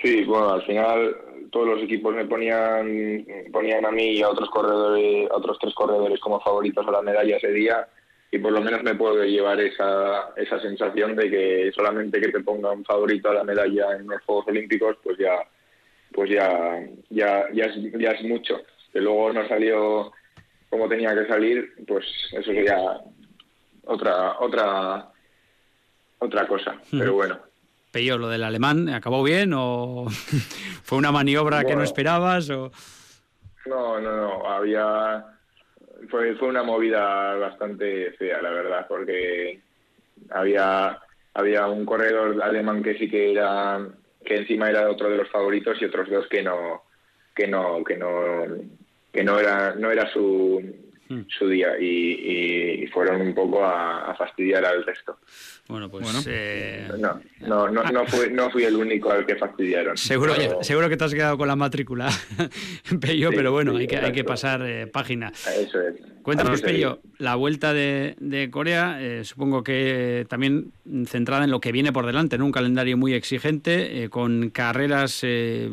Sí, 0.01 0.23
bueno, 0.25 0.53
al 0.53 0.63
final 0.63 1.17
todos 1.51 1.67
los 1.67 1.83
equipos 1.83 2.13
me 2.13 2.25
ponían 2.25 3.25
ponían 3.51 3.85
a 3.85 3.91
mí 3.91 4.17
y 4.17 4.21
a 4.21 4.29
otros 4.29 4.49
corredores, 4.49 5.31
a 5.31 5.37
otros 5.37 5.57
tres 5.59 5.73
corredores 5.73 6.19
como 6.19 6.39
favoritos 6.41 6.85
a 6.87 6.91
la 6.91 7.01
medalla 7.01 7.37
ese 7.37 7.51
día 7.51 7.87
y 8.29 8.37
por 8.39 8.51
lo 8.51 8.61
menos 8.61 8.83
me 8.83 8.95
puedo 8.95 9.23
llevar 9.23 9.59
esa, 9.61 10.33
esa 10.35 10.59
sensación 10.59 11.15
de 11.15 11.29
que 11.29 11.71
solamente 11.73 12.19
que 12.19 12.27
te 12.27 12.41
ponga 12.41 12.71
un 12.71 12.83
favorito 12.83 13.29
a 13.29 13.35
la 13.35 13.43
medalla 13.43 13.95
en 13.95 14.07
los 14.07 14.21
Juegos 14.23 14.47
Olímpicos, 14.49 14.97
pues 15.01 15.17
ya 15.17 15.39
pues 16.13 16.29
ya, 16.29 16.79
ya, 17.09 17.45
ya, 17.53 17.65
es, 17.65 17.75
ya 17.99 18.11
es 18.11 18.23
mucho. 18.23 18.61
Que 18.91 19.01
luego 19.01 19.33
no 19.33 19.47
salió 19.47 20.11
como 20.69 20.89
tenía 20.89 21.13
que 21.15 21.27
salir, 21.27 21.73
pues 21.87 22.05
eso 22.31 22.43
sería 22.43 22.77
otra, 23.85 24.39
otra, 24.39 25.09
otra 26.19 26.47
cosa. 26.47 26.73
Hmm. 26.91 26.99
Pero 26.99 27.13
bueno. 27.13 27.39
Pello, 27.91 28.17
lo 28.17 28.29
del 28.29 28.43
alemán, 28.43 28.89
¿acabó 28.89 29.23
bien 29.23 29.53
o 29.55 30.05
fue 30.83 30.97
una 30.97 31.11
maniobra 31.11 31.57
bueno, 31.57 31.69
que 31.69 31.75
no 31.75 31.83
esperabas? 31.83 32.49
O... 32.49 32.71
No, 33.65 33.99
no, 33.99 34.15
no. 34.15 34.49
Había. 34.49 35.25
Fue, 36.09 36.35
fue 36.35 36.49
una 36.49 36.63
movida 36.63 37.35
bastante 37.35 38.11
fea, 38.13 38.41
la 38.41 38.51
verdad, 38.51 38.85
porque 38.87 39.59
había, 40.29 40.99
había 41.33 41.67
un 41.67 41.85
corredor 41.85 42.41
alemán 42.43 42.83
que 42.83 42.97
sí 42.97 43.09
que 43.09 43.31
era 43.31 43.87
que 44.27 44.35
encima 44.35 44.69
era 44.69 44.89
otro 44.89 45.09
de 45.09 45.17
los 45.17 45.29
favoritos 45.29 45.81
y 45.81 45.85
otros 45.85 46.09
dos 46.09 46.27
que 46.27 46.43
no 46.43 46.83
que 47.33 47.47
no 47.47 47.81
que 47.83 47.95
no 47.95 48.43
que 49.13 49.23
no 49.23 49.39
era 49.39 49.73
no 49.75 49.89
era 49.89 50.11
su 50.11 50.61
hmm. 51.09 51.21
su 51.27 51.47
día 51.47 51.79
y, 51.79 52.85
fueron 52.93 53.21
un 53.21 53.33
poco 53.33 53.63
a, 53.63 54.15
fastidiar 54.17 54.65
al 54.65 54.83
resto. 54.83 55.17
Bueno, 55.67 55.89
pues 55.89 56.25
eh, 56.27 56.87
no, 56.97 57.19
no, 57.41 57.69
no, 57.69 57.83
no, 57.83 58.05
fui, 58.05 58.31
no 58.31 58.49
fui 58.49 58.63
el 58.63 58.75
único 58.75 59.11
al 59.11 59.25
que 59.25 59.35
fastidiaron. 59.35 59.97
Seguro, 59.97 60.33
seguro 60.61 60.87
que 60.87 60.95
te 60.95 61.03
has 61.03 61.13
quedado 61.13 61.37
con 61.37 61.47
la 61.47 61.57
matrícula, 61.57 62.09
Pello, 63.01 63.31
pero 63.31 63.51
bueno, 63.51 63.75
hay, 63.75 63.85
que, 63.85 63.97
hay 63.97 64.13
que 64.13 64.23
pasar 64.23 64.61
eh, 64.65 64.87
página. 64.87 65.27
Eso 65.29 65.81
es. 65.81 65.95
Cuéntanos, 66.21 66.61
Pello, 66.61 66.99
la 67.19 67.35
vuelta 67.35 67.73
de, 67.73 68.15
de 68.19 68.49
Corea, 68.49 68.97
eh, 69.01 69.23
supongo 69.23 69.63
que 69.63 70.25
también 70.29 70.73
centrada 71.05 71.45
en 71.45 71.51
lo 71.51 71.61
que 71.61 71.71
viene 71.71 71.93
por 71.93 72.05
delante, 72.05 72.35
en 72.35 72.41
un 72.41 72.51
calendario 72.51 72.97
muy 72.97 73.13
exigente, 73.13 74.09
con 74.09 74.49
carreras 74.49 75.21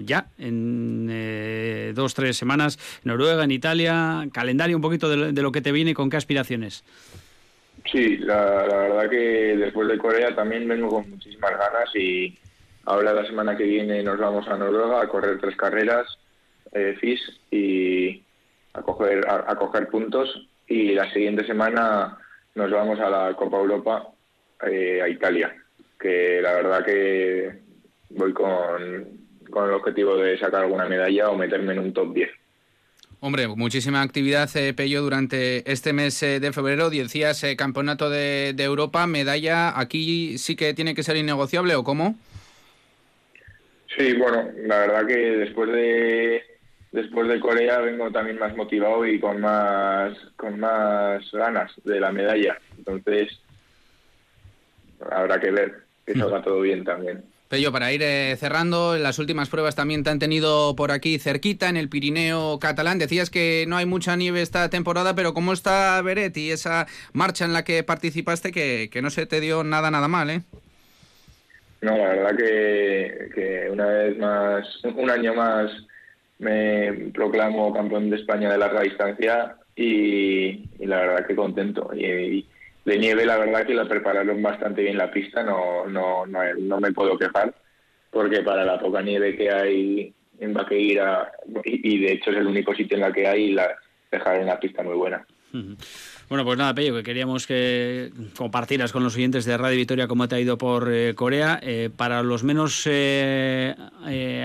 ya 0.05 0.28
en 0.39 1.93
dos, 1.95 2.14
tres 2.14 2.37
semanas, 2.37 2.78
Noruega, 3.03 3.43
en 3.43 3.51
Italia, 3.51 4.28
calendario 4.32 4.76
un 4.76 4.82
poquito 4.82 5.09
de, 5.09 5.24
de 5.33 5.43
lo 5.43 5.53
que 5.53 5.61
te 5.61 5.72
viene, 5.72 5.95
¿con 5.95 6.11
qué 6.11 6.16
aspiraciones? 6.16 6.85
Sí, 7.91 8.16
la, 8.18 8.66
verdad 8.66 9.11
que 9.11 9.57
después 9.57 9.89
de 9.89 9.99
Corea 9.99 10.35
también 10.35 10.66
vengo 10.66 10.89
con 10.89 11.11
muchísimas 11.11 11.51
ganas 11.51 11.95
y 11.95 12.37
ahora 12.87 13.12
la 13.12 13.27
semana 13.27 13.57
que 13.57 13.64
viene 13.64 14.03
nos 14.03 14.18
vamos 14.18 14.49
a 14.49 14.57
Noruega 14.57 15.03
a 15.03 15.09
correr 15.09 15.39
tres 15.41 15.57
carreras 15.57 16.07
eh, 16.72 16.97
FIS 16.99 17.20
y 17.51 18.22
a 18.72 18.83
coger, 18.83 19.25
a, 19.29 19.55
coger 19.57 19.89
puntos 19.89 20.49
y 20.66 20.95
la 20.95 21.12
siguiente 21.12 21.47
semana 21.47 22.18
nos 22.55 22.70
vamos 22.70 22.99
a 23.01 23.11
la 23.11 23.35
Copa 23.35 23.59
Europa 23.59 24.09
eh, 24.66 25.03
a 25.03 25.09
Italia, 25.09 25.55
que 26.01 26.41
la 26.41 26.55
verdad 26.55 26.85
que 26.85 27.61
voy 28.11 28.33
con, 28.33 29.25
con 29.51 29.68
el 29.68 29.75
objetivo 29.75 30.16
de 30.16 30.39
sacar 30.39 30.62
alguna 30.62 30.89
medalla 30.89 31.31
o 31.31 31.37
meterme 31.37 31.75
en 31.75 31.81
un 31.81 31.93
top 31.93 32.14
10. 32.14 32.31
Hombre, 33.27 33.49
muchísima 33.49 34.03
actividad, 34.03 34.55
eh, 34.55 34.75
Pello, 34.75 35.01
durante 35.01 35.72
este 35.72 35.95
mes 35.95 36.22
eh, 36.22 36.41
de 36.41 36.53
febrero. 36.53 36.91
Decías 36.91 37.43
eh, 37.43 37.57
Campeonato 37.57 38.11
de, 38.11 38.55
Europa, 38.59 39.07
medalla. 39.07 39.81
¿Aquí 39.81 40.37
sí 40.37 40.57
que 40.57 40.75
tiene 40.75 40.95
que 40.95 41.03
ser 41.03 41.16
innegociable 41.16 41.75
o 41.75 41.85
cómo? 41.85 42.16
Sí, 43.97 44.12
bueno, 44.12 44.51
la 44.66 44.79
verdad 44.81 45.07
que 45.07 45.16
después 45.16 45.72
de 45.72 46.45
después 46.93 47.27
de 47.27 47.41
Corea 47.41 47.79
vengo 47.79 48.11
también 48.11 48.39
más 48.39 48.55
motivado 48.55 49.07
y 49.07 49.18
con 49.18 49.41
más 49.41 50.12
con 50.37 50.61
más 50.61 51.25
ganas 51.33 51.72
de 51.83 52.01
la 52.01 52.12
medalla. 52.12 52.59
Entonces 52.77 53.41
habrá 55.11 55.41
que 55.41 55.51
ver 55.51 55.81
que 56.05 56.14
mm. 56.14 56.18
salga 56.18 56.43
todo 56.43 56.61
bien 56.61 56.85
también. 56.85 57.25
Pello, 57.55 57.71
para 57.71 57.93
ir 57.93 58.03
eh, 58.03 58.35
cerrando, 58.37 58.99
las 58.99 59.21
últimas 59.21 59.49
pruebas 59.49 59.77
también 59.77 60.03
te 60.03 60.11
han 60.11 60.19
tenido 60.19 60.75
por 60.75 60.91
aquí 60.91 61.21
cerquita, 61.21 61.69
en 61.69 61.77
el 61.77 61.89
Pirineo 61.89 62.59
catalán. 62.59 62.99
Decías 62.99 63.31
que 63.31 63.65
no 63.69 63.77
hay 63.77 63.87
mucha 63.87 64.17
nieve 64.17 64.43
esta 64.43 64.69
temporada, 64.71 65.15
pero 65.15 65.35
¿cómo 65.35 65.53
está 65.53 66.03
Beret 66.03 66.37
y 66.37 66.51
esa 66.51 66.89
marcha 67.13 67.45
en 67.45 67.53
la 67.53 67.63
que 67.63 67.85
participaste 67.85 68.51
que, 68.51 68.91
no 69.01 69.11
se 69.11 69.27
te 69.27 69.41
dio 69.41 69.63
nada, 69.63 69.93
nada 69.93 70.09
mal, 70.09 70.31
eh? 70.31 70.41
No, 71.81 71.97
la 71.97 72.09
verdad 72.09 72.37
que, 72.37 73.69
una 73.71 73.87
vez 73.87 74.19
más, 74.19 74.67
un 74.83 75.09
año 75.09 75.35
más 75.35 75.71
me 76.41 76.93
proclamo 77.15 77.73
campeón 77.73 78.11
de 78.11 78.17
España 78.17 78.51
de 78.51 78.59
larga 78.59 78.81
distancia 78.81 79.55
y, 79.77 80.65
la 80.81 80.97
verdad 80.97 81.25
que 81.25 81.37
contento. 81.37 81.89
y 81.95 82.45
de 82.85 82.99
nieve 82.99 83.24
la 83.24 83.39
verdad 83.39 83.66
que 83.66 83.74
la 83.74 83.89
prepararon 83.89 84.43
bastante 84.43 84.82
bien 84.82 84.99
la 84.99 85.11
pista, 85.11 85.43
no, 85.43 85.87
no, 85.87 86.26
no, 86.26 86.80
me 86.80 86.93
puedo 86.93 87.18
quejar, 87.18 87.55
porque 88.11 88.43
para 88.43 88.64
la 88.64 88.78
poca 88.78 89.03
nieve 89.03 89.37
que 89.37 89.51
hay 89.51 90.14
en 90.39 90.53
Baqueira, 90.53 91.32
y, 91.64 91.99
de 91.99 92.12
hecho 92.12 92.30
es 92.30 92.39
el 92.39 92.47
único 92.47 92.74
sitio 92.74 92.97
en 92.97 93.03
la 93.03 93.12
que 93.12 93.26
hay, 93.26 93.53
la 93.53 93.74
dejaron 94.11 94.47
la 94.47 94.61
pista 94.61 94.82
muy 94.82 94.95
buena. 94.95 95.24
Bueno, 96.29 96.45
pues 96.45 96.57
nada, 96.57 96.75
Pello, 96.75 96.95
que 96.95 97.03
queríamos 97.03 97.47
que 97.47 98.11
compartieras 98.37 98.93
con 98.93 99.05
los 99.05 99.14
oyentes 99.14 99.45
de 99.45 99.59
Radio 99.59 99.77
Victoria 99.77 100.09
cómo 100.09 100.27
te 100.27 100.37
ha 100.37 100.41
ido 100.41 100.57
por 100.57 100.91
eh, 100.91 101.14
Corea. 101.14 101.61
Eh, 101.62 101.91
para 101.95 102.22
los 102.22 102.45
menos 102.45 102.87
eh, 102.87 103.75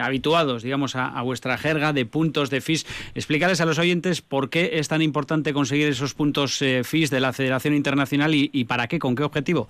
habituados, 0.03 0.61
digamos, 0.63 0.95
a, 0.95 1.21
vuestra 1.21 1.57
jerga 1.57 1.93
de 1.93 2.05
puntos 2.05 2.49
de 2.49 2.59
FIS, 2.59 2.85
explicarles 3.15 3.61
a 3.61 3.65
los 3.65 3.79
oyentes 3.79 4.21
por 4.21 4.49
qué 4.49 4.71
es 4.73 4.89
tan 4.89 5.01
importante 5.01 5.53
conseguir 5.53 5.87
esos 5.87 6.13
puntos 6.13 6.61
FIS 6.83 7.09
de 7.09 7.19
la 7.19 7.31
Federación 7.33 7.73
Internacional 7.73 8.31
y, 8.33 8.65
para 8.65 8.87
qué, 8.87 8.99
con 8.99 9.15
qué 9.15 9.23
objetivo. 9.23 9.69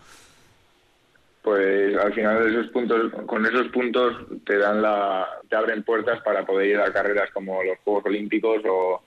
Pues 1.44 1.96
al 1.98 2.14
final 2.14 2.48
esos 2.48 2.68
puntos, 2.72 3.12
con 3.26 3.46
esos 3.46 3.68
puntos 3.68 4.16
te 4.46 4.58
dan 4.58 4.82
la, 4.82 5.28
te 5.48 5.56
abren 5.56 5.84
puertas 5.84 6.22
para 6.22 6.46
poder 6.46 6.68
ir 6.70 6.80
a 6.80 6.92
carreras 6.92 7.30
como 7.32 7.64
los 7.64 7.78
Juegos 7.80 8.06
Olímpicos 8.06 8.62
o 8.66 9.02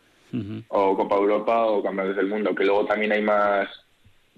o 0.68 0.96
Copa 0.96 1.16
Europa 1.16 1.66
o 1.66 1.82
Campeonatos 1.82 2.16
del 2.16 2.28
Mundo, 2.28 2.54
que 2.54 2.64
luego 2.64 2.86
también 2.86 3.12
hay 3.12 3.22
más, 3.22 3.68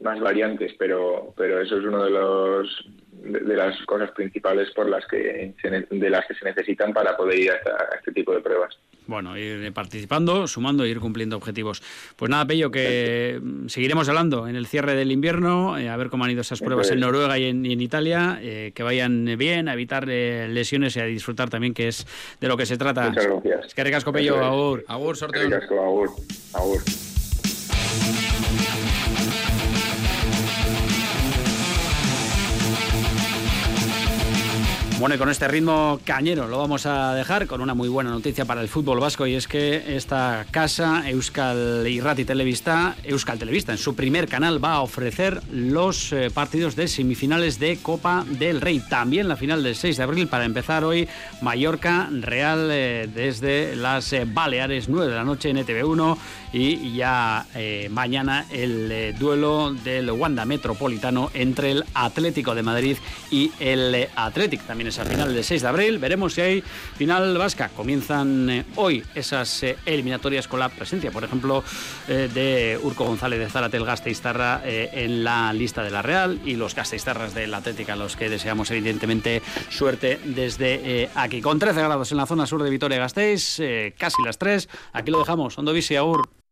más 0.01 0.21
variantes, 0.21 0.75
pero, 0.79 1.33
pero 1.37 1.61
eso 1.61 1.79
es 1.79 1.85
uno 1.85 2.05
de 2.05 2.11
los 2.11 2.89
de, 3.13 3.57
las 3.57 3.81
cosas 3.87 4.11
principales 4.11 4.71
por 4.73 4.89
las 4.89 5.07
que 5.07 5.55
de 5.63 6.11
las 6.11 6.27
que 6.27 6.35
se 6.35 6.45
necesitan 6.45 6.93
para 6.93 7.17
poder 7.17 7.39
ir 7.39 7.51
a 7.51 7.97
este 7.97 8.13
tipo 8.13 8.35
de 8.35 8.41
pruebas 8.41 8.77
bueno, 9.07 9.37
ir 9.37 9.73
participando, 9.73 10.47
sumando 10.47 10.85
e 10.85 10.89
ir 10.89 11.01
cumpliendo 11.01 11.37
objetivos. 11.37 11.83
Pues 12.17 12.31
nada, 12.31 12.47
Pello, 12.47 12.71
que 12.71 13.41
seguiremos 13.67 14.09
hablando 14.09 14.49
en 14.49 14.57
el 14.57 14.67
cierre 14.67 14.95
del 14.95 15.13
invierno, 15.13 15.79
eh, 15.79 15.89
a 15.89 15.97
ver 15.97 16.11
cómo 16.11 16.25
han 16.25 16.31
ido 16.31 16.41
esas 16.41 16.61
pruebas 16.61 16.91
en 16.91 17.01
Noruega 17.01 17.39
y 17.39 17.45
en, 17.45 17.81
Italia, 17.81 18.39
eh, 18.41 18.73
que 18.75 18.83
vayan 18.83 19.25
bien, 19.39 19.69
a 19.69 19.75
evitar 19.75 20.07
eh, 20.09 20.49
lesiones 20.49 20.97
y 20.97 21.01
a 21.01 21.05
disfrutar 21.05 21.51
también, 21.51 21.75
que 21.75 21.89
es 21.89 22.07
de 22.41 22.49
lo 22.49 22.57
que 22.57 22.67
se 22.67 22.77
trata. 22.77 23.09
Muchas 23.09 23.27
gracias. 23.27 23.67
Es 23.67 23.75
que 23.75 23.85
recasco, 23.85 24.13
Pello, 24.13 24.43
agur. 24.43 24.85
Agur, 24.89 25.17
sorteo. 25.17 25.49
agur. 25.81 26.11
Agur. 26.53 27.14
Bueno, 35.01 35.17
y 35.17 35.19
con 35.19 35.29
este 35.29 35.49
ritmo 35.49 35.99
cañero 36.05 36.47
lo 36.47 36.57
vamos 36.57 36.87
a 36.87 37.15
dejar 37.15 37.49
con 37.49 37.61
una 37.61 37.75
muy 37.75 37.89
buena 37.89 38.11
noticia 38.11 38.45
para 38.45 38.61
el 38.61 38.69
fútbol 38.69 39.01
vasco 39.01 39.27
y 39.27 39.35
es 39.35 39.49
que 39.49 39.97
esta 39.97 40.47
casa, 40.53 41.11
Euskal 41.11 41.85
Irrati 41.89 42.25
Televista, 42.25 42.95
Euskal 43.03 43.41
Televista, 43.41 43.73
en 43.73 43.79
su 43.79 43.97
primer 43.97 44.29
canal 44.29 44.65
va 44.65 44.75
a 44.75 44.83
ofrecer 44.83 45.43
los 45.51 46.13
eh, 46.13 46.31
partidos 46.33 46.77
de 46.77 46.87
semifinales 46.87 47.59
de 47.59 47.77
Copa 47.79 48.25
del 48.39 48.61
Rey. 48.61 48.81
También 48.89 49.29
la 49.29 49.37
final 49.37 49.65
del 49.65 49.75
6 49.75 49.97
de 49.97 50.03
abril 50.05 50.29
para 50.29 50.45
empezar 50.45 50.85
hoy 50.85 51.09
Mallorca 51.43 52.09
Real 52.13 52.69
eh, 52.71 53.09
desde 53.13 53.75
las 53.75 54.13
eh, 54.13 54.25
Baleares 54.27 54.89
9 54.89 55.11
de 55.11 55.17
la 55.17 55.25
noche 55.25 55.51
en 55.51 55.57
ETV1 55.57 56.17
y 56.53 56.95
ya 56.95 57.47
mañana 57.91 58.47
el 58.53 59.13
duelo 59.19 59.73
del 59.73 60.09
Wanda 60.13 60.45
Metropolitano 60.45 61.33
entre 61.35 61.73
el 61.73 61.85
Atlético 61.95 62.55
de 62.55 62.63
Madrid 62.63 62.97
y 63.33 63.51
el 63.59 64.07
Atlético. 64.15 64.63
También 64.65 64.84
esa 64.87 65.05
final 65.05 65.35
del 65.35 65.45
6 65.45 65.63
de 65.63 65.69
abril. 65.69 65.99
Veremos 65.99 66.35
si 66.35 66.41
hay 66.41 66.63
final 66.97 67.37
vasca. 67.39 67.71
Comienzan 67.71 68.51
eh, 68.51 68.65
hoy 68.77 69.03
esas 69.15 69.63
eh, 69.63 69.77
eliminatorias 69.87 70.49
con 70.49 70.61
la 70.61 70.69
presencia, 70.69 71.11
por 71.11 71.25
ejemplo, 71.25 71.65
eh, 72.09 72.29
de 72.33 72.79
Urco 72.83 73.05
González 73.05 73.39
de 73.39 73.49
Zaratel 73.49 73.85
Gasteiztarra 73.85 74.63
en 74.65 75.25
la 75.25 75.53
lista 75.53 75.83
de 75.83 75.91
la 75.91 76.03
Real 76.03 76.41
y 76.45 76.57
los 76.57 76.75
Gasteiztarras 76.75 77.35
del 77.35 77.53
Atlética, 77.55 77.95
a 77.95 77.97
los 77.97 78.17
que 78.17 78.29
deseamos 78.29 78.71
evidentemente 78.71 79.43
suerte 79.71 80.21
desde 80.25 81.11
aquí. 81.15 81.41
Con 81.41 81.59
13 81.59 81.81
grados 81.81 82.11
en 82.13 82.19
la 82.19 82.27
zona 82.27 82.47
sur 82.47 82.63
de 82.63 82.71
Vitoria-Gasteiz, 82.71 83.61
casi 83.99 84.23
las 84.25 84.39
3. 84.39 84.69
Aquí 84.93 85.11
lo 85.11 85.19
dejamos. 85.19 85.57
Ondo 85.59 85.73
Aur. 85.99 86.44